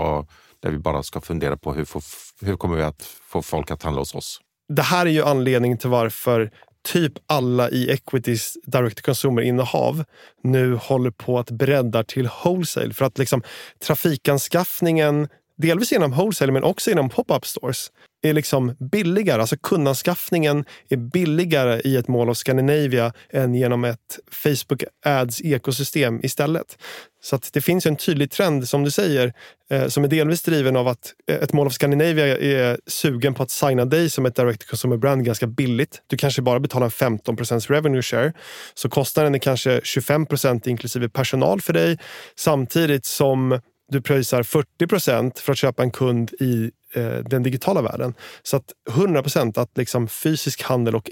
där 0.62 0.70
vi 0.70 0.78
bara 0.78 1.02
ska 1.02 1.20
fundera 1.20 1.56
på 1.56 1.74
hur, 1.74 1.84
får, 1.84 2.02
hur 2.40 2.56
kommer 2.56 2.76
vi 2.76 2.82
att 2.82 3.02
få 3.02 3.42
folk 3.42 3.70
att 3.70 3.82
handla 3.82 4.00
hos 4.00 4.14
oss. 4.14 4.40
Det 4.68 4.82
här 4.82 5.06
är 5.06 5.10
ju 5.10 5.22
anledningen 5.22 5.78
till 5.78 5.90
varför 5.90 6.50
typ 6.82 7.12
alla 7.26 7.70
i 7.70 7.90
Equities 7.90 8.56
direct 8.66 9.02
consumer-innehav 9.02 10.04
nu 10.42 10.74
håller 10.74 11.10
på 11.10 11.38
att 11.38 11.50
bredda 11.50 12.04
till 12.04 12.28
wholesale. 12.44 12.94
För 12.94 13.04
att 13.04 13.18
liksom, 13.18 13.42
trafikanskaffningen, 13.86 15.28
delvis 15.56 15.92
genom 15.92 16.10
wholesale 16.10 16.52
men 16.52 16.64
också 16.64 16.90
genom 16.90 17.08
pop-up 17.08 17.46
stores, 17.46 17.90
är 18.22 18.32
liksom 18.32 18.76
billigare. 18.78 19.40
Alltså 19.40 19.56
kundanskaffningen 19.56 20.64
är 20.88 20.96
billigare 20.96 21.80
i 21.84 21.96
ett 21.96 22.08
Mall 22.08 22.30
of 22.30 22.36
Scandinavia 22.36 23.12
än 23.30 23.54
genom 23.54 23.84
ett 23.84 24.18
Facebook 24.30 24.84
Ads 25.04 25.40
ekosystem 25.40 26.20
istället. 26.22 26.78
Så 27.22 27.38
det 27.52 27.60
finns 27.60 27.86
en 27.86 27.96
tydlig 27.96 28.30
trend, 28.30 28.68
som 28.68 28.84
du 28.84 28.90
säger, 28.90 29.32
eh, 29.70 29.88
som 29.88 30.04
är 30.04 30.08
delvis 30.08 30.42
driven 30.42 30.76
av 30.76 30.88
att 30.88 31.14
eh, 31.28 31.36
ett 31.36 31.52
Mall 31.52 31.66
of 31.66 31.72
Scandinavia 31.72 32.38
är 32.38 32.78
sugen 32.86 33.34
på 33.34 33.42
att 33.42 33.50
signa 33.50 33.84
dig 33.84 34.10
som 34.10 34.26
ett 34.26 34.36
direct 34.36 34.68
consumer 34.68 34.96
brand 34.96 35.24
ganska 35.24 35.46
billigt. 35.46 36.02
Du 36.06 36.16
kanske 36.16 36.42
bara 36.42 36.60
betalar 36.60 36.88
15% 36.88 37.70
revenue 37.70 38.02
share. 38.02 38.32
Så 38.74 38.88
kostnaden 38.88 39.34
är 39.34 39.38
kanske 39.38 39.80
25% 39.80 40.68
inklusive 40.68 41.08
personal 41.08 41.60
för 41.60 41.72
dig. 41.72 41.98
Samtidigt 42.36 43.06
som 43.06 43.60
du 43.92 44.02
pröjsar 44.02 44.42
40% 44.42 45.40
för 45.40 45.52
att 45.52 45.58
köpa 45.58 45.82
en 45.82 45.90
kund 45.90 46.32
i 46.40 46.70
eh, 46.94 47.16
den 47.16 47.42
digitala 47.42 47.82
världen. 47.82 48.14
Så 48.42 48.56
att 48.56 48.72
100 48.90 49.22
att 49.56 49.76
liksom 49.76 50.08
fysisk 50.08 50.62
handel 50.62 50.94
och 50.94 51.10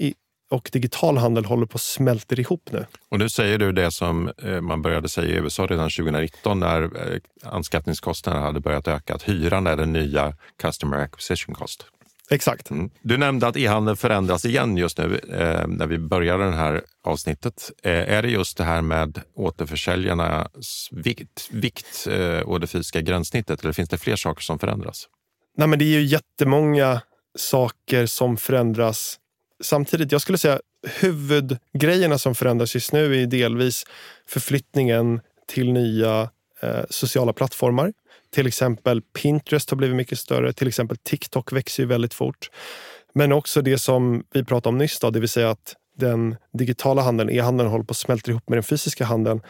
och 0.51 0.69
digital 0.73 1.17
handel 1.17 1.45
håller 1.45 1.65
på 1.65 1.75
att 1.75 1.81
smälta 1.81 2.35
ihop 2.35 2.69
nu. 2.71 2.85
Och 3.09 3.19
nu 3.19 3.29
säger 3.29 3.57
du 3.57 3.71
det 3.71 3.91
som 3.91 4.31
eh, 4.43 4.61
man 4.61 4.81
började 4.81 5.09
säga 5.09 5.35
i 5.35 5.39
USA 5.39 5.65
redan 5.65 5.89
2019 5.89 6.59
när 6.59 6.81
eh, 6.83 7.19
anskaffningskostnaderna 7.43 8.45
hade 8.45 8.59
börjat 8.59 8.87
öka, 8.87 9.15
att 9.15 9.23
hyran 9.23 9.67
är 9.67 9.75
den 9.75 9.93
nya 9.93 10.35
customer 10.61 10.97
acquisition 10.97 11.55
cost. 11.55 11.85
Exakt. 12.29 12.69
Mm. 12.69 12.89
Du 13.01 13.17
nämnde 13.17 13.47
att 13.47 13.57
e-handeln 13.57 13.97
förändras 13.97 14.45
igen 14.45 14.77
just 14.77 14.97
nu 14.97 15.19
eh, 15.29 15.67
när 15.67 15.87
vi 15.87 15.97
började 15.99 16.45
det 16.45 16.51
här 16.51 16.81
avsnittet. 17.03 17.71
Eh, 17.83 17.91
är 17.91 18.21
det 18.21 18.29
just 18.29 18.57
det 18.57 18.63
här 18.63 18.81
med 18.81 19.21
återförsäljarnas 19.35 20.89
vikt, 20.91 21.47
vikt 21.51 22.07
eh, 22.07 22.39
och 22.39 22.59
det 22.59 22.67
fysiska 22.67 23.01
gränssnittet 23.01 23.63
eller 23.63 23.73
finns 23.73 23.89
det 23.89 23.97
fler 23.97 24.15
saker 24.15 24.41
som 24.41 24.59
förändras? 24.59 25.07
Nej, 25.61 25.67
men 25.67 25.79
det 25.79 25.85
är 25.85 25.99
ju 25.99 26.03
jättemånga 26.03 27.01
saker 27.35 28.05
som 28.05 28.37
förändras 28.37 29.19
samtidigt, 29.63 30.11
jag 30.11 30.21
skulle 30.21 30.37
säga 30.37 30.59
huvudgrejerna 30.99 32.17
som 32.17 32.35
förändras 32.35 32.75
just 32.75 32.93
nu 32.93 33.21
är 33.21 33.25
delvis 33.25 33.83
förflyttningen 34.27 35.21
till 35.47 35.73
nya 35.73 36.29
eh, 36.61 36.81
sociala 36.89 37.33
plattformar. 37.33 37.93
Till 38.33 38.47
exempel 38.47 39.01
Pinterest 39.01 39.69
har 39.69 39.77
blivit 39.77 39.95
mycket 39.95 40.19
större. 40.19 40.53
Till 40.53 40.67
exempel 40.67 40.97
TikTok 40.97 41.53
växer 41.53 41.83
ju 41.83 41.87
väldigt 41.87 42.13
fort. 42.13 42.49
Men 43.13 43.31
också 43.31 43.61
det 43.61 43.77
som 43.77 44.23
vi 44.33 44.43
pratade 44.43 44.69
om 44.69 44.77
nyss, 44.77 44.99
då, 44.99 45.09
det 45.09 45.19
vill 45.19 45.29
säga 45.29 45.49
att 45.49 45.75
den 45.97 46.35
digitala 46.53 47.01
handeln, 47.01 47.29
e-handeln, 47.29 47.69
håller 47.69 47.85
på 47.85 47.91
att 47.91 47.97
smälta 47.97 48.31
ihop 48.31 48.49
med 48.49 48.57
den 48.57 48.63
fysiska 48.63 49.05
handeln. 49.05 49.41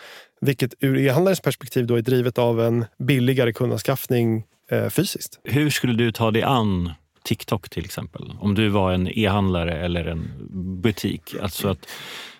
Vilket 0.41 0.73
ur 0.79 0.97
e-handlarens 0.97 1.41
perspektiv 1.41 1.87
då 1.87 1.95
är 1.95 2.01
drivet 2.01 2.37
av 2.37 2.61
en 2.61 2.85
billigare 2.97 3.53
kundanskaffning 3.53 4.43
eh, 4.71 4.89
fysiskt. 4.89 5.39
Hur 5.43 5.69
skulle 5.69 5.93
du 5.93 6.11
ta 6.11 6.31
dig 6.31 6.43
an 6.43 6.93
TikTok 7.23 7.69
till 7.69 7.85
exempel. 7.85 8.33
Om 8.39 8.55
du 8.55 8.67
var 8.67 8.91
en 8.91 9.07
e-handlare 9.07 9.77
eller 9.77 10.05
en 10.05 10.47
butik. 10.81 11.35
Alltså 11.41 11.67
att 11.67 11.89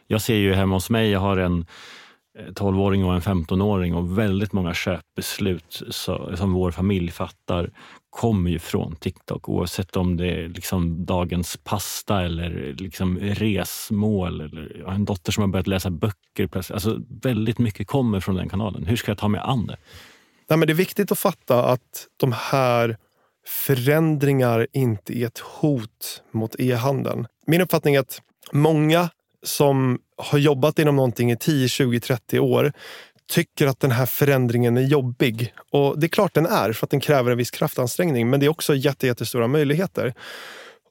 jag 0.08 0.22
ser 0.22 0.36
ju 0.36 0.54
hemma 0.54 0.76
hos 0.76 0.90
mig, 0.90 1.10
jag 1.10 1.20
har 1.20 1.38
en 1.38 1.66
eh, 2.40 2.46
12-åring 2.46 3.06
och 3.06 3.14
en 3.14 3.22
15-åring 3.22 3.96
och 3.96 4.18
väldigt 4.18 4.54
många 4.54 4.74
köpbeslut 4.74 5.82
som 6.36 6.54
vår 6.54 6.72
familj 6.72 7.12
fattar 7.12 7.70
kommer 8.10 8.50
ju 8.50 8.60
från 8.60 8.96
TikTok 8.96 9.50
oavsett 9.50 9.96
om 9.98 10.18
det 10.18 10.28
är 10.28 10.48
liksom 10.48 11.06
dagens 11.06 11.58
pasta 11.64 12.22
eller 12.22 12.76
liksom 12.78 13.20
resmål. 13.20 14.42
Eller 14.42 14.76
jag 14.80 14.86
har 14.86 14.94
en 14.94 15.06
dotter 15.06 15.32
som 15.32 15.42
har 15.42 15.48
börjat 15.48 15.68
läsa 15.68 15.90
böcker. 15.90 16.50
Alltså 16.54 17.00
väldigt 17.22 17.60
mycket 17.60 17.88
kommer 17.88 18.20
från 18.20 18.36
den 18.36 18.50
kanalen. 18.50 18.86
Hur 18.86 18.96
ska 18.96 19.12
jag 19.12 19.18
ta 19.18 19.28
mig 19.28 19.42
an 19.44 19.68
det? 19.68 19.78
Nej, 20.52 20.58
men 20.58 20.68
det 20.68 20.74
är 20.74 20.76
viktigt 20.76 21.12
att 21.12 21.20
fatta 21.20 21.64
att 21.66 22.08
de 22.18 22.32
här 22.32 22.98
förändringar 23.48 24.68
inte 24.74 25.18
är 25.18 25.28
ett 25.28 25.40
hot 25.40 26.24
mot 26.32 26.56
e-handeln. 26.60 27.28
Min 27.48 27.62
uppfattning 27.62 27.96
är 27.96 28.00
att 28.00 28.22
många 28.52 29.10
som 29.44 30.00
har 30.18 30.40
jobbat 30.40 30.80
inom 30.80 30.96
någonting 30.96 31.32
i 31.32 31.38
10, 31.38 31.68
20, 31.68 32.00
30 32.00 32.40
år 32.40 32.74
tycker 33.30 33.68
att 33.68 33.80
den 33.80 33.92
här 33.92 34.06
förändringen 34.06 34.78
är 34.78 34.82
jobbig. 34.82 35.54
Och 35.72 36.00
det 36.00 36.06
är 36.06 36.10
klart 36.10 36.34
den 36.34 36.46
är, 36.46 36.74
för 36.74 36.86
att 36.86 36.92
den 36.92 37.00
kräver 37.00 37.32
en 37.32 37.38
viss 37.38 37.52
kraftansträngning. 37.52 38.30
Men 38.30 38.40
det 38.40 38.46
är 38.46 38.50
också 38.50 38.76
jättestora 38.76 39.48
möjligheter. 39.48 40.14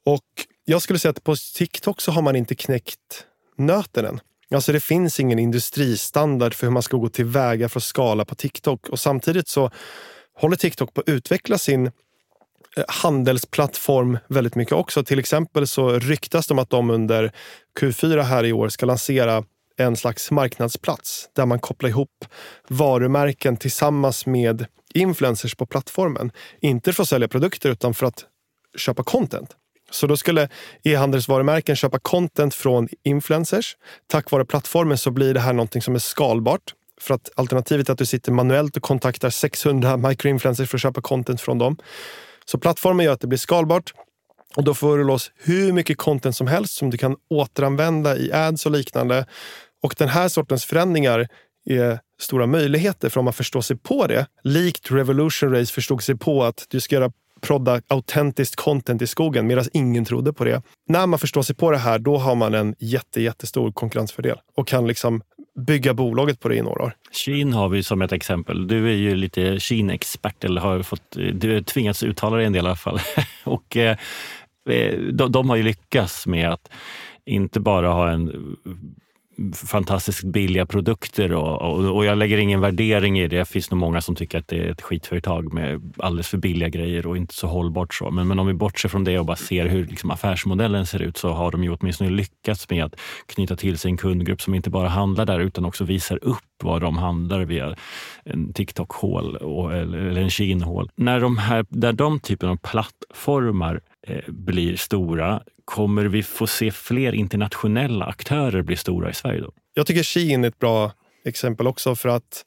Och 0.05 0.25
jag 0.65 0.83
skulle 0.83 0.99
säga 0.99 1.11
att 1.11 1.25
på 1.25 1.37
TikTok 1.55 2.01
så 2.01 2.13
har 2.13 2.23
man 2.23 2.37
inte 2.37 2.55
knäckt 2.55 3.27
nöten 3.57 4.05
än. 4.05 4.21
Alltså 4.55 4.73
det 4.73 4.81
finns 4.81 5.21
ingen 5.21 5.39
industristandard 5.39 6.55
för 6.55 6.67
hur 6.67 6.73
man 6.73 6.83
ska 6.83 6.97
gå 6.97 7.09
tillväga 7.09 7.69
för 7.69 7.81
att 7.81 7.85
skala 7.85 8.25
på 8.25 8.35
TikTok. 8.35 8.89
Och 8.89 9.01
samtidigt 9.01 9.49
så 9.49 9.71
håller 10.35 10.57
TikTok 10.57 10.95
på 10.95 11.01
att 11.01 11.09
utveckla 11.09 11.59
sin 11.59 11.87
eh, 11.87 12.85
handelsplattform 12.89 14.19
väldigt 14.29 14.55
mycket 14.55 14.75
också. 14.75 15.05
Till 15.05 15.19
exempel 15.19 15.67
så 15.67 15.99
ryktas 15.99 16.47
det 16.47 16.55
om 16.55 16.59
att 16.59 16.71
de 16.71 16.91
under 16.91 17.33
Q4 17.81 18.23
här 18.23 18.45
i 18.45 18.53
år 18.53 18.69
ska 18.69 18.87
lansera 18.87 19.45
en 19.77 19.97
slags 19.97 20.31
marknadsplats 20.31 21.29
där 21.33 21.47
man 21.47 21.59
kopplar 21.59 21.89
ihop 21.89 22.25
varumärken 22.69 23.57
tillsammans 23.57 24.27
med 24.27 24.67
influencers 24.95 25.55
på 25.55 25.67
plattformen. 25.67 26.33
Inte 26.61 26.93
för 26.93 27.03
att 27.03 27.09
sälja 27.09 27.29
produkter 27.29 27.71
utan 27.71 27.95
för 27.95 28.07
att 28.07 28.25
köpa 28.77 29.03
content. 29.03 29.57
Så 29.91 30.07
då 30.07 30.17
skulle 30.17 30.49
e-handelsvarumärken 30.85 31.77
köpa 31.77 31.99
content 31.99 32.55
från 32.55 32.89
influencers. 33.05 33.77
Tack 34.07 34.31
vare 34.31 34.45
plattformen 34.45 34.99
så 34.99 35.11
blir 35.11 35.35
det 35.35 35.41
här 35.41 35.53
någonting 35.53 35.83
som 35.83 35.95
är 35.95 35.99
skalbart. 35.99 36.75
För 37.01 37.15
att 37.15 37.31
alternativet 37.35 37.89
är 37.89 37.93
att 37.93 37.99
du 37.99 38.07
sitter 38.07 38.33
manuellt 38.33 38.77
och 38.77 38.83
kontaktar 38.83 39.31
600 39.31 39.97
microinfluencers 40.09 40.71
för 40.71 40.77
att 40.77 40.83
köpa 40.83 41.01
content 41.01 41.41
från 41.41 41.59
dem. 41.59 41.77
Så 42.45 42.59
plattformen 42.59 43.07
gör 43.07 43.13
att 43.13 43.21
det 43.21 43.27
blir 43.27 43.39
skalbart 43.39 43.93
och 44.57 44.65
då 44.65 44.75
får 44.75 44.99
du 44.99 45.05
loss 45.05 45.33
hur 45.37 45.73
mycket 45.73 45.99
content 45.99 46.37
som 46.37 46.47
helst 46.47 46.75
som 46.75 46.91
du 46.91 46.99
kan 46.99 47.17
återanvända 47.31 48.17
i 48.17 48.33
ads 48.33 48.67
och 48.67 48.73
liknande. 48.73 49.27
Och 49.83 49.95
den 49.99 50.09
här 50.09 50.29
sortens 50.29 50.65
förändringar 50.65 51.29
är 51.65 52.01
stora 52.21 52.47
möjligheter 52.47 53.09
för 53.09 53.19
om 53.19 53.25
man 53.25 53.35
förstår 53.35 53.61
sig 53.61 53.77
på 53.77 54.07
det. 54.07 54.27
Likt 54.45 54.91
Revolution 54.91 55.53
Race 55.53 55.73
förstod 55.73 56.03
sig 56.03 56.17
på 56.17 56.45
att 56.45 56.67
du 56.69 56.81
ska 56.81 56.95
göra 56.95 57.13
prodda 57.41 57.83
autentiskt 57.89 58.57
content 58.57 59.03
i 59.03 59.07
skogen 59.07 59.47
medan 59.47 59.65
ingen 59.73 60.05
trodde 60.05 60.33
på 60.33 60.45
det. 60.45 60.63
När 60.89 61.07
man 61.07 61.19
förstår 61.19 61.43
sig 61.43 61.57
på 61.57 61.71
det 61.71 61.79
här, 61.79 61.99
då 61.99 62.17
har 62.17 62.35
man 62.35 62.55
en 62.55 62.75
jätte, 62.79 63.23
jättestor 63.23 63.73
konkurrensfördel 63.73 64.37
och 64.57 64.69
kan 64.69 64.87
liksom 64.87 65.23
bygga 65.67 65.95
bolaget 65.95 66.41
på 66.41 66.49
det 66.49 66.57
i 66.57 66.63
några 66.63 66.85
år. 66.85 66.93
Kin 67.13 67.53
har 67.53 67.69
vi 67.69 67.83
som 67.83 68.03
ett 68.03 68.13
exempel. 68.13 68.67
Du 68.67 68.89
är 68.89 68.97
ju 68.97 69.15
lite 69.15 69.61
Kina-expert, 69.61 70.45
eller 70.45 70.61
har 70.61 70.83
fått, 70.83 71.17
du 71.33 71.55
har 71.55 71.61
tvingats 71.61 72.03
uttala 72.03 72.37
dig 72.37 72.47
en 72.47 72.53
del 72.53 72.65
i 72.65 72.69
alla 72.69 72.77
fall. 72.77 73.01
och, 73.45 73.77
eh, 73.77 73.97
de, 75.13 75.33
de 75.33 75.49
har 75.49 75.57
ju 75.57 75.63
lyckats 75.63 76.27
med 76.27 76.49
att 76.49 76.71
inte 77.25 77.61
bara 77.61 77.89
ha 77.89 78.11
en 78.11 78.57
fantastiskt 79.55 80.25
billiga 80.25 80.67
produkter 80.67 81.33
och, 81.33 81.63
och, 81.63 81.97
och, 81.97 82.05
jag 82.05 82.19
lägger 82.19 82.39
ingen 82.39 82.61
värdering 82.61 83.21
i 83.21 83.29
det. 83.29 83.39
Det 83.39 83.45
finns 83.45 83.71
nog 83.71 83.81
många 83.81 84.01
som 84.01 84.15
tycker 84.15 84.39
att 84.39 84.49
det 84.49 84.59
är 84.59 84.71
ett 84.71 84.83
skitföretag 84.83 85.53
med 85.53 85.95
alldeles 85.99 86.29
för 86.29 86.39
billiga 86.39 86.69
grejer 86.69 87.07
och 87.07 87.17
inte 87.17 87.35
så 87.35 87.47
hållbart. 87.47 87.95
så. 87.95 88.11
Men, 88.11 88.29
men 88.29 88.39
om 88.39 88.47
vi 88.47 88.55
bortser 88.55 88.89
från 88.89 89.05
det 89.05 89.19
och 89.19 89.27
bara 89.27 89.37
ser 89.37 89.67
hur 89.67 89.87
liksom 89.87 90.11
affärsmodellen 90.11 90.87
ser 90.87 91.03
ut 91.03 91.17
så 91.17 91.31
har 91.33 91.51
de 91.51 91.65
ju 91.65 91.77
åtminstone 91.77 92.11
lyckats 92.11 92.71
med 92.71 92.85
att 92.85 93.01
knyta 93.27 93.57
till 93.57 93.79
sig 93.79 93.91
en 93.91 93.97
kundgrupp 93.97 94.43
som 94.43 94.55
inte 94.55 94.71
bara 94.71 94.89
handlar 94.89 95.27
där 95.27 95.41
utan 95.41 95.65
också 95.65 95.85
visar 95.85 96.25
upp 96.25 96.45
vad 96.63 96.83
de 96.83 96.99
handlar 96.99 97.45
via 97.45 97.77
en 98.25 98.53
TikTok-hål 98.53 99.37
eller 99.73 100.21
en 100.21 100.31
Shein-hål. 100.31 100.91
När 100.97 101.21
de, 101.21 101.39
här, 101.39 101.67
där 101.69 101.93
de 101.93 102.21
typen 102.21 102.49
av 102.49 102.57
plattformar 102.57 103.81
Eh, 104.07 104.25
blir 104.29 104.77
stora 104.77 105.43
Kommer 105.65 106.05
vi 106.05 106.23
få 106.23 106.47
se 106.47 106.71
fler 106.71 107.13
internationella 107.13 108.05
aktörer 108.05 108.63
bli 108.63 108.77
stora 108.77 109.11
i 109.11 109.15
Sverige 109.15 109.41
då? 109.41 109.53
Jag 109.75 109.87
tycker 109.87 110.03
Shein 110.03 110.45
är 110.45 110.49
ett 110.49 110.59
bra 110.59 110.93
exempel 111.25 111.67
också 111.67 111.95
för 111.97 112.09
att 112.09 112.45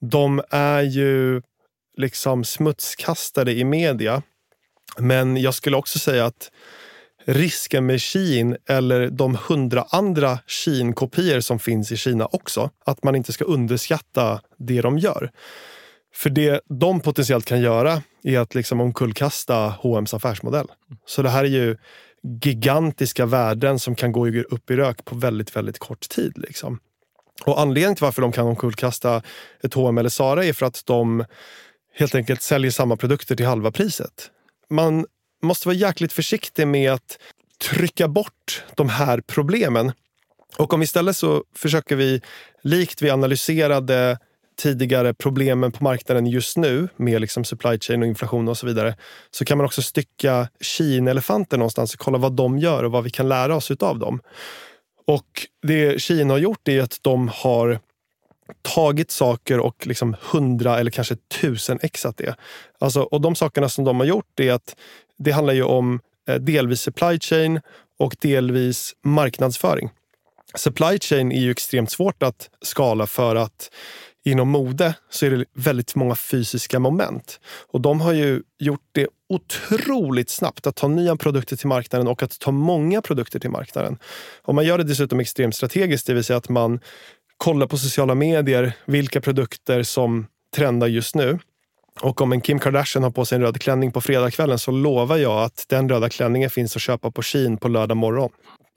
de 0.00 0.42
är 0.50 0.82
ju 0.82 1.42
liksom 1.96 2.44
smutskastade 2.44 3.52
i 3.52 3.64
media. 3.64 4.22
Men 4.98 5.36
jag 5.36 5.54
skulle 5.54 5.76
också 5.76 5.98
säga 5.98 6.26
att 6.26 6.50
risken 7.24 7.86
med 7.86 8.02
Shein 8.02 8.56
eller 8.68 9.08
de 9.08 9.38
hundra 9.48 9.84
andra 9.90 10.38
Shein-kopior 10.46 11.40
som 11.40 11.58
finns 11.58 11.92
i 11.92 11.96
Kina 11.96 12.26
också, 12.26 12.70
att 12.86 13.04
man 13.04 13.16
inte 13.16 13.32
ska 13.32 13.44
underskatta 13.44 14.40
det 14.58 14.80
de 14.80 14.98
gör. 14.98 15.30
För 16.14 16.30
det 16.30 16.60
de 16.68 17.00
potentiellt 17.00 17.44
kan 17.44 17.60
göra 17.60 18.02
är 18.22 18.38
att 18.38 18.54
liksom 18.54 18.80
omkullkasta 18.80 19.74
H&M's 19.82 20.16
affärsmodell. 20.16 20.66
Så 21.06 21.22
det 21.22 21.30
här 21.30 21.44
är 21.44 21.48
ju 21.48 21.76
gigantiska 22.42 23.26
värden 23.26 23.78
som 23.78 23.94
kan 23.94 24.12
gå 24.12 24.28
upp 24.28 24.70
i 24.70 24.76
rök 24.76 25.04
på 25.04 25.14
väldigt, 25.14 25.56
väldigt 25.56 25.78
kort 25.78 26.08
tid. 26.08 26.32
Liksom. 26.38 26.78
Och 27.44 27.60
anledningen 27.60 27.96
till 27.96 28.04
varför 28.04 28.22
de 28.22 28.32
kan 28.32 28.46
omkullkasta 28.46 29.22
ett 29.62 29.74
H&M 29.74 29.98
eller 29.98 30.10
Zara 30.10 30.44
är 30.44 30.52
för 30.52 30.66
att 30.66 30.82
de 30.86 31.24
helt 31.94 32.14
enkelt 32.14 32.42
säljer 32.42 32.70
samma 32.70 32.96
produkter 32.96 33.36
till 33.36 33.46
halva 33.46 33.70
priset. 33.70 34.30
Man 34.70 35.06
måste 35.42 35.68
vara 35.68 35.76
jäkligt 35.76 36.12
försiktig 36.12 36.66
med 36.66 36.92
att 36.92 37.18
trycka 37.70 38.08
bort 38.08 38.64
de 38.74 38.88
här 38.88 39.20
problemen. 39.20 39.92
Och 40.56 40.74
om 40.74 40.82
istället 40.82 41.16
så 41.16 41.44
försöker 41.56 41.96
vi, 41.96 42.20
likt 42.62 43.02
vi 43.02 43.10
analyserade 43.10 44.18
tidigare 44.56 45.14
problemen 45.14 45.72
på 45.72 45.84
marknaden 45.84 46.26
just 46.26 46.56
nu 46.56 46.88
med 46.96 47.20
liksom 47.20 47.44
supply 47.44 47.78
chain 47.78 48.02
och 48.02 48.08
inflation 48.08 48.48
och 48.48 48.58
så 48.58 48.66
vidare 48.66 48.96
så 49.30 49.44
kan 49.44 49.58
man 49.58 49.64
också 49.64 49.82
stycka 49.82 50.48
Kina-elefanter 50.60 51.58
någonstans 51.58 51.94
och 51.94 52.00
kolla 52.00 52.18
vad 52.18 52.32
de 52.32 52.58
gör 52.58 52.82
och 52.82 52.92
vad 52.92 53.04
vi 53.04 53.10
kan 53.10 53.28
lära 53.28 53.56
oss 53.56 53.70
av 53.70 53.98
dem. 53.98 54.20
Och 55.06 55.46
det 55.62 56.02
Kina 56.02 56.34
har 56.34 56.38
gjort 56.38 56.68
är 56.68 56.80
att 56.80 56.98
de 57.02 57.28
har 57.28 57.78
tagit 58.62 59.10
saker 59.10 59.60
och 59.60 59.86
liksom 59.86 60.16
hundra 60.20 60.78
eller 60.78 60.90
kanske 60.90 61.16
tusen 61.16 61.78
exat 61.82 62.16
det. 62.16 62.34
Alltså, 62.78 63.02
och 63.02 63.20
de 63.20 63.34
sakerna 63.34 63.68
som 63.68 63.84
de 63.84 64.00
har 64.00 64.06
gjort 64.06 64.40
är 64.40 64.52
att 64.52 64.76
det 65.18 65.30
handlar 65.30 65.54
ju 65.54 65.62
om 65.62 66.00
eh, 66.28 66.34
delvis 66.34 66.80
supply 66.80 67.18
chain 67.18 67.60
och 67.98 68.16
delvis 68.20 68.94
marknadsföring. 69.02 69.90
Supply 70.54 70.98
chain 70.98 71.32
är 71.32 71.40
ju 71.40 71.50
extremt 71.50 71.90
svårt 71.90 72.22
att 72.22 72.50
skala 72.62 73.06
för 73.06 73.36
att 73.36 73.70
inom 74.24 74.48
mode 74.48 74.94
så 75.10 75.26
är 75.26 75.30
det 75.30 75.44
väldigt 75.54 75.94
många 75.94 76.14
fysiska 76.14 76.78
moment. 76.78 77.40
Och 77.72 77.80
de 77.80 78.00
har 78.00 78.12
ju 78.12 78.42
gjort 78.58 78.88
det 78.92 79.08
otroligt 79.28 80.30
snabbt 80.30 80.66
att 80.66 80.76
ta 80.76 80.88
nya 80.88 81.16
produkter 81.16 81.56
till 81.56 81.68
marknaden 81.68 82.08
och 82.08 82.22
att 82.22 82.38
ta 82.38 82.50
många 82.50 83.02
produkter 83.02 83.38
till 83.38 83.50
marknaden. 83.50 83.98
Och 84.42 84.54
man 84.54 84.64
gör 84.64 84.78
det 84.78 84.84
dessutom 84.84 85.20
extremt 85.20 85.54
strategiskt, 85.54 86.06
det 86.06 86.14
vill 86.14 86.24
säga 86.24 86.36
att 86.36 86.48
man 86.48 86.80
kollar 87.36 87.66
på 87.66 87.78
sociala 87.78 88.14
medier 88.14 88.72
vilka 88.84 89.20
produkter 89.20 89.82
som 89.82 90.26
trendar 90.56 90.86
just 90.86 91.14
nu. 91.14 91.38
Och 92.00 92.20
om 92.20 92.32
en 92.32 92.40
Kim 92.40 92.58
Kardashian 92.58 93.02
har 93.02 93.10
på 93.10 93.24
sig 93.24 93.36
en 93.36 93.42
röd 93.42 93.60
klänning 93.60 93.92
på 93.92 94.00
fredagskvällen 94.00 94.58
så 94.58 94.70
lovar 94.70 95.16
jag 95.16 95.42
att 95.42 95.64
den 95.68 95.88
röda 95.88 96.08
klänningen 96.08 96.50
finns 96.50 96.76
att 96.76 96.82
köpa 96.82 97.10
på 97.10 97.22
Shein 97.22 97.56
på 97.56 97.68
lördag 97.68 97.96
morgon. 97.96 98.30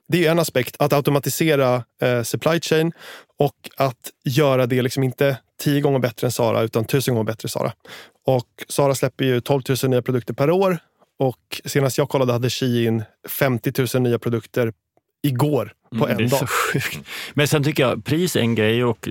Det 0.08 0.26
är 0.26 0.30
en 0.30 0.38
aspekt, 0.38 0.76
att 0.78 0.92
automatisera 0.92 1.84
eh, 2.02 2.22
supply 2.22 2.60
chain 2.60 2.92
och 3.38 3.56
att 3.76 4.10
göra 4.24 4.66
det 4.66 4.82
liksom 4.82 5.02
inte 5.02 5.38
tio 5.62 5.80
gånger 5.80 5.98
bättre 5.98 6.26
än 6.26 6.30
Sara 6.32 6.62
utan 6.62 6.84
tusen 6.84 7.14
gånger 7.14 7.26
bättre 7.26 7.46
än 7.46 7.50
Sara. 7.50 7.72
Och 8.26 8.48
Sara 8.68 8.94
släpper 8.94 9.24
ju 9.24 9.40
12 9.40 9.62
000 9.82 9.90
nya 9.90 10.02
produkter 10.02 10.34
per 10.34 10.50
år 10.50 10.78
och 11.18 11.60
senast 11.64 11.98
jag 11.98 12.08
kollade 12.08 12.32
hade 12.32 12.50
Shein 12.50 13.02
50 13.28 13.72
000 13.94 14.02
nya 14.02 14.18
produkter 14.18 14.72
igår 15.22 15.72
på 15.98 16.04
Mm, 16.06 16.10
en 16.10 16.16
det 16.18 16.24
är 16.24 16.28
dag. 16.28 16.38
så 16.38 16.46
sjukt. 16.46 16.98
Men 17.34 17.48
sen 17.48 17.64
tycker 17.64 17.82
jag 17.82 18.04
pris 18.04 18.36
är 18.36 18.40
en 18.40 18.54
grej 18.54 18.84
och 18.84 19.08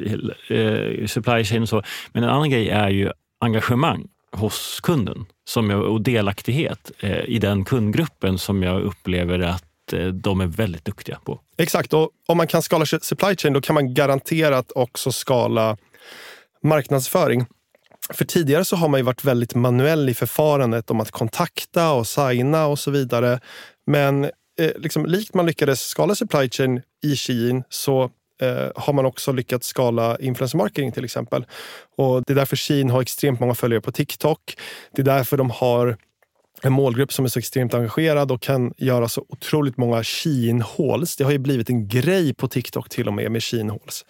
eh, 0.51 1.05
supply 1.05 1.43
chain 1.43 1.61
och 1.61 1.69
så. 1.69 1.83
Men 2.13 2.23
en 2.23 2.29
annan 2.29 2.49
grej 2.49 2.69
är 2.69 2.89
ju 2.89 3.11
engagemang 3.39 4.07
hos 4.31 4.79
kunden 4.83 5.25
som 5.47 5.69
jag, 5.69 5.81
och 5.81 6.01
delaktighet 6.01 6.91
eh, 6.99 7.19
i 7.25 7.39
den 7.39 7.65
kundgruppen 7.65 8.37
som 8.37 8.63
jag 8.63 8.81
upplever 8.81 9.39
att 9.39 9.64
Eh, 9.93 10.07
de 10.07 10.41
är 10.41 10.45
väldigt 10.45 10.85
duktiga 10.85 11.19
på. 11.25 11.39
Exakt, 11.57 11.93
och 11.93 12.09
om 12.27 12.37
man 12.37 12.47
kan 12.47 12.61
skala 12.61 12.85
supply 12.85 13.35
chain 13.35 13.53
då 13.53 13.61
kan 13.61 13.73
man 13.73 13.93
garanterat 13.93 14.71
också 14.75 15.11
skala 15.11 15.77
marknadsföring. 16.63 17.45
För 18.13 18.25
tidigare 18.25 18.65
så 18.65 18.75
har 18.75 18.87
man 18.87 18.99
ju 18.99 19.03
varit 19.03 19.23
väldigt 19.23 19.55
manuell 19.55 20.09
i 20.09 20.13
förfarandet 20.13 20.91
om 20.91 21.01
att 21.01 21.11
kontakta 21.11 21.91
och 21.91 22.07
signa 22.07 22.67
och 22.67 22.79
så 22.79 22.91
vidare. 22.91 23.39
Men 23.87 24.23
eh, 24.59 24.71
liksom, 24.77 25.05
likt 25.05 25.33
man 25.33 25.45
lyckades 25.45 25.81
skala 25.81 26.15
supply 26.15 26.49
chain 26.49 26.81
i 27.03 27.15
Shein 27.15 27.63
så 27.69 28.03
eh, 28.41 28.71
har 28.75 28.93
man 28.93 29.05
också 29.05 29.31
lyckats 29.31 29.67
skala 29.67 30.17
influencer 30.19 30.57
marketing 30.57 30.91
till 30.91 31.05
exempel. 31.05 31.45
Och 31.97 32.23
det 32.23 32.33
är 32.33 32.35
därför 32.35 32.55
Shein 32.55 32.89
har 32.89 33.01
extremt 33.01 33.39
många 33.39 33.55
följare 33.55 33.81
på 33.81 33.91
TikTok. 33.91 34.39
Det 34.95 35.01
är 35.01 35.05
därför 35.05 35.37
de 35.37 35.49
har 35.49 35.97
en 36.65 36.73
målgrupp 36.73 37.13
som 37.13 37.25
är 37.25 37.29
så 37.29 37.39
extremt 37.39 37.73
engagerad 37.73 38.31
och 38.31 38.41
kan 38.41 38.73
göra 38.77 39.07
så 39.09 39.25
otroligt 39.29 39.77
många 39.77 40.01
Shein-hauls. 40.03 41.15
Det 41.17 41.23
har 41.23 41.31
ju 41.31 41.37
blivit 41.37 41.69
en 41.69 41.87
grej 41.87 42.33
på 42.33 42.47
TikTok 42.47 42.89
till 42.89 43.07
och 43.07 43.13
med 43.13 43.31
med 43.31 43.41
Shein-hauls. 43.41 44.05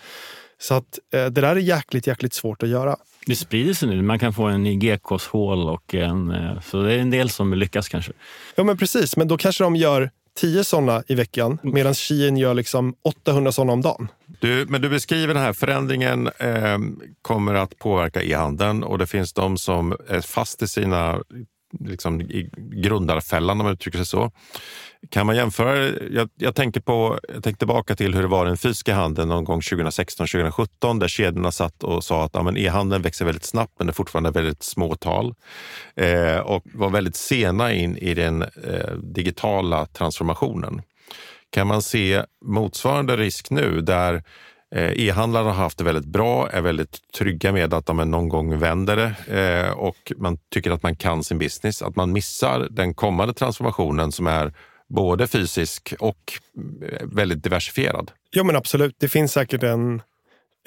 Så 0.57 0.73
att 0.73 0.99
eh, 1.13 1.25
det 1.25 1.41
där 1.41 1.55
är 1.55 1.55
jäkligt, 1.55 2.07
jäkligt 2.07 2.33
svårt 2.33 2.63
att 2.63 2.69
göra. 2.69 2.95
Det 3.25 3.35
sprider 3.35 3.73
sig 3.73 3.89
nu. 3.89 4.01
Man 4.01 4.19
kan 4.19 4.33
få 4.33 4.43
en 4.43 4.65
i 4.67 4.75
GKs 4.75 5.27
hål 5.27 5.69
och 5.69 5.95
en... 5.95 6.31
eh, 6.31 6.61
Så 6.61 6.81
det 6.83 6.93
är 6.93 6.99
en 6.99 7.09
del 7.09 7.29
som 7.29 7.53
lyckas 7.53 7.89
kanske. 7.89 8.11
Ja, 8.55 8.63
men 8.63 8.77
precis. 8.77 9.17
Men 9.17 9.27
då 9.27 9.37
kanske 9.37 9.63
de 9.63 9.75
gör 9.75 10.09
10 10.37 10.63
sådana 10.63 11.03
i 11.07 11.15
veckan 11.15 11.57
medan 11.63 11.93
Shein 11.95 12.37
gör 12.37 12.53
liksom 12.53 12.95
800 13.03 13.51
sådana 13.51 13.73
om 13.73 13.81
dagen. 13.81 14.07
Du, 14.39 14.65
men 14.69 14.81
du 14.81 14.89
beskriver 14.89 15.33
den 15.33 15.43
här 15.43 15.53
förändringen 15.53 16.27
eh, 16.39 16.77
kommer 17.21 17.53
att 17.53 17.79
påverka 17.79 18.23
e-handeln 18.23 18.83
och 18.83 18.97
det 18.97 19.07
finns 19.07 19.33
de 19.33 19.57
som 19.57 19.95
är 20.09 20.21
fast 20.21 20.61
i 20.61 20.67
sina 20.67 21.19
liksom, 21.79 22.21
i 22.21 22.49
grundarfällan 22.57 23.59
om 23.59 23.65
man 23.65 23.73
uttrycker 23.73 23.97
sig 23.97 24.05
så. 24.05 24.31
Kan 25.09 25.25
man 25.25 25.35
jämföra? 25.35 25.87
Jag, 26.11 26.29
jag, 26.35 26.55
tänker 26.55 26.81
på, 26.81 27.19
jag 27.33 27.43
tänkte 27.43 27.59
tillbaka 27.59 27.95
till 27.95 28.15
hur 28.15 28.21
det 28.21 28.27
var 28.27 28.45
i 28.45 28.47
den 28.47 28.57
fysiska 28.57 28.95
handeln 28.95 29.29
någon 29.29 29.43
gång 29.43 29.59
2016-2017 29.59 30.99
där 30.99 31.07
kedjorna 31.07 31.51
satt 31.51 31.83
och 31.83 32.03
sa 32.03 32.23
att 32.23 32.31
ja, 32.33 32.57
e-handeln 32.57 33.01
växer 33.01 33.25
väldigt 33.25 33.45
snabbt 33.45 33.73
men 33.77 33.87
det 33.87 33.91
är 33.91 33.93
fortfarande 33.93 34.31
väldigt 34.31 34.63
små 34.63 34.95
tal 34.95 35.33
eh, 35.95 36.37
och 36.37 36.63
var 36.73 36.89
väldigt 36.89 37.15
sena 37.15 37.73
in 37.73 37.97
i 37.97 38.13
den 38.13 38.41
eh, 38.41 38.93
digitala 39.03 39.85
transformationen. 39.85 40.81
Kan 41.49 41.67
man 41.67 41.81
se 41.81 42.23
motsvarande 42.45 43.17
risk 43.17 43.49
nu 43.49 43.81
där 43.81 44.23
eh, 44.75 44.91
E-handlare 45.07 45.43
har 45.43 45.53
haft 45.53 45.77
det 45.77 45.83
väldigt 45.83 46.05
bra, 46.05 46.49
är 46.49 46.61
väldigt 46.61 47.11
trygga 47.17 47.51
med 47.51 47.73
att 47.73 47.85
de 47.85 47.97
någon 47.97 48.29
gång 48.29 48.59
vänder 48.59 48.95
det 48.95 49.39
eh, 49.41 49.71
och 49.71 50.11
man 50.17 50.37
tycker 50.53 50.71
att 50.71 50.83
man 50.83 50.95
kan 50.95 51.23
sin 51.23 51.37
business. 51.37 51.81
Att 51.81 51.95
man 51.95 52.11
missar 52.11 52.67
den 52.71 52.93
kommande 52.93 53.33
transformationen 53.33 54.11
som 54.11 54.27
är 54.27 54.53
både 54.89 55.27
fysisk 55.27 55.93
och 55.99 56.33
eh, 56.91 57.07
väldigt 57.07 57.43
diversifierad. 57.43 58.11
Ja, 58.31 58.43
men 58.43 58.55
absolut. 58.55 58.95
Det 58.99 59.07
finns 59.07 59.31
säkert 59.31 59.63
en, 59.63 60.01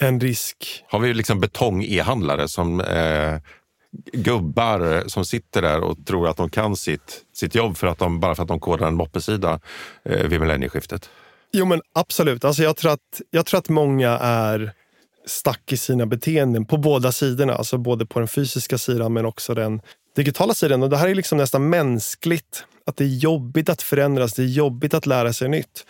en 0.01 0.21
risk. 0.21 0.85
Har 0.89 0.99
vi 0.99 1.15
liksom 1.15 1.41
betong-e-handlare 1.41 2.49
som 2.49 2.81
eh, 2.81 3.39
gubbar 4.13 5.09
som 5.09 5.25
sitter 5.25 5.63
där 5.63 5.81
och 5.81 6.07
tror 6.07 6.29
att 6.29 6.37
de 6.37 6.51
kan 6.51 6.77
sitt, 6.77 7.25
sitt 7.35 7.55
jobb 7.55 7.77
för 7.77 7.87
att 7.87 7.99
de, 7.99 8.21
bara 8.21 8.35
för 8.35 8.43
att 8.43 8.49
de 8.49 8.61
kodar 8.61 8.87
en 8.87 8.95
moppesida 8.95 9.61
eh, 10.05 10.27
vid 10.27 10.41
millennieskiftet? 10.41 11.11
Jo, 11.53 11.65
men 11.67 11.81
absolut. 11.93 12.45
Alltså, 12.45 12.63
jag, 12.63 12.77
tror 12.77 12.93
att, 12.93 13.21
jag 13.31 13.47
tror 13.47 13.59
att 13.59 13.69
många 13.69 14.11
är 14.19 14.73
stack 15.27 15.73
i 15.73 15.77
sina 15.77 16.07
beteenden 16.07 16.65
på 16.65 16.77
båda 16.77 17.13
sidorna. 17.13 17.55
Alltså 17.55 17.79
både 17.79 18.07
på 18.07 18.19
den 18.19 18.29
fysiska 18.29 18.79
sidan 18.79 19.13
men 19.13 19.27
också 19.27 19.55
den 19.55 19.81
digitala 20.17 20.55
sidan. 20.55 20.83
Och 20.83 20.91
det 20.91 20.97
här 20.97 21.09
är 21.09 21.15
liksom 21.15 21.39
nästan 21.39 21.71
mänskligt. 21.71 22.65
Att 22.87 22.97
det 22.97 23.05
är 23.05 23.09
jobbigt 23.19 23.69
att 23.69 23.83
förändras, 23.83 24.35
det 24.35 24.43
är 24.43 24.47
jobbigt 24.47 24.95
att 24.95 25.07
lära 25.07 25.33
sig 25.33 25.49
nytt. 25.49 25.87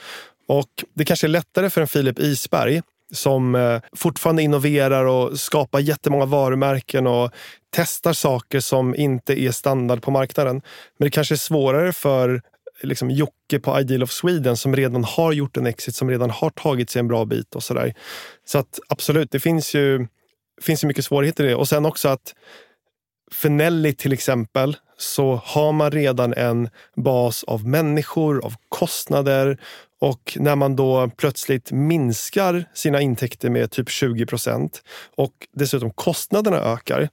Och 0.48 0.84
det 0.94 1.04
kanske 1.04 1.26
är 1.26 1.28
lättare 1.28 1.70
för 1.70 1.80
en 1.80 1.88
Filip 1.88 2.18
Isberg 2.18 2.82
som 3.12 3.54
eh, 3.54 3.80
fortfarande 3.96 4.42
innoverar 4.42 5.04
och 5.04 5.40
skapar 5.40 5.80
jättemånga 5.80 6.24
varumärken 6.24 7.06
och 7.06 7.30
testar 7.70 8.12
saker 8.12 8.60
som 8.60 8.94
inte 8.94 9.40
är 9.40 9.50
standard 9.50 10.02
på 10.02 10.10
marknaden. 10.10 10.62
Men 10.98 11.06
det 11.06 11.10
kanske 11.10 11.34
är 11.34 11.36
svårare 11.36 11.92
för 11.92 12.42
liksom 12.82 13.10
Jocke 13.10 13.58
på 13.58 13.80
Ideal 13.80 14.02
of 14.02 14.10
Sweden 14.10 14.56
som 14.56 14.76
redan 14.76 15.04
har 15.04 15.32
gjort 15.32 15.56
en 15.56 15.66
exit, 15.66 15.94
som 15.94 16.10
redan 16.10 16.30
har 16.30 16.50
tagit 16.50 16.90
sig 16.90 17.00
en 17.00 17.08
bra 17.08 17.24
bit 17.24 17.54
och 17.54 17.62
sådär. 17.62 17.94
Så 18.44 18.58
att 18.58 18.78
absolut, 18.88 19.30
det 19.30 19.40
finns 19.40 19.74
ju, 19.74 20.06
finns 20.62 20.84
ju 20.84 20.88
mycket 20.88 21.04
svårigheter 21.04 21.44
i 21.44 21.48
det. 21.48 21.54
Och 21.54 21.68
sen 21.68 21.86
också 21.86 22.08
att 22.08 22.34
för 23.30 23.50
Nelly 23.50 23.92
till 23.92 24.12
exempel 24.12 24.76
så 24.96 25.40
har 25.44 25.72
man 25.72 25.90
redan 25.90 26.34
en 26.34 26.68
bas 26.96 27.44
av 27.44 27.66
människor, 27.66 28.44
av 28.44 28.54
kostnader 28.68 29.58
och 30.00 30.36
när 30.40 30.56
man 30.56 30.76
då 30.76 31.10
plötsligt 31.16 31.72
minskar 31.72 32.64
sina 32.74 33.00
intäkter 33.00 33.50
med 33.50 33.70
typ 33.70 33.90
20 33.90 34.26
procent 34.26 34.82
och 35.16 35.32
dessutom 35.52 35.90
kostnaderna 35.90 36.56
ökar 36.56 37.08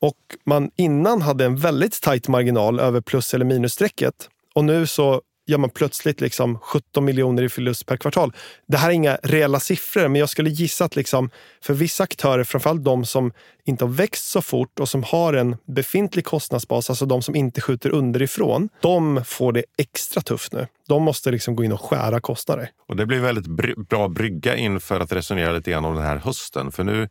och 0.00 0.16
man 0.44 0.70
innan 0.76 1.22
hade 1.22 1.44
en 1.44 1.56
väldigt 1.56 2.02
tajt 2.02 2.28
marginal 2.28 2.80
över 2.80 3.00
plus 3.00 3.34
eller 3.34 3.44
minusstrecket 3.44 4.28
och 4.54 4.64
nu 4.64 4.86
så 4.86 5.22
gör 5.50 5.58
man 5.58 5.70
plötsligt 5.70 6.20
liksom 6.20 6.58
17 6.58 7.04
miljoner 7.04 7.42
i 7.42 7.48
förlust 7.48 7.86
per 7.86 7.96
kvartal. 7.96 8.32
Det 8.68 8.76
här 8.76 8.88
är 8.88 8.92
inga 8.92 9.18
reella 9.22 9.60
siffror, 9.60 10.08
men 10.08 10.20
jag 10.20 10.28
skulle 10.28 10.50
gissa 10.50 10.84
att 10.84 10.96
liksom 10.96 11.30
för 11.62 11.74
vissa 11.74 12.04
aktörer, 12.04 12.44
framförallt 12.44 12.84
de 12.84 13.04
som 13.04 13.32
inte 13.64 13.84
har 13.84 13.92
växt 13.92 14.30
så 14.30 14.42
fort 14.42 14.80
och 14.80 14.88
som 14.88 15.02
har 15.02 15.32
en 15.32 15.56
befintlig 15.66 16.24
kostnadsbas, 16.24 16.90
alltså 16.90 17.06
de 17.06 17.22
som 17.22 17.36
inte 17.36 17.60
skjuter 17.60 17.90
underifrån, 17.90 18.68
de 18.80 19.24
får 19.24 19.52
det 19.52 19.64
extra 19.78 20.22
tufft 20.22 20.52
nu. 20.52 20.66
De 20.88 21.02
måste 21.02 21.30
liksom 21.30 21.56
gå 21.56 21.64
in 21.64 21.72
och 21.72 21.80
skära 21.80 22.20
kostnader. 22.20 22.70
Och 22.88 22.96
det 22.96 23.06
blir 23.06 23.20
väldigt 23.20 23.46
bry 23.46 23.74
bra 23.74 24.08
brygga 24.08 24.56
inför 24.56 25.00
att 25.00 25.12
resonera 25.12 25.52
lite 25.52 25.70
grann 25.70 25.84
om 25.84 25.94
den 25.94 26.04
här 26.04 26.16
hösten. 26.16 26.72
För 26.72 26.84
nu 26.84 27.08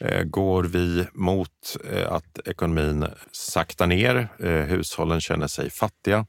eh, 0.00 0.22
går 0.22 0.62
vi 0.62 1.06
mot 1.12 1.76
eh, 1.92 2.12
att 2.12 2.48
ekonomin 2.48 3.06
saktar 3.32 3.86
ner. 3.86 4.28
Eh, 4.38 4.50
hushållen 4.50 5.20
känner 5.20 5.46
sig 5.46 5.70
fattiga. 5.70 6.26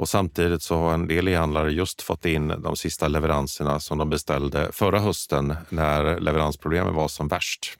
Och 0.00 0.08
samtidigt 0.08 0.62
så 0.62 0.76
har 0.76 0.94
en 0.94 1.08
del 1.08 1.28
e-handlare 1.28 1.72
just 1.72 2.02
fått 2.02 2.26
in 2.26 2.48
de 2.48 2.76
sista 2.76 3.08
leveranserna 3.08 3.80
som 3.80 3.98
de 3.98 4.10
beställde 4.10 4.68
förra 4.72 4.98
hösten 4.98 5.54
när 5.68 6.20
leveransproblemen 6.20 6.94
var 6.94 7.08
som 7.08 7.28
värst. 7.28 7.76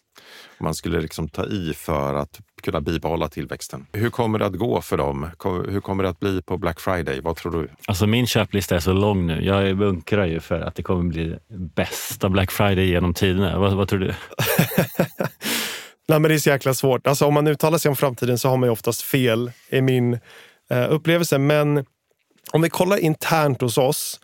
Man 0.59 0.75
skulle 0.75 1.01
liksom 1.01 1.29
ta 1.29 1.47
i 1.47 1.75
för 1.77 2.14
att 2.14 2.41
kunna 2.62 2.81
bibehålla 2.81 3.29
tillväxten. 3.29 3.87
Hur 3.93 4.11
kommer 4.11 4.39
det 4.39 4.47
att 4.47 4.57
gå 4.57 4.81
för 4.81 4.97
dem? 4.97 5.31
Hur 5.68 5.81
kommer 5.81 6.03
det 6.03 6.09
att 6.09 6.21
bli 6.21 6.43
på 6.43 6.59
Black 6.59 6.81
Friday? 6.81 7.21
Vad 7.21 7.37
tror 7.37 7.53
du? 7.53 7.68
Alltså 7.87 8.07
min 8.07 8.27
köplista 8.27 8.77
är 8.77 8.81
så 8.81 8.93
lång 8.93 9.27
nu. 9.27 9.45
Jag 9.45 9.77
bunkrar 9.79 10.27
ju 10.27 10.41
för 10.41 10.61
att 10.61 10.75
det 10.75 10.83
kommer 10.83 11.03
bli 11.03 11.37
bästa 11.77 12.29
Black 12.29 12.51
Friday 12.51 12.87
genom 12.87 13.14
tiderna. 13.14 13.59
Vad, 13.59 13.73
vad 13.73 13.89
tror 13.89 13.99
du? 13.99 14.07
Nej, 16.09 16.21
men 16.21 16.23
det 16.23 16.35
är 16.35 16.39
så 16.39 16.51
jäkla 16.51 16.75
svårt. 16.75 17.07
Alltså, 17.07 17.27
om 17.27 17.35
man 17.35 17.47
uttalar 17.47 17.79
sig 17.79 17.89
om 17.89 17.97
framtiden 17.97 18.39
så 18.39 18.49
har 18.49 18.57
man 18.57 18.66
ju 18.66 18.73
oftast 18.73 19.03
fel, 19.03 19.53
i 19.71 19.81
min 19.81 20.18
eh, 20.71 20.93
upplevelse. 20.93 21.39
Men 21.39 21.85
om 22.53 22.62
vi 22.62 22.70
kollar 22.70 22.97
internt 22.97 23.61
hos 23.61 23.78
oss 23.78 24.20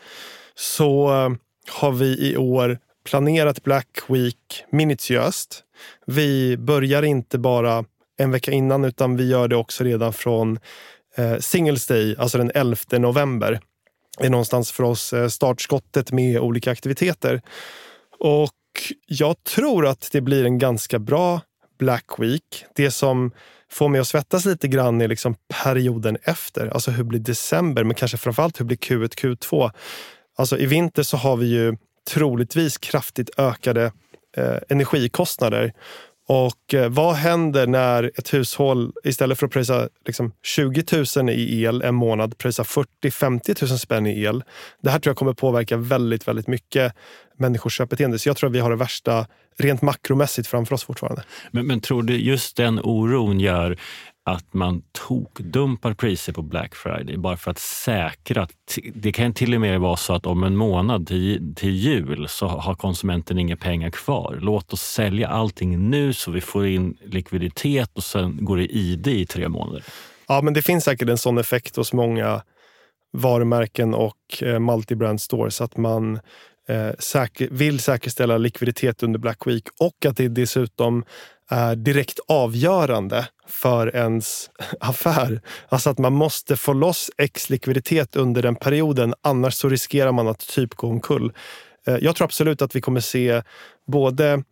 så 0.54 1.08
eh, 1.08 1.30
har 1.68 1.92
vi 1.92 2.30
i 2.30 2.36
år 2.36 2.78
planerat 3.04 3.62
Black 3.62 3.98
Week 4.08 4.64
minutiöst. 4.70 5.62
Vi 6.06 6.56
börjar 6.56 7.02
inte 7.02 7.38
bara 7.38 7.84
en 8.18 8.30
vecka 8.30 8.50
innan 8.50 8.84
utan 8.84 9.16
vi 9.16 9.28
gör 9.28 9.48
det 9.48 9.56
också 9.56 9.84
redan 9.84 10.12
från 10.12 10.58
eh, 11.16 11.38
Singles 11.38 11.86
Day, 11.86 12.16
alltså 12.18 12.38
den 12.38 12.52
11 12.54 12.76
november. 12.98 13.60
Det 14.18 14.26
är 14.26 14.30
någonstans 14.30 14.72
för 14.72 14.84
oss 14.84 15.12
eh, 15.12 15.28
startskottet 15.28 16.12
med 16.12 16.40
olika 16.40 16.70
aktiviteter. 16.70 17.42
Och 18.18 18.52
jag 19.06 19.44
tror 19.44 19.86
att 19.86 20.08
det 20.12 20.20
blir 20.20 20.44
en 20.44 20.58
ganska 20.58 20.98
bra 20.98 21.40
Black 21.78 22.04
Week. 22.18 22.64
Det 22.74 22.90
som 22.90 23.32
får 23.72 23.88
mig 23.88 24.00
att 24.00 24.08
svettas 24.08 24.44
lite 24.44 24.68
grann 24.68 25.00
är 25.00 25.08
liksom 25.08 25.34
perioden 25.64 26.18
efter. 26.22 26.66
Alltså 26.66 26.90
hur 26.90 27.04
blir 27.04 27.20
december? 27.20 27.84
Men 27.84 27.94
kanske 27.94 28.16
framförallt 28.16 28.60
hur 28.60 28.64
blir 28.64 28.76
Q1, 28.76 29.14
Q2? 29.20 29.70
Alltså 30.36 30.58
i 30.58 30.66
vinter 30.66 31.02
så 31.02 31.16
har 31.16 31.36
vi 31.36 31.46
ju 31.46 31.76
troligtvis 32.10 32.78
kraftigt 32.78 33.30
ökade 33.38 33.92
eh, 34.36 34.56
energikostnader. 34.68 35.72
Och 36.28 36.74
eh, 36.74 36.88
vad 36.88 37.14
händer 37.14 37.66
när 37.66 38.10
ett 38.14 38.34
hushåll 38.34 38.92
istället 39.04 39.38
för 39.38 39.46
att 39.46 39.52
pröjsa 39.52 39.88
liksom 40.06 40.32
20 40.42 40.84
000 41.16 41.30
i 41.30 41.62
el 41.62 41.82
en 41.82 41.94
månad 41.94 42.38
pröjsar 42.38 42.64
40-50 42.64 43.68
000 43.70 43.78
spänn 43.78 44.06
i 44.06 44.22
el? 44.22 44.44
Det 44.82 44.90
här 44.90 44.98
tror 44.98 45.10
jag 45.10 45.16
kommer 45.16 45.32
påverka 45.32 45.76
väldigt, 45.76 46.28
väldigt 46.28 46.46
mycket 46.46 46.92
människors 47.38 47.76
köpbeteende. 47.76 48.18
Så 48.18 48.28
jag 48.28 48.36
tror 48.36 48.50
att 48.50 48.54
vi 48.54 48.60
har 48.60 48.70
det 48.70 48.76
värsta 48.76 49.26
rent 49.58 49.82
makromässigt 49.82 50.48
framför 50.48 50.74
oss 50.74 50.84
fortfarande. 50.84 51.22
Men, 51.50 51.66
men 51.66 51.80
tror 51.80 52.02
du 52.02 52.16
just 52.16 52.56
den 52.56 52.80
oron 52.80 53.40
gör 53.40 53.78
att 54.26 54.54
man 54.54 54.82
tokdumpar 54.92 55.94
priser 55.94 56.32
på 56.32 56.42
Black 56.42 56.74
Friday 56.74 57.16
bara 57.16 57.36
för 57.36 57.50
att 57.50 57.58
säkra 57.58 58.42
att 58.42 58.78
det 58.94 59.12
kan 59.12 59.34
till 59.34 59.54
och 59.54 59.60
med 59.60 59.80
vara 59.80 59.96
så 59.96 60.14
att 60.14 60.26
om 60.26 60.44
en 60.44 60.56
månad 60.56 61.06
till, 61.06 61.54
till 61.56 61.74
jul 61.74 62.26
så 62.28 62.46
har 62.46 62.74
konsumenten 62.74 63.38
inga 63.38 63.56
pengar 63.56 63.90
kvar. 63.90 64.38
Låt 64.40 64.72
oss 64.72 64.82
sälja 64.82 65.28
allting 65.28 65.90
nu 65.90 66.12
så 66.12 66.30
vi 66.30 66.40
får 66.40 66.66
in 66.66 66.96
likviditet 67.04 67.90
och 67.94 68.04
sen 68.04 68.44
går 68.44 68.56
det 68.56 68.66
ID 68.66 69.06
i 69.06 69.26
tre 69.26 69.48
månader. 69.48 69.84
Ja, 70.28 70.40
men 70.42 70.54
det 70.54 70.62
finns 70.62 70.84
säkert 70.84 71.08
en 71.08 71.18
sån 71.18 71.38
effekt 71.38 71.76
hos 71.76 71.92
många 71.92 72.42
varumärken 73.12 73.94
och 73.94 74.42
eh, 74.42 74.58
multibrand 74.58 75.20
stores 75.20 75.60
att 75.60 75.76
man 75.76 76.20
eh, 76.68 76.90
säker, 76.98 77.48
vill 77.50 77.80
säkerställa 77.80 78.38
likviditet 78.38 79.02
under 79.02 79.18
Black 79.18 79.46
Week 79.46 79.64
och 79.80 80.06
att 80.06 80.16
det 80.16 80.28
dessutom 80.28 81.04
är 81.48 81.76
direkt 81.76 82.20
avgörande 82.28 83.28
för 83.46 83.96
ens 83.96 84.50
affär. 84.80 85.40
Alltså 85.68 85.90
att 85.90 85.98
man 85.98 86.12
måste 86.12 86.56
få 86.56 86.72
loss 86.72 87.10
X 87.18 87.50
likviditet 87.50 88.16
under 88.16 88.42
den 88.42 88.56
perioden, 88.56 89.14
annars 89.22 89.54
så 89.54 89.68
riskerar 89.68 90.12
man 90.12 90.28
att 90.28 90.48
typ 90.48 90.74
gå 90.74 90.88
omkull. 90.88 91.32
Eh, 91.86 91.96
jag 92.00 92.16
tror 92.16 92.24
absolut 92.24 92.62
att 92.62 92.76
vi 92.76 92.80
kommer 92.80 93.00
se 93.00 93.42
både 93.86 94.42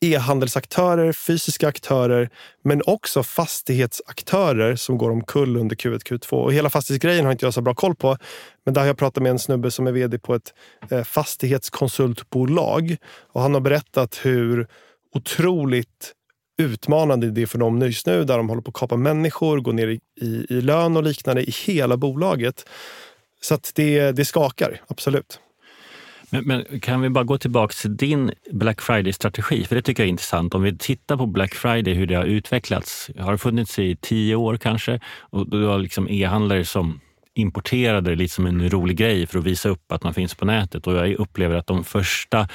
e-handelsaktörer, 0.00 1.12
fysiska 1.12 1.68
aktörer, 1.68 2.30
men 2.64 2.82
också 2.86 3.22
fastighetsaktörer 3.22 4.76
som 4.76 4.98
går 4.98 5.10
omkull 5.10 5.56
under 5.56 5.76
Q1, 5.76 5.98
Q2. 5.98 6.32
Och 6.32 6.52
hela 6.52 6.70
fastighetsgrejen 6.70 7.24
har 7.24 7.32
inte 7.32 7.46
jag 7.46 7.54
så 7.54 7.60
bra 7.60 7.74
koll 7.74 7.94
på. 7.94 8.16
Men 8.64 8.74
där 8.74 8.80
har 8.80 8.86
jag 8.86 8.98
pratat 8.98 9.22
med 9.22 9.30
en 9.30 9.38
snubbe 9.38 9.70
som 9.70 9.86
är 9.86 9.92
vd 9.92 10.18
på 10.18 10.34
ett 10.34 10.54
eh, 10.90 11.02
fastighetskonsultbolag. 11.02 12.96
Och 13.32 13.40
han 13.40 13.54
har 13.54 13.60
berättat 13.60 14.20
hur 14.22 14.68
otroligt 15.14 16.12
utmanande 16.58 17.26
idé 17.26 17.46
för 17.46 17.58
dem 17.58 17.82
just 17.82 18.06
nu, 18.06 18.24
där 18.24 18.36
de 18.36 18.48
håller 18.48 18.62
på 18.62 18.68
att 18.68 18.74
kapa 18.74 18.96
människor, 18.96 19.60
gå 19.60 19.72
ner 19.72 19.88
i, 19.88 20.00
i, 20.20 20.46
i 20.48 20.60
lön 20.60 20.96
och 20.96 21.02
liknande 21.02 21.42
i 21.42 21.50
hela 21.66 21.96
bolaget. 21.96 22.68
Så 23.40 23.54
att 23.54 23.72
det, 23.74 24.12
det 24.12 24.24
skakar, 24.24 24.80
absolut. 24.88 25.40
Men, 26.30 26.44
men, 26.44 26.80
kan 26.80 27.00
vi 27.00 27.08
bara 27.10 27.24
gå 27.24 27.38
tillbaka 27.38 27.72
till 27.72 27.96
din 27.96 28.32
Black 28.50 28.80
Friday-strategi? 28.80 29.64
För 29.64 29.76
det 29.76 29.82
tycker 29.82 30.02
jag 30.02 30.06
är 30.06 30.10
intressant. 30.10 30.54
Om 30.54 30.62
vi 30.62 30.78
tittar 30.78 31.16
på 31.16 31.26
Black 31.26 31.54
Friday, 31.54 31.94
hur 31.94 32.06
det 32.06 32.14
har 32.14 32.24
utvecklats. 32.24 33.10
Har 33.18 33.32
det 33.32 33.38
funnits 33.38 33.78
i 33.78 33.96
tio 34.00 34.34
år 34.34 34.56
kanske? 34.56 35.00
Och 35.20 35.50
du 35.50 35.64
har 35.64 35.78
liksom 35.78 36.08
e-handlare 36.08 36.64
som 36.64 37.00
importerade 37.34 38.10
det 38.10 38.16
lite 38.16 38.34
som 38.34 38.46
en 38.46 38.70
rolig 38.70 38.96
grej 38.96 39.26
för 39.26 39.38
att 39.38 39.44
visa 39.44 39.68
upp 39.68 39.92
att 39.92 40.04
man 40.04 40.14
finns 40.14 40.34
på 40.34 40.44
nätet. 40.44 40.86
Och 40.86 40.94
jag 40.94 41.12
upplever 41.12 41.56
att 41.56 41.66
de 41.66 41.84
första 41.84 42.48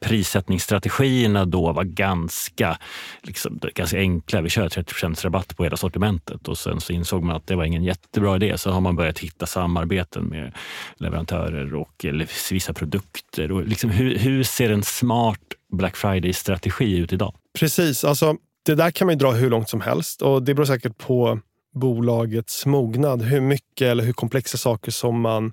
prissättningsstrategierna 0.00 1.44
då 1.44 1.72
var 1.72 1.84
ganska, 1.84 2.78
liksom, 3.22 3.60
ganska 3.74 3.98
enkla. 3.98 4.40
Vi 4.40 4.48
kör 4.48 4.68
30% 4.68 5.24
rabatt 5.24 5.56
på 5.56 5.64
hela 5.64 5.76
sortimentet 5.76 6.48
och 6.48 6.58
sen 6.58 6.80
så 6.80 6.92
insåg 6.92 7.22
man 7.22 7.36
att 7.36 7.46
det 7.46 7.56
var 7.56 7.64
ingen 7.64 7.84
jättebra 7.84 8.36
idé. 8.36 8.58
Så 8.58 8.70
har 8.70 8.80
man 8.80 8.96
börjat 8.96 9.18
hitta 9.18 9.46
samarbeten 9.46 10.24
med 10.24 10.52
leverantörer 10.96 11.74
och 11.74 12.04
eller 12.04 12.52
vissa 12.52 12.72
produkter. 12.72 13.52
Och 13.52 13.64
liksom, 13.66 13.90
hur, 13.90 14.18
hur 14.18 14.42
ser 14.42 14.70
en 14.70 14.82
smart 14.82 15.40
Black 15.72 15.96
Friday-strategi 15.96 16.98
ut 16.98 17.12
idag? 17.12 17.34
Precis, 17.58 18.04
alltså 18.04 18.36
det 18.66 18.74
där 18.74 18.90
kan 18.90 19.06
man 19.06 19.14
ju 19.14 19.18
dra 19.18 19.32
hur 19.32 19.50
långt 19.50 19.68
som 19.68 19.80
helst 19.80 20.22
och 20.22 20.42
det 20.42 20.54
beror 20.54 20.66
säkert 20.66 20.98
på 20.98 21.40
bolagets 21.76 22.66
mognad. 22.66 23.22
Hur 23.22 23.40
mycket 23.40 23.86
eller 23.86 24.04
hur 24.04 24.12
komplexa 24.12 24.58
saker 24.58 24.90
som 24.90 25.20
man 25.20 25.52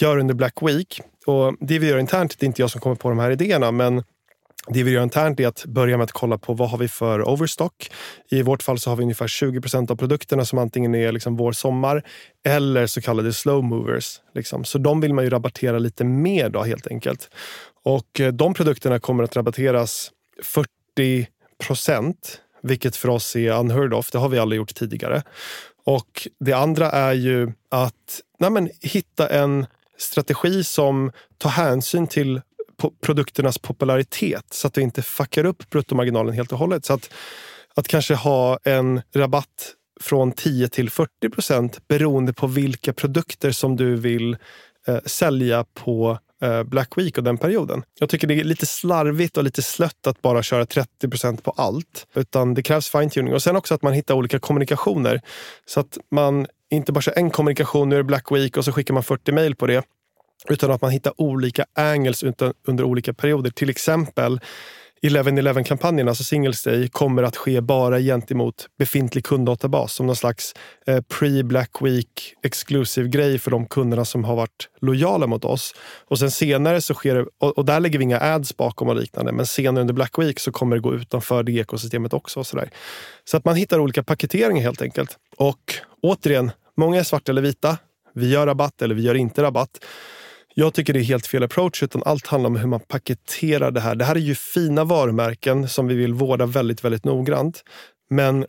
gör 0.00 0.18
under 0.18 0.34
Black 0.34 0.62
Week. 0.62 1.00
Och 1.26 1.56
det 1.60 1.78
vi 1.78 1.88
gör 1.88 1.98
internt, 1.98 2.38
det 2.38 2.44
är 2.44 2.48
inte 2.48 2.62
jag 2.62 2.70
som 2.70 2.80
kommer 2.80 2.96
på 2.96 3.08
de 3.08 3.18
här 3.18 3.30
idéerna, 3.30 3.70
men 3.70 4.02
det 4.68 4.82
vi 4.82 4.90
gör 4.90 5.02
internt 5.02 5.40
är 5.40 5.46
att 5.46 5.64
börja 5.64 5.96
med 5.96 6.04
att 6.04 6.12
kolla 6.12 6.38
på 6.38 6.54
vad 6.54 6.70
har 6.70 6.78
vi 6.78 6.88
för 6.88 7.28
overstock. 7.28 7.90
I 8.30 8.42
vårt 8.42 8.62
fall 8.62 8.78
så 8.78 8.90
har 8.90 8.96
vi 8.96 9.02
ungefär 9.02 9.28
20 9.28 9.60
procent 9.60 9.90
av 9.90 9.96
produkterna 9.96 10.44
som 10.44 10.58
antingen 10.58 10.94
är 10.94 11.12
liksom 11.12 11.36
vår 11.36 11.52
sommar 11.52 12.02
eller 12.46 12.86
så 12.86 13.00
kallade 13.00 13.32
slow 13.32 13.64
movers. 13.64 14.20
Liksom. 14.34 14.64
Så 14.64 14.78
de 14.78 15.00
vill 15.00 15.14
man 15.14 15.24
ju 15.24 15.30
rabattera 15.30 15.78
lite 15.78 16.04
mer 16.04 16.48
då 16.48 16.62
helt 16.62 16.86
enkelt. 16.86 17.30
Och 17.84 18.20
eh, 18.20 18.32
de 18.32 18.54
produkterna 18.54 18.98
kommer 18.98 19.24
att 19.24 19.36
rabatteras 19.36 20.10
40 20.42 21.28
procent 21.66 22.40
vilket 22.62 22.96
för 22.96 23.08
oss 23.08 23.36
är 23.36 23.50
unheard 23.50 23.94
of. 23.94 24.10
Det 24.10 24.18
har 24.18 24.28
vi 24.28 24.38
aldrig 24.38 24.56
gjort 24.56 24.74
tidigare. 24.74 25.22
Och 25.84 26.28
det 26.40 26.52
andra 26.52 26.90
är 26.90 27.12
ju 27.12 27.52
att 27.70 28.20
nej 28.38 28.50
men, 28.50 28.70
hitta 28.80 29.28
en 29.28 29.66
strategi 29.98 30.64
som 30.64 31.12
tar 31.38 31.50
hänsyn 31.50 32.06
till 32.06 32.40
produkternas 33.02 33.58
popularitet 33.58 34.44
så 34.50 34.66
att 34.66 34.78
vi 34.78 34.82
inte 34.82 35.02
fuckar 35.02 35.44
upp 35.44 35.70
bruttomarginalen 35.70 36.34
helt 36.34 36.52
och 36.52 36.58
hållet. 36.58 36.84
Så 36.84 36.92
att, 36.92 37.10
att 37.74 37.88
kanske 37.88 38.14
ha 38.14 38.58
en 38.64 39.02
rabatt 39.14 39.74
från 40.00 40.32
10 40.32 40.68
till 40.68 40.90
40 40.90 41.28
procent 41.30 41.88
beroende 41.88 42.32
på 42.32 42.46
vilka 42.46 42.92
produkter 42.92 43.50
som 43.50 43.76
du 43.76 43.96
vill 43.96 44.36
eh, 44.86 44.98
sälja 45.04 45.64
på 45.74 46.18
Eh, 46.42 46.62
Black 46.62 46.98
Week 46.98 47.18
och 47.18 47.24
den 47.24 47.38
perioden. 47.38 47.82
Jag 47.98 48.08
tycker 48.08 48.26
det 48.26 48.34
är 48.34 48.44
lite 48.44 48.66
slarvigt 48.66 49.36
och 49.36 49.44
lite 49.44 49.62
slött 49.62 50.06
att 50.06 50.22
bara 50.22 50.42
köra 50.42 50.66
30 50.66 51.08
procent 51.08 51.44
på 51.44 51.50
allt. 51.50 52.06
Utan 52.14 52.54
det 52.54 52.62
krävs 52.62 52.90
fine-tuning. 52.90 53.34
Och 53.34 53.42
sen 53.42 53.56
också 53.56 53.74
att 53.74 53.82
man 53.82 53.92
hittar 53.92 54.14
olika 54.14 54.38
kommunikationer. 54.38 55.20
Så 55.66 55.80
att 55.80 55.98
man 56.10 56.46
inte 56.70 56.92
bara 56.92 57.00
kör 57.00 57.18
en 57.18 57.30
kommunikation, 57.30 57.88
nu 57.88 57.94
är 57.94 57.98
det 57.98 58.04
Black 58.04 58.32
Week 58.32 58.56
och 58.56 58.64
så 58.64 58.72
skickar 58.72 58.94
man 58.94 59.02
40 59.02 59.32
mejl 59.32 59.56
på 59.56 59.66
det. 59.66 59.84
Utan 60.48 60.70
att 60.70 60.82
man 60.82 60.90
hittar 60.90 61.20
olika 61.20 61.64
angles 61.74 62.24
under 62.66 62.84
olika 62.84 63.14
perioder. 63.14 63.50
Till 63.50 63.70
exempel 63.70 64.40
11-11-kampanjen, 65.02 66.08
alltså 66.08 66.24
Singles 66.24 66.62
Day, 66.62 66.88
kommer 66.88 67.22
att 67.22 67.36
ske 67.36 67.60
bara 67.60 68.00
gentemot 68.00 68.66
befintlig 68.78 69.24
kunddatabas 69.24 69.92
som 69.92 70.06
någon 70.06 70.16
slags 70.16 70.54
eh, 70.86 71.00
pre-Black 71.00 71.70
Week 71.80 72.34
exclusive 72.42 73.08
grej 73.08 73.38
för 73.38 73.50
de 73.50 73.66
kunderna 73.66 74.04
som 74.04 74.24
har 74.24 74.36
varit 74.36 74.68
lojala 74.80 75.26
mot 75.26 75.44
oss. 75.44 75.74
Och 76.08 76.18
sen 76.18 76.30
senare 76.30 76.80
så 76.80 76.94
sker 76.94 77.14
det, 77.14 77.26
och, 77.40 77.58
och 77.58 77.64
där 77.64 77.80
lägger 77.80 77.98
vi 77.98 78.02
inga 78.02 78.20
ads 78.20 78.56
bakom 78.56 78.88
och 78.88 78.96
liknande, 78.96 79.32
men 79.32 79.46
senare 79.46 79.80
under 79.80 79.94
Black 79.94 80.18
Week 80.18 80.40
så 80.40 80.52
kommer 80.52 80.76
det 80.76 80.82
gå 80.82 80.94
utanför 80.94 81.42
det 81.42 81.52
ekosystemet 81.52 82.12
också. 82.12 82.40
Och 82.40 82.46
så, 82.46 82.56
där. 82.56 82.70
så 83.24 83.36
att 83.36 83.44
man 83.44 83.56
hittar 83.56 83.78
olika 83.78 84.02
paketeringar 84.02 84.62
helt 84.62 84.82
enkelt. 84.82 85.16
Och 85.36 85.74
återigen, 86.02 86.50
många 86.76 87.00
är 87.00 87.04
svarta 87.04 87.32
eller 87.32 87.42
vita. 87.42 87.78
Vi 88.14 88.30
gör 88.30 88.46
rabatt 88.46 88.82
eller 88.82 88.94
vi 88.94 89.02
gör 89.02 89.14
inte 89.14 89.42
rabatt. 89.42 89.78
Jag 90.58 90.74
tycker 90.74 90.92
det 90.92 90.98
är 90.98 91.04
helt 91.04 91.26
fel 91.26 91.42
approach, 91.42 91.82
utan 91.82 92.02
allt 92.04 92.26
handlar 92.26 92.50
om 92.50 92.56
hur 92.56 92.66
man 92.68 92.80
paketerar 92.80 93.70
det 93.70 93.80
här. 93.80 93.94
Det 93.94 94.04
här 94.04 94.14
är 94.14 94.20
ju 94.20 94.34
fina 94.34 94.84
varumärken 94.84 95.68
som 95.68 95.86
vi 95.86 95.94
vill 95.94 96.14
vårda 96.14 96.46
väldigt, 96.46 96.84
väldigt 96.84 97.04
noggrant. 97.04 97.64
Men 98.10 98.46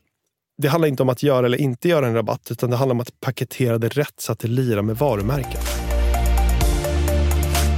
det 0.58 0.68
handlar 0.68 0.88
inte 0.88 1.03
om 1.03 1.10
att 1.10 1.24
göra 1.24 1.45
eller 1.45 1.62
inte 1.62 1.89
göra 1.89 2.08
en 2.08 2.14
rabatt, 2.14 2.47
utan 2.51 2.70
det 2.70 2.76
handlar 2.76 2.93
om 2.93 2.99
att 2.99 3.20
paketera 3.20 3.78
det 3.78 3.88
rätt 3.88 4.14
så 4.18 4.32
att 4.32 4.39
det 4.39 4.47
lirar 4.47 4.82
med 4.82 4.97
varumärket. 4.97 5.66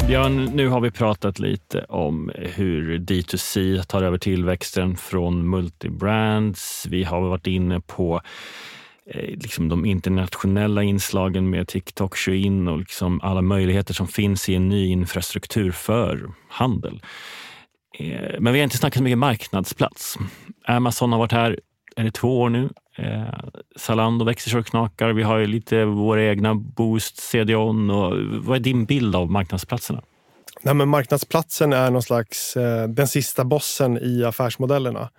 Björn, 0.07 0.45
nu 0.45 0.67
har 0.67 0.81
vi 0.81 0.91
pratat 0.91 1.39
lite 1.39 1.83
om 1.83 2.31
hur 2.35 2.99
D2C 2.99 3.83
tar 3.83 4.03
över 4.03 4.17
tillväxten 4.17 4.97
från 4.97 5.49
multibrands. 5.49 6.87
Vi 6.89 7.03
har 7.03 7.21
varit 7.21 7.47
inne 7.47 7.79
på 7.79 8.21
Eh, 9.11 9.37
liksom 9.37 9.69
de 9.69 9.85
internationella 9.85 10.83
inslagen 10.83 11.49
med 11.49 11.67
TikTok, 11.67 12.15
Shein 12.17 12.67
och 12.67 12.77
liksom 12.77 13.21
alla 13.21 13.41
möjligheter 13.41 13.93
som 13.93 14.07
finns 14.07 14.49
i 14.49 14.55
en 14.55 14.69
ny 14.69 14.87
infrastruktur 14.87 15.71
för 15.71 16.31
handel. 16.49 17.01
Eh, 17.99 18.39
men 18.39 18.53
vi 18.53 18.59
har 18.59 18.63
inte 18.63 18.77
snackat 18.77 18.97
så 18.97 19.03
mycket 19.03 19.17
marknadsplats. 19.17 20.17
Amazon 20.65 21.11
har 21.11 21.19
varit 21.19 21.31
här, 21.31 21.59
är 21.95 22.03
det 22.03 22.11
två 22.11 22.41
år 22.41 22.49
nu? 22.49 22.69
Eh, 22.97 23.49
Zalando 23.75 24.25
växer 24.25 24.51
så 24.51 24.63
knakar. 24.63 25.13
Vi 25.13 25.23
har 25.23 25.37
ju 25.37 25.47
lite 25.47 25.85
våra 25.85 26.23
egna 26.23 26.55
Boost, 26.55 27.17
CDON. 27.17 27.89
Och 27.89 28.13
vad 28.45 28.55
är 28.55 28.59
din 28.59 28.85
bild 28.85 29.15
av 29.15 29.31
marknadsplatserna? 29.31 30.01
Nej, 30.61 30.73
men 30.73 30.89
marknadsplatsen 30.89 31.73
är 31.73 31.91
någon 31.91 32.03
slags 32.03 32.57
eh, 32.57 32.87
den 32.87 33.07
sista 33.07 33.43
bossen 33.43 33.97
i 33.97 34.23
affärsmodellerna. 34.23 35.09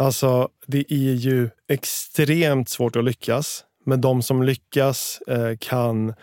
Alltså, 0.00 0.48
det 0.66 0.92
är 0.92 1.14
ju 1.14 1.50
extremt 1.68 2.68
svårt 2.68 2.96
att 2.96 3.04
lyckas, 3.04 3.64
men 3.86 4.00
de 4.00 4.22
som 4.22 4.42
lyckas 4.42 5.20
eh, 5.26 5.56
kan 5.60 6.14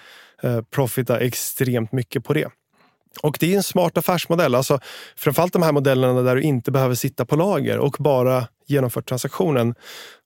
eh, 0.44 0.62
profita 0.62 1.20
extremt 1.20 1.92
mycket 1.92 2.24
på 2.24 2.34
det. 2.34 2.48
Och 3.22 3.38
det 3.40 3.54
är 3.54 3.58
en 3.58 3.64
smart 3.64 3.98
affärsmodell. 3.98 4.56
Alltså, 4.56 4.80
framförallt 5.16 5.54
de 5.54 5.64
här 5.64 5.72
modellerna 5.72 6.22
där 6.22 6.36
du 6.36 6.42
inte 6.42 6.72
behöver 6.72 6.96
sitta 6.96 7.26
på 7.26 7.36
lager 7.36 7.78
och 7.78 7.96
bara 8.00 8.48
genomför 8.68 9.02
transaktionen. 9.02 9.76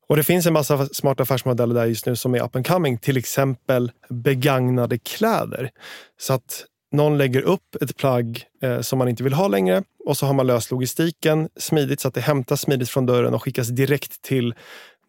Och 0.10 0.18
det 0.18 0.24
finns 0.24 0.46
en 0.46 0.54
massa 0.54 0.88
smarta 0.88 1.24
affärsmodeller 1.24 1.76
där 1.76 1.86
just 1.86 2.06
nu 2.06 2.16
som 2.16 2.36
är 2.36 2.44
up 2.44 2.56
and 2.56 2.68
coming. 2.68 2.98
Till 2.98 3.18
exempel 3.18 3.92
begagnade 4.10 4.98
kläder. 4.98 5.70
Så 6.20 6.34
att 6.34 6.66
någon 6.92 7.18
lägger 7.18 7.42
upp 7.42 7.76
ett 7.82 7.98
plagg 7.98 8.44
eh, 8.64 8.82
som 8.82 9.00
man 9.00 9.10
inte 9.10 9.24
vill 9.24 9.34
ha 9.34 9.48
längre 9.48 9.84
och 10.06 10.18
så 10.18 10.26
har 10.26 10.34
man 10.34 10.48
löst 10.48 10.72
logistiken 10.72 11.50
smidigt 11.58 12.00
så 12.00 12.08
att 12.08 12.14
det 12.14 12.22
hämtas 12.22 12.62
smidigt 12.62 12.90
från 12.90 13.06
dörren 13.06 13.34
och 13.34 13.44
skickas 13.44 13.68
direkt 13.68 14.22
till 14.22 14.54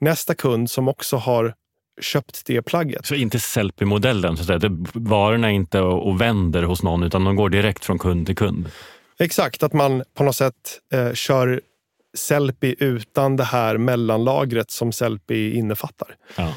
nästa 0.00 0.34
kund 0.34 0.70
som 0.70 0.88
också 0.88 1.16
har 1.16 1.54
köpt 2.00 2.46
det 2.46 2.62
plagget. 2.62 3.06
Så 3.06 3.14
inte 3.14 3.40
Sellpy-modellen, 3.40 4.36
så 4.36 4.52
att 4.52 4.62
säga. 4.62 4.76
varorna 4.92 5.48
är 5.48 5.52
inte 5.52 5.80
och 5.80 6.20
vänder 6.20 6.62
hos 6.62 6.82
någon 6.82 7.02
utan 7.02 7.24
de 7.24 7.36
går 7.36 7.48
direkt 7.48 7.84
från 7.84 7.98
kund 7.98 8.26
till 8.26 8.36
kund? 8.36 8.70
Exakt, 9.18 9.62
att 9.62 9.72
man 9.72 10.02
på 10.14 10.24
något 10.24 10.36
sätt 10.36 10.80
eh, 10.92 11.12
kör 11.12 11.60
Sellpy 12.14 12.74
utan 12.78 13.36
det 13.36 13.44
här 13.44 13.78
mellanlagret 13.78 14.70
som 14.70 14.92
Sellpy 14.92 15.52
innefattar. 15.52 16.16
Ja. 16.36 16.52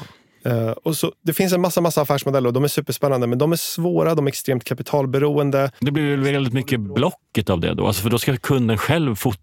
Uh, 0.46 0.70
och 0.70 0.96
så, 0.96 1.12
det 1.22 1.32
finns 1.32 1.52
en 1.52 1.60
massa, 1.60 1.80
massa 1.80 2.02
affärsmodeller 2.02 2.46
och 2.46 2.52
de 2.52 2.64
är 2.64 2.68
superspännande 2.68 3.26
men 3.26 3.38
de 3.38 3.52
är 3.52 3.56
svåra, 3.56 4.14
de 4.14 4.26
är 4.26 4.28
extremt 4.28 4.64
kapitalberoende. 4.64 5.70
Det 5.80 5.90
blir 5.90 6.10
väl 6.10 6.20
väldigt 6.20 6.52
mycket 6.52 6.80
blocket 6.80 7.50
av 7.50 7.60
det 7.60 7.74
då? 7.74 7.86
Alltså 7.86 8.02
för 8.02 8.10
då 8.10 8.18
ska 8.18 8.36
kunden 8.36 8.78
själv 8.78 9.14
fota. 9.14 9.40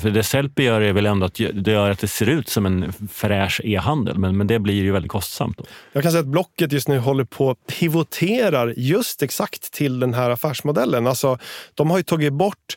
För 0.00 0.10
det 0.10 0.22
Sellpy 0.22 0.62
gör 0.62 0.80
är 0.80 0.92
väl 0.92 1.06
ändå 1.06 1.26
att 1.26 1.34
det 1.34 1.72
gör 1.72 1.90
att 1.90 1.98
det 1.98 2.08
ser 2.08 2.28
ut 2.28 2.48
som 2.48 2.66
en 2.66 2.92
fräsch 3.12 3.60
e-handel 3.64 4.18
men, 4.18 4.36
men 4.36 4.46
det 4.46 4.58
blir 4.58 4.74
ju 4.74 4.92
väldigt 4.92 5.12
kostsamt. 5.12 5.58
Då. 5.58 5.64
Jag 5.92 6.02
kan 6.02 6.12
säga 6.12 6.20
att 6.20 6.26
Blocket 6.26 6.72
just 6.72 6.88
nu 6.88 6.98
håller 6.98 7.24
på 7.24 7.50
att 7.50 7.66
pivoterar 7.66 8.74
just 8.76 9.22
exakt 9.22 9.72
till 9.72 10.00
den 10.00 10.14
här 10.14 10.30
affärsmodellen. 10.30 11.06
Alltså, 11.06 11.38
de 11.74 11.90
har 11.90 11.96
ju 11.96 12.02
tagit 12.02 12.32
bort 12.32 12.76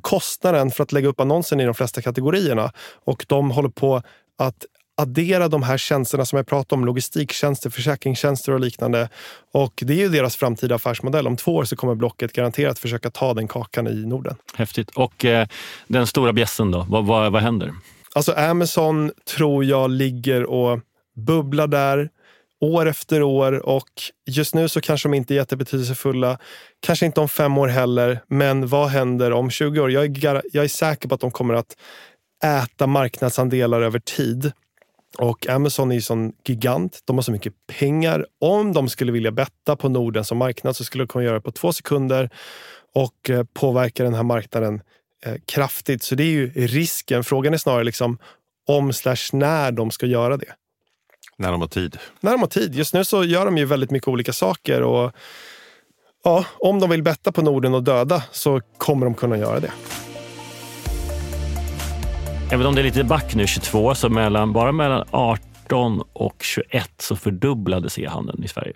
kostnaden 0.00 0.70
för 0.70 0.82
att 0.82 0.92
lägga 0.92 1.08
upp 1.08 1.20
annonsen 1.20 1.60
i 1.60 1.64
de 1.64 1.74
flesta 1.74 2.02
kategorierna 2.02 2.72
och 3.04 3.24
de 3.28 3.50
håller 3.50 3.68
på 3.68 4.02
att 4.38 4.64
addera 4.98 5.48
de 5.48 5.62
här 5.62 5.78
tjänsterna 5.78 6.24
som 6.24 6.36
jag 6.36 6.46
pratade 6.46 6.78
om, 6.78 6.84
logistiktjänster, 6.84 7.70
försäkringstjänster 7.70 8.52
och 8.52 8.60
liknande. 8.60 9.08
Och 9.52 9.72
det 9.76 9.92
är 9.92 9.98
ju 9.98 10.08
deras 10.08 10.36
framtida 10.36 10.74
affärsmodell. 10.74 11.26
Om 11.26 11.36
två 11.36 11.54
år 11.54 11.64
så 11.64 11.76
kommer 11.76 11.94
Blocket 11.94 12.32
garanterat 12.32 12.78
försöka 12.78 13.10
ta 13.10 13.34
den 13.34 13.48
kakan 13.48 13.86
i 13.86 14.06
Norden. 14.06 14.36
Häftigt. 14.54 14.90
Och 14.90 15.24
eh, 15.24 15.46
den 15.86 16.06
stora 16.06 16.32
bjässen 16.32 16.70
då, 16.70 16.86
vad, 16.88 17.06
vad, 17.06 17.32
vad 17.32 17.42
händer? 17.42 17.72
Alltså 18.14 18.32
Amazon 18.32 19.10
tror 19.36 19.64
jag 19.64 19.90
ligger 19.90 20.44
och 20.44 20.80
bubblar 21.16 21.66
där 21.66 22.10
år 22.60 22.86
efter 22.86 23.22
år 23.22 23.66
och 23.66 23.88
just 24.26 24.54
nu 24.54 24.68
så 24.68 24.80
kanske 24.80 25.08
de 25.08 25.14
inte 25.14 25.34
är 25.34 25.36
jättebetydelsefulla. 25.36 26.38
Kanske 26.80 27.06
inte 27.06 27.20
om 27.20 27.28
fem 27.28 27.58
år 27.58 27.68
heller, 27.68 28.20
men 28.28 28.68
vad 28.68 28.88
händer 28.88 29.32
om 29.32 29.50
20 29.50 29.80
år? 29.80 29.90
Jag 29.90 30.24
är, 30.24 30.42
jag 30.52 30.64
är 30.64 30.68
säker 30.68 31.08
på 31.08 31.14
att 31.14 31.20
de 31.20 31.30
kommer 31.30 31.54
att 31.54 31.76
äta 32.44 32.86
marknadsandelar 32.86 33.82
över 33.82 33.98
tid. 33.98 34.52
Och 35.18 35.48
Amazon 35.48 35.90
är 35.90 35.94
ju 35.94 36.00
sån 36.00 36.32
gigant. 36.44 37.02
De 37.04 37.16
har 37.16 37.22
så 37.22 37.32
mycket 37.32 37.52
pengar. 37.66 38.26
Om 38.40 38.72
de 38.72 38.88
skulle 38.88 39.12
vilja 39.12 39.30
betta 39.30 39.76
på 39.76 39.88
Norden 39.88 40.24
som 40.24 40.38
marknad 40.38 40.76
så 40.76 40.84
skulle 40.84 41.04
de 41.04 41.08
kunna 41.08 41.24
göra 41.24 41.34
det 41.34 41.40
på 41.40 41.52
två 41.52 41.72
sekunder 41.72 42.30
och 42.94 43.30
eh, 43.30 43.44
påverka 43.52 44.04
den 44.04 44.14
här 44.14 44.22
marknaden 44.22 44.82
eh, 45.24 45.34
kraftigt. 45.46 46.02
Så 46.02 46.14
det 46.14 46.22
är 46.22 46.30
ju 46.30 46.50
risken. 46.54 47.24
Frågan 47.24 47.54
är 47.54 47.58
snarare 47.58 47.84
liksom 47.84 48.18
om 48.66 48.92
slash 48.92 49.16
när 49.32 49.72
de 49.72 49.90
ska 49.90 50.06
göra 50.06 50.36
det. 50.36 50.54
När 51.36 51.52
de 51.52 51.60
har 51.60 51.68
tid. 51.68 51.98
När 52.20 52.32
de 52.32 52.40
har 52.40 52.48
tid. 52.48 52.74
Just 52.74 52.94
nu 52.94 53.04
så 53.04 53.24
gör 53.24 53.44
de 53.44 53.58
ju 53.58 53.64
väldigt 53.64 53.90
mycket 53.90 54.08
olika 54.08 54.32
saker. 54.32 54.82
och 54.82 55.12
ja, 56.24 56.44
Om 56.58 56.80
de 56.80 56.90
vill 56.90 57.02
betta 57.02 57.32
på 57.32 57.42
Norden 57.42 57.74
och 57.74 57.82
döda 57.82 58.22
så 58.32 58.60
kommer 58.78 59.06
de 59.06 59.14
kunna 59.14 59.38
göra 59.38 59.60
det. 59.60 59.72
Även 62.50 62.66
om 62.66 62.74
det 62.74 62.80
är 62.80 62.84
lite 62.84 63.04
back 63.04 63.34
nu, 63.34 63.46
22, 63.46 63.94
så 63.94 64.08
mellan, 64.08 64.52
bara 64.52 64.72
mellan 64.72 65.04
18 65.10 66.02
och 66.12 66.36
21 66.42 66.90
så 66.98 67.16
fördubblades 67.16 67.98
e-handeln 67.98 68.44
i 68.44 68.48
Sverige. 68.48 68.72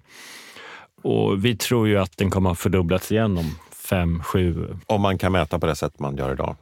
Och 1.03 1.45
vi 1.45 1.57
tror 1.57 1.89
ju 1.89 1.99
att 1.99 2.16
den 2.16 2.31
kommer 2.31 2.51
att 2.51 2.59
fördubblats 2.59 3.12
igen 3.12 3.39
om 3.39 3.57
fem, 3.89 4.23
sju... 4.23 4.77
Om 4.87 5.01
man 5.01 5.18
kan 5.18 5.33
mäta 5.33 5.59
på 5.59 5.66
det 5.66 5.77
sätt 5.77 5.99
man 5.99 6.16
gör 6.16 6.33
idag. 6.33 6.57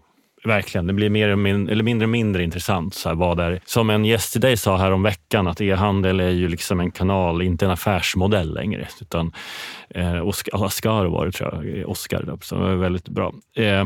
Verkligen. 0.45 0.87
Det 0.87 0.93
blir 0.93 1.11
mer 1.11 1.29
eller 1.29 1.83
mindre 1.83 2.07
och 2.07 2.11
mindre 2.11 2.43
intressant. 2.43 2.95
Så 2.95 3.09
här, 3.09 3.17
vad 3.17 3.41
är, 3.41 3.61
som 3.65 3.91
en 3.91 4.05
gäst 4.05 4.33
till 4.33 4.41
dig 4.41 4.57
sa 4.57 4.77
här 4.77 4.91
om 4.91 5.03
veckan 5.03 5.47
att 5.47 5.61
e-handel 5.61 6.21
är 6.21 6.31
ju 6.31 6.49
liksom 6.49 6.81
en 6.81 6.91
kanal, 6.91 7.43
inte 7.43 7.65
en 7.65 7.71
affärsmodell 7.71 8.55
längre. 8.55 8.89
Utan, 9.01 9.33
eh, 9.91 10.27
Oscar, 10.27 10.63
Oscar 10.63 11.05
var 11.05 11.27
det 11.27 11.33
tror 11.33 11.67
jag, 11.67 11.89
Oscar, 11.89 12.23
det 12.23 12.57
var 12.57 12.75
väldigt 12.75 13.09
bra. 13.09 13.33
Eh, 13.57 13.85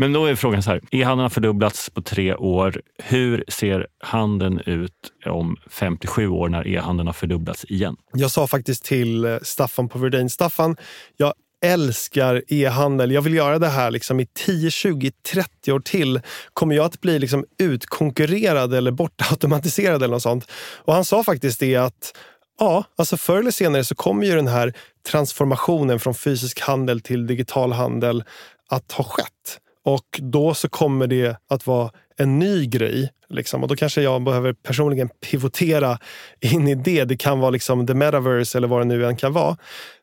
men 0.00 0.12
då 0.12 0.26
är 0.26 0.34
frågan 0.34 0.62
så 0.62 0.70
här, 0.70 0.80
e-handeln 0.90 1.22
har 1.22 1.30
fördubblats 1.30 1.90
på 1.90 2.02
tre 2.02 2.34
år. 2.34 2.82
Hur 2.98 3.44
ser 3.48 3.86
handeln 4.00 4.60
ut 4.66 4.92
om 5.26 5.56
57 5.70 6.28
år 6.28 6.48
när 6.48 6.68
e-handeln 6.68 7.06
har 7.06 7.12
fördubblats 7.12 7.64
igen? 7.64 7.96
Jag 8.12 8.30
sa 8.30 8.46
faktiskt 8.46 8.84
till 8.84 9.24
eh, 9.24 9.36
Staffan 9.42 9.88
på 9.88 9.98
Verdane, 9.98 10.30
Staffan, 10.30 10.76
jag 11.16 11.34
älskar 11.64 12.42
e-handel. 12.48 13.10
Jag 13.10 13.22
vill 13.22 13.34
göra 13.34 13.58
det 13.58 13.68
här 13.68 13.90
liksom 13.90 14.20
i 14.20 14.26
10, 14.26 14.70
20, 14.70 15.10
30 15.32 15.72
år 15.72 15.80
till. 15.80 16.20
Kommer 16.52 16.74
jag 16.74 16.84
att 16.84 17.00
bli 17.00 17.18
liksom 17.18 17.44
utkonkurrerad 17.58 18.74
eller 18.74 18.90
bortautomatiserad 18.90 20.02
eller 20.02 20.14
något 20.14 20.22
sånt? 20.22 20.50
Och 20.76 20.94
han 20.94 21.04
sa 21.04 21.24
faktiskt 21.24 21.60
det 21.60 21.76
att 21.76 22.16
Ja, 22.58 22.84
alltså 22.96 23.16
förr 23.16 23.38
eller 23.38 23.50
senare 23.50 23.84
så 23.84 23.94
kommer 23.94 24.26
ju 24.26 24.34
den 24.34 24.48
här 24.48 24.72
transformationen 25.08 26.00
från 26.00 26.14
fysisk 26.14 26.60
handel 26.60 27.00
till 27.00 27.26
digital 27.26 27.72
handel 27.72 28.24
att 28.68 28.92
ha 28.92 29.04
skett. 29.04 29.60
Och 29.88 30.20
då 30.22 30.54
så 30.54 30.68
kommer 30.68 31.06
det 31.06 31.36
att 31.48 31.66
vara 31.66 31.90
en 32.16 32.38
ny 32.38 32.66
grej. 32.66 33.10
Liksom. 33.28 33.62
Och 33.62 33.68
då 33.68 33.76
kanske 33.76 34.02
jag 34.02 34.22
behöver 34.22 34.52
personligen 34.52 35.08
pivotera 35.08 35.98
in 36.40 36.68
i 36.68 36.74
det. 36.74 37.04
Det 37.04 37.16
kan 37.16 37.40
vara 37.40 37.50
liksom 37.50 37.86
the 37.86 37.94
metaverse 37.94 38.58
eller 38.58 38.68
vad 38.68 38.80
det 38.80 38.84
nu 38.84 39.06
än 39.06 39.16
kan 39.16 39.32
vara. 39.32 39.56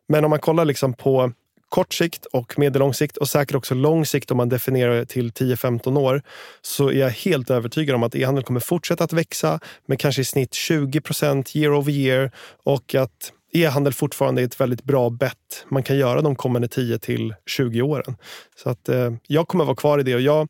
Men 0.08 0.24
om 0.24 0.30
man 0.30 0.40
kollar 0.40 0.66
liksom 0.66 0.94
på 0.94 1.32
kort 1.70 1.94
sikt 1.94 2.26
och 2.26 2.60
medellång 2.60 2.94
sikt 2.94 3.18
och 3.18 3.30
säkert 3.30 3.56
också 3.56 3.76
lång 3.76 4.06
sikt 4.06 4.32
om 4.32 4.38
man 4.38 4.50
definierar 4.50 4.96
det 4.96 5.06
till 5.06 5.32
10-15 5.32 6.00
år 6.00 6.22
så 6.62 6.90
är 6.90 7.00
jag 7.00 7.10
helt 7.10 7.50
övertygad 7.50 7.96
om 7.96 8.04
att 8.04 8.16
e-handel 8.16 8.44
kommer 8.44 8.60
fortsätta 8.60 9.04
att 9.04 9.14
växa 9.14 9.60
med 9.86 10.00
kanske 10.00 10.22
i 10.22 10.26
snitt 10.26 10.54
20 10.54 11.02
procent 11.02 11.56
year 11.56 11.74
over 11.74 11.92
year 11.92 12.32
och 12.64 12.96
att 12.96 13.32
e-handel 13.54 13.94
fortfarande 13.94 14.42
är 14.42 14.46
ett 14.46 14.62
väldigt 14.62 14.84
bra 14.84 15.10
bett 15.10 15.66
man 15.70 15.84
kan 15.84 15.98
göra 15.98 16.22
de 16.22 16.36
kommande 16.36 16.68
10 16.68 17.00
till 17.00 17.36
20 17.46 17.82
åren. 17.82 18.18
Så 18.56 18.70
att 18.70 18.90
eh, 18.90 19.14
jag 19.28 19.48
kommer 19.48 19.66
vara 19.66 19.76
kvar 19.76 20.00
i 20.00 20.04
det 20.04 20.16
och 20.16 20.22
jag 20.22 20.48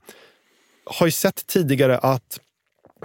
har 0.86 1.08
ju 1.08 1.12
sett 1.12 1.48
tidigare 1.48 1.98
att 1.98 2.40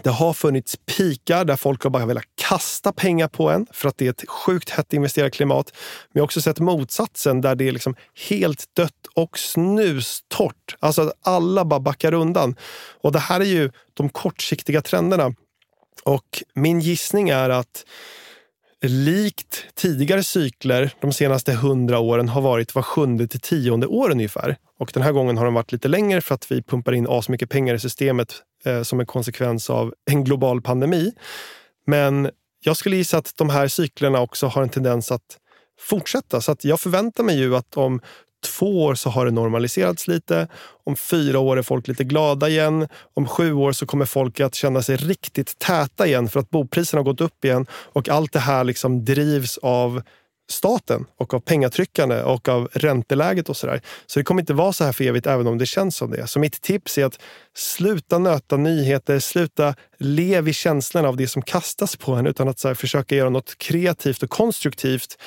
det 0.02 0.10
har 0.10 0.32
funnits 0.32 0.76
pikar 0.76 1.44
där 1.44 1.56
folk 1.56 1.82
har 1.82 1.90
bara 1.90 2.06
velat 2.06 2.24
kasta 2.34 2.92
pengar 2.92 3.28
på 3.28 3.50
en 3.50 3.66
för 3.72 3.88
att 3.88 3.98
det 3.98 4.06
är 4.06 4.10
ett 4.10 4.28
sjukt 4.28 4.70
hett 4.70 4.92
investerarklimat. 4.92 5.72
Men 5.72 6.10
jag 6.12 6.20
har 6.20 6.24
också 6.24 6.40
sett 6.40 6.58
motsatsen 6.58 7.40
där 7.40 7.54
det 7.54 7.68
är 7.68 7.72
liksom 7.72 7.94
helt 8.28 8.74
dött 8.74 9.06
och 9.14 9.38
snustort. 9.38 10.76
Alltså 10.80 11.02
att 11.02 11.12
alla 11.22 11.64
bara 11.64 11.80
backar 11.80 12.14
undan. 12.14 12.56
Och 13.00 13.12
det 13.12 13.18
här 13.18 13.40
är 13.40 13.44
ju 13.44 13.70
de 13.94 14.08
kortsiktiga 14.08 14.82
trenderna. 14.82 15.34
Och 16.04 16.42
min 16.54 16.80
gissning 16.80 17.28
är 17.28 17.50
att 17.50 17.84
likt 18.88 19.64
tidigare 19.74 20.22
cykler 20.22 20.94
de 21.00 21.12
senaste 21.12 21.52
hundra 21.52 21.98
åren 21.98 22.28
har 22.28 22.40
varit 22.40 22.74
var 22.74 22.82
sjunde 22.82 23.28
till 23.28 23.40
tionde 23.40 23.86
år 23.86 24.10
ungefär. 24.10 24.56
Och 24.78 24.90
den 24.94 25.02
här 25.02 25.12
gången 25.12 25.38
har 25.38 25.44
de 25.44 25.54
varit 25.54 25.72
lite 25.72 25.88
längre 25.88 26.20
för 26.20 26.34
att 26.34 26.52
vi 26.52 26.62
pumpar 26.62 26.92
in 26.92 27.06
asmycket 27.08 27.50
pengar 27.50 27.74
i 27.74 27.78
systemet 27.78 28.34
eh, 28.64 28.82
som 28.82 29.00
en 29.00 29.06
konsekvens 29.06 29.70
av 29.70 29.94
en 30.10 30.24
global 30.24 30.62
pandemi. 30.62 31.12
Men 31.86 32.30
jag 32.64 32.76
skulle 32.76 32.96
gissa 32.96 33.18
att 33.18 33.32
de 33.36 33.50
här 33.50 33.68
cyklerna 33.68 34.20
också 34.20 34.46
har 34.46 34.62
en 34.62 34.68
tendens 34.68 35.12
att 35.12 35.38
fortsätta. 35.80 36.40
Så 36.40 36.52
att 36.52 36.64
jag 36.64 36.80
förväntar 36.80 37.24
mig 37.24 37.38
ju 37.38 37.56
att 37.56 37.76
om 37.76 38.00
två 38.40 38.84
år 38.84 38.94
så 38.94 39.10
har 39.10 39.24
det 39.24 39.30
normaliserats 39.30 40.08
lite. 40.08 40.48
Om 40.84 40.96
fyra 40.96 41.38
år 41.38 41.58
är 41.58 41.62
folk 41.62 41.88
lite 41.88 42.04
glada 42.04 42.48
igen. 42.48 42.88
Om 43.14 43.28
sju 43.28 43.52
år 43.52 43.72
så 43.72 43.86
kommer 43.86 44.04
folk 44.04 44.40
att 44.40 44.54
känna 44.54 44.82
sig 44.82 44.96
riktigt 44.96 45.58
täta 45.58 46.06
igen 46.06 46.28
för 46.28 46.40
att 46.40 46.50
bopriserna 46.50 46.98
har 46.98 47.04
gått 47.04 47.20
upp 47.20 47.44
igen. 47.44 47.66
Och 47.72 48.08
allt 48.08 48.32
det 48.32 48.38
här 48.38 48.64
liksom 48.64 49.04
drivs 49.04 49.58
av 49.58 50.02
staten 50.50 51.06
och 51.16 51.34
av 51.34 51.40
pengatryckande 51.40 52.22
och 52.22 52.48
av 52.48 52.68
ränteläget 52.72 53.48
och 53.48 53.56
sådär. 53.56 53.80
Så 54.06 54.20
det 54.20 54.24
kommer 54.24 54.42
inte 54.42 54.54
vara 54.54 54.72
så 54.72 54.84
här 54.84 54.92
för 54.92 55.04
evigt 55.04 55.26
även 55.26 55.46
om 55.46 55.58
det 55.58 55.66
känns 55.66 55.96
som 55.96 56.10
det. 56.10 56.26
Så 56.26 56.38
mitt 56.38 56.60
tips 56.62 56.98
är 56.98 57.04
att 57.04 57.18
sluta 57.54 58.18
nöta 58.18 58.56
nyheter, 58.56 59.18
sluta 59.18 59.74
lev 59.98 60.48
i 60.48 60.52
känslan 60.52 61.04
av 61.04 61.16
det 61.16 61.28
som 61.28 61.42
kastas 61.42 61.96
på 61.96 62.12
en 62.12 62.26
utan 62.26 62.48
att 62.48 62.58
så 62.58 62.74
försöka 62.74 63.16
göra 63.16 63.30
något 63.30 63.58
kreativt 63.58 64.22
och 64.22 64.30
konstruktivt 64.30 65.18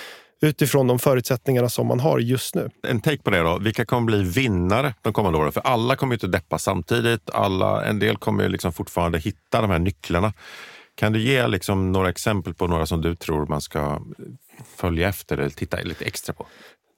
utifrån 0.43 0.87
de 0.87 0.99
förutsättningarna 0.99 1.69
som 1.69 1.87
man 1.87 1.99
har 1.99 2.19
just 2.19 2.55
nu. 2.55 2.69
En 2.87 3.01
take 3.01 3.17
på 3.17 3.29
det 3.29 3.39
då. 3.39 3.57
Vilka 3.57 3.85
kommer 3.85 4.05
bli 4.05 4.23
vinnare 4.23 4.93
de 5.01 5.13
kommande 5.13 5.39
åren? 5.39 5.51
För 5.51 5.61
alla 5.61 5.95
kommer 5.95 6.15
inte 6.15 6.27
deppa 6.27 6.59
samtidigt. 6.59 7.29
Alla, 7.29 7.85
en 7.85 7.99
del 7.99 8.17
kommer 8.17 8.49
liksom 8.49 8.73
fortfarande 8.73 9.19
hitta 9.19 9.61
de 9.61 9.69
här 9.69 9.79
nycklarna. 9.79 10.33
Kan 10.95 11.13
du 11.13 11.21
ge 11.21 11.47
liksom 11.47 11.91
några 11.91 12.09
exempel 12.09 12.53
på 12.53 12.67
några 12.67 12.85
som 12.85 13.01
du 13.01 13.15
tror 13.15 13.45
man 13.45 13.61
ska 13.61 14.01
följa 14.75 15.09
efter 15.09 15.37
eller 15.37 15.49
titta 15.49 15.77
lite 15.77 16.05
extra 16.05 16.33
på? 16.33 16.45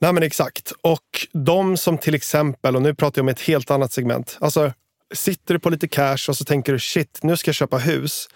Nej 0.01 0.13
men 0.13 0.23
exakt. 0.23 0.73
Och 0.81 1.27
de 1.31 1.77
som 1.77 1.97
till 1.97 2.15
exempel, 2.15 2.75
och 2.75 2.81
nu 2.81 2.95
pratar 2.95 3.19
jag 3.19 3.23
om 3.23 3.29
ett 3.29 3.41
helt 3.41 3.71
annat 3.71 3.91
segment. 3.91 4.37
Alltså 4.41 4.73
sitter 5.15 5.53
du 5.53 5.59
på 5.59 5.69
lite 5.69 5.87
cash 5.87 6.29
och 6.29 6.37
så 6.37 6.45
tänker 6.45 6.73
du 6.73 6.79
shit, 6.79 7.19
nu 7.23 7.37
ska 7.37 7.49
jag 7.49 7.55
köpa 7.55 7.77
hus. 7.77 8.27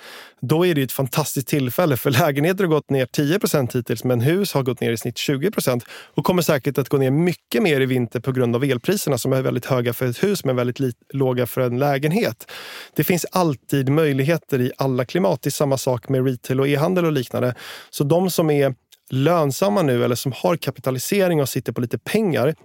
Då 0.41 0.65
är 0.65 0.75
det 0.75 0.81
ett 0.81 0.91
fantastiskt 0.91 1.47
tillfälle 1.47 1.97
för 1.97 2.11
lägenheter 2.11 2.63
har 2.63 2.71
gått 2.71 2.89
ner 2.89 3.05
10% 3.05 3.77
hittills 3.77 4.03
men 4.03 4.21
hus 4.21 4.53
har 4.53 4.63
gått 4.63 4.81
ner 4.81 4.91
i 4.91 4.97
snitt 4.97 5.15
20% 5.15 5.83
och 5.89 6.25
kommer 6.25 6.41
säkert 6.41 6.77
att 6.77 6.89
gå 6.89 6.97
ner 6.97 7.11
mycket 7.11 7.63
mer 7.63 7.81
i 7.81 7.85
vinter 7.85 8.19
på 8.19 8.31
grund 8.31 8.55
av 8.55 8.63
elpriserna 8.63 9.17
som 9.17 9.33
är 9.33 9.41
väldigt 9.41 9.65
höga 9.65 9.93
för 9.93 10.05
ett 10.05 10.23
hus 10.23 10.45
men 10.45 10.55
väldigt 10.55 10.95
låga 11.13 11.45
för 11.45 11.61
en 11.61 11.79
lägenhet. 11.79 12.51
Det 12.95 13.03
finns 13.03 13.25
alltid 13.31 13.89
möjligheter 13.89 14.61
i 14.61 14.71
alla 14.77 15.05
klimat. 15.05 15.41
Det 15.41 15.49
är 15.49 15.51
samma 15.51 15.77
sak 15.77 16.09
med 16.09 16.25
retail 16.25 16.59
och 16.59 16.67
e-handel 16.67 17.05
och 17.05 17.11
liknande. 17.11 17.55
Så 17.89 18.03
de 18.03 18.31
som 18.31 18.49
är 18.49 18.75
lönsamma 19.09 19.81
nu 19.81 20.03
eller 20.03 20.15
som 20.15 20.31
har 20.35 20.55
kapitalisering 20.55 21.41
och 21.41 21.49
sitter 21.49 21.71
på 21.71 21.81
lite 21.81 21.97
pengar 21.97 22.55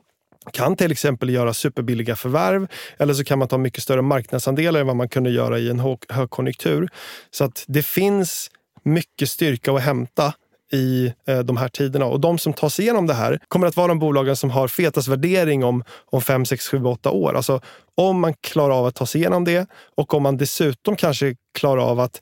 kan 0.52 0.76
till 0.76 0.92
exempel 0.92 1.30
göra 1.30 1.54
superbilliga 1.54 2.16
förvärv 2.16 2.68
eller 2.98 3.14
så 3.14 3.24
kan 3.24 3.38
man 3.38 3.48
ta 3.48 3.58
mycket 3.58 3.82
större 3.82 4.02
marknadsandelar 4.02 4.80
än 4.80 4.86
vad 4.86 4.96
man 4.96 5.08
kunde 5.08 5.30
göra 5.30 5.58
i 5.58 5.70
en 5.70 5.96
högkonjunktur. 6.08 6.88
Så 7.30 7.44
att 7.44 7.64
det 7.66 7.82
finns 7.82 8.50
mycket 8.82 9.30
styrka 9.30 9.72
att 9.72 9.82
hämta 9.82 10.34
i 10.72 11.12
eh, 11.26 11.38
de 11.38 11.56
här 11.56 11.68
tiderna. 11.68 12.06
Och 12.06 12.20
de 12.20 12.38
som 12.38 12.52
tar 12.52 12.68
sig 12.68 12.84
igenom 12.84 13.06
det 13.06 13.14
här 13.14 13.40
kommer 13.48 13.66
att 13.66 13.76
vara 13.76 13.88
de 13.88 13.98
bolagen 13.98 14.36
som 14.36 14.50
har 14.50 14.68
fetast 14.68 15.08
värdering 15.08 15.64
om, 15.64 15.84
om 16.10 16.22
5, 16.22 16.44
6, 16.44 16.68
7, 16.68 16.84
8 16.84 17.10
år. 17.10 17.34
Alltså 17.36 17.60
om 17.94 18.20
man 18.20 18.34
klarar 18.34 18.78
av 18.78 18.86
att 18.86 18.94
ta 18.94 19.06
sig 19.06 19.20
igenom 19.20 19.44
det 19.44 19.66
och 19.96 20.14
om 20.14 20.22
man 20.22 20.36
dessutom 20.36 20.96
kanske 20.96 21.36
klarar 21.58 21.82
av 21.82 22.00
att 22.00 22.20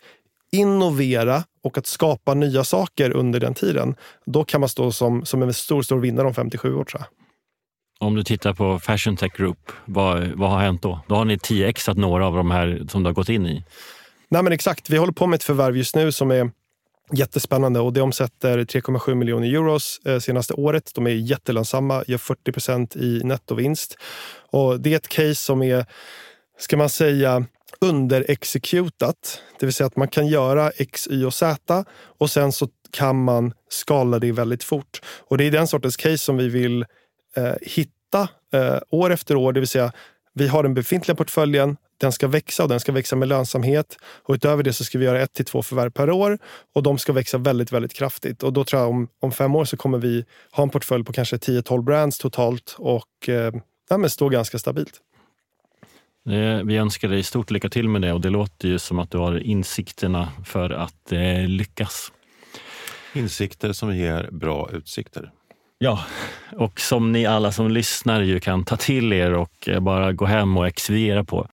innovera 0.52 1.44
och 1.64 1.78
att 1.78 1.86
skapa 1.86 2.34
nya 2.34 2.64
saker 2.64 3.10
under 3.10 3.40
den 3.40 3.54
tiden, 3.54 3.94
då 4.26 4.44
kan 4.44 4.60
man 4.60 4.68
stå 4.68 4.92
som, 4.92 5.24
som 5.24 5.42
en 5.42 5.54
stor, 5.54 5.82
stor 5.82 6.00
vinnare 6.00 6.26
om 6.26 6.34
57 6.34 6.74
år 6.74 6.84
tror 6.84 7.00
jag. 7.00 7.21
Om 8.00 8.14
du 8.14 8.22
tittar 8.22 8.54
på 8.54 8.78
Fashion 8.78 9.16
Tech 9.16 9.32
Group, 9.32 9.72
vad, 9.84 10.26
vad 10.26 10.50
har 10.50 10.60
hänt 10.60 10.82
då? 10.82 11.00
Då 11.08 11.14
har 11.14 11.24
ni 11.24 11.36
10xat 11.36 11.98
några 11.98 12.26
av 12.26 12.36
de 12.36 12.50
här 12.50 12.86
som 12.88 13.02
du 13.02 13.08
har 13.08 13.14
gått 13.14 13.28
in 13.28 13.46
i. 13.46 13.64
Nej 14.28 14.42
men 14.42 14.52
Exakt, 14.52 14.90
vi 14.90 14.96
håller 14.96 15.12
på 15.12 15.26
med 15.26 15.36
ett 15.36 15.42
förvärv 15.42 15.76
just 15.76 15.96
nu 15.96 16.12
som 16.12 16.30
är 16.30 16.50
jättespännande 17.12 17.80
och 17.80 17.92
det 17.92 18.00
omsätter 18.00 18.58
3,7 18.58 19.14
miljoner 19.14 19.48
euro 19.48 19.78
eh, 20.04 20.18
senaste 20.18 20.54
året. 20.54 20.90
De 20.94 21.06
är 21.06 21.10
jättelönsamma, 21.10 22.04
gör 22.06 22.18
40 22.18 22.52
procent 22.52 22.96
i 22.96 23.20
nettovinst. 23.24 23.98
Och 24.50 24.80
det 24.80 24.92
är 24.92 24.96
ett 24.96 25.08
case 25.08 25.34
som 25.34 25.62
är, 25.62 25.86
ska 26.58 26.76
man 26.76 26.88
säga, 26.88 27.46
underexekutat. 27.80 29.42
Det 29.60 29.66
vill 29.66 29.72
säga 29.72 29.86
att 29.86 29.96
man 29.96 30.08
kan 30.08 30.26
göra 30.26 30.70
X, 30.70 31.08
Y 31.10 31.24
och 31.24 31.34
Z 31.34 31.84
och 32.18 32.30
sen 32.30 32.52
så 32.52 32.68
kan 32.90 33.24
man 33.24 33.52
skala 33.68 34.18
det 34.18 34.32
väldigt 34.32 34.64
fort. 34.64 35.00
Och 35.28 35.38
det 35.38 35.44
är 35.44 35.50
den 35.50 35.66
sortens 35.66 35.96
case 35.96 36.18
som 36.18 36.36
vi 36.36 36.48
vill 36.48 36.84
eh, 37.36 37.54
hitta 37.62 38.28
eh, 38.52 38.78
år 38.90 39.10
efter 39.10 39.36
år. 39.36 39.52
Det 39.52 39.60
vill 39.60 39.68
säga, 39.68 39.92
vi 40.34 40.48
har 40.48 40.62
den 40.62 40.74
befintliga 40.74 41.16
portföljen, 41.16 41.76
den 41.98 42.12
ska 42.12 42.28
växa 42.28 42.62
och 42.62 42.68
den 42.68 42.80
ska 42.80 42.92
växa 42.92 43.16
med 43.16 43.28
lönsamhet. 43.28 43.96
Och 44.02 44.34
utöver 44.34 44.62
det 44.62 44.72
så 44.72 44.84
ska 44.84 44.98
vi 44.98 45.04
göra 45.04 45.22
ett 45.22 45.32
till 45.32 45.44
två 45.44 45.62
förvärv 45.62 45.90
per 45.90 46.10
år 46.10 46.38
och 46.74 46.82
de 46.82 46.98
ska 46.98 47.12
växa 47.12 47.38
väldigt, 47.38 47.72
väldigt 47.72 47.94
kraftigt. 47.94 48.42
Och 48.42 48.52
då 48.52 48.64
tror 48.64 48.82
jag 48.82 48.90
om, 48.90 49.08
om 49.20 49.32
fem 49.32 49.54
år 49.54 49.64
så 49.64 49.76
kommer 49.76 49.98
vi 49.98 50.24
ha 50.50 50.62
en 50.62 50.70
portfölj 50.70 51.04
på 51.04 51.12
kanske 51.12 51.36
10-12 51.36 51.82
brands 51.82 52.18
totalt 52.18 52.76
och 52.78 53.28
eh, 53.28 53.54
ja, 53.88 54.08
stå 54.08 54.28
ganska 54.28 54.58
stabilt. 54.58 55.00
Vi 56.64 56.76
önskar 56.76 57.08
dig 57.08 57.22
stort 57.22 57.50
lycka 57.50 57.68
till 57.68 57.88
med 57.88 58.02
det 58.02 58.12
och 58.12 58.20
det 58.20 58.30
låter 58.30 58.68
ju 58.68 58.78
som 58.78 58.98
att 58.98 59.10
du 59.10 59.18
har 59.18 59.38
insikterna 59.38 60.28
för 60.44 60.70
att 60.70 61.12
eh, 61.12 61.48
lyckas. 61.48 62.12
Insikter 63.14 63.72
som 63.72 63.96
ger 63.96 64.28
bra 64.32 64.70
utsikter. 64.72 65.32
Ja, 65.82 66.00
och 66.56 66.80
som 66.80 67.12
ni 67.12 67.26
alla 67.26 67.52
som 67.52 67.70
lyssnar 67.70 68.20
ju 68.20 68.40
kan 68.40 68.64
ta 68.64 68.76
till 68.76 69.12
er 69.12 69.32
och 69.32 69.68
eh, 69.68 69.80
bara 69.80 70.12
gå 70.12 70.24
hem 70.24 70.56
och 70.56 70.66
expediera 70.66 71.24
på. 71.24 71.46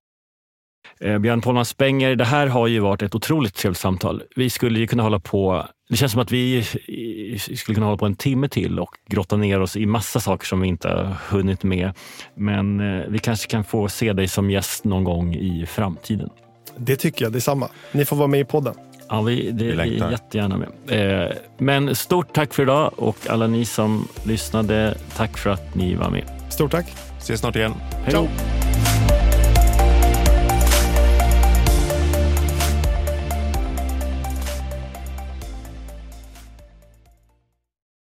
Eh, 0.99 1.19
Björn 1.19 1.41
Polman 1.41 1.65
Spenger, 1.65 2.15
det 2.15 2.25
här 2.25 2.47
har 2.47 2.67
ju 2.67 2.79
varit 2.79 3.01
ett 3.01 3.15
otroligt 3.15 3.55
trevligt 3.55 3.79
samtal. 3.79 4.23
Vi 4.35 4.49
skulle 4.49 4.79
ju 4.79 4.87
kunna 4.87 5.03
hålla 5.03 5.19
på, 5.19 5.67
det 5.89 5.95
känns 5.95 6.11
som 6.11 6.21
att 6.21 6.31
vi 6.31 6.57
eh, 6.57 7.39
skulle 7.55 7.75
kunna 7.75 7.85
hålla 7.85 7.97
på 7.97 8.05
en 8.05 8.15
timme 8.15 8.49
till 8.49 8.79
och 8.79 8.89
grotta 9.07 9.37
ner 9.37 9.61
oss 9.61 9.75
i 9.75 9.85
massa 9.85 10.19
saker 10.19 10.45
som 10.45 10.61
vi 10.61 10.67
inte 10.67 10.87
har 10.87 11.17
hunnit 11.29 11.63
med. 11.63 11.91
Men 12.35 12.77
vi 13.11 13.19
kanske 13.19 13.49
kan 13.49 13.63
få 13.63 13.87
se 13.87 14.13
dig 14.13 14.27
som 14.27 14.51
gäst 14.51 14.83
någon 14.83 15.03
gång 15.03 15.35
i 15.35 15.65
framtiden. 15.65 16.29
Det 16.77 16.95
tycker 16.95 17.25
jag, 17.25 17.33
detsamma. 17.33 17.69
Ni 17.91 18.05
får 18.05 18.15
vara 18.15 18.27
med 18.27 18.39
i 18.39 18.45
podden. 18.45 18.75
Ja, 19.09 19.21
vi, 19.21 19.51
det 19.51 19.65
vi 19.65 19.99
är 19.99 20.11
jättegärna 20.11 20.57
med. 20.57 21.27
Eh, 21.27 21.31
men 21.57 21.95
stort 21.95 22.33
tack 22.33 22.53
för 22.53 22.63
idag 22.63 22.91
och 22.95 23.17
alla 23.29 23.47
ni 23.47 23.65
som 23.65 24.07
lyssnade, 24.23 24.97
tack 25.15 25.37
för 25.37 25.49
att 25.49 25.75
ni 25.75 25.95
var 25.95 26.09
med. 26.09 26.23
Stort 26.49 26.71
tack. 26.71 26.85
Ses 27.17 27.39
snart 27.39 27.55
igen. 27.55 27.73
Hej 28.05 28.13
då. 28.13 28.27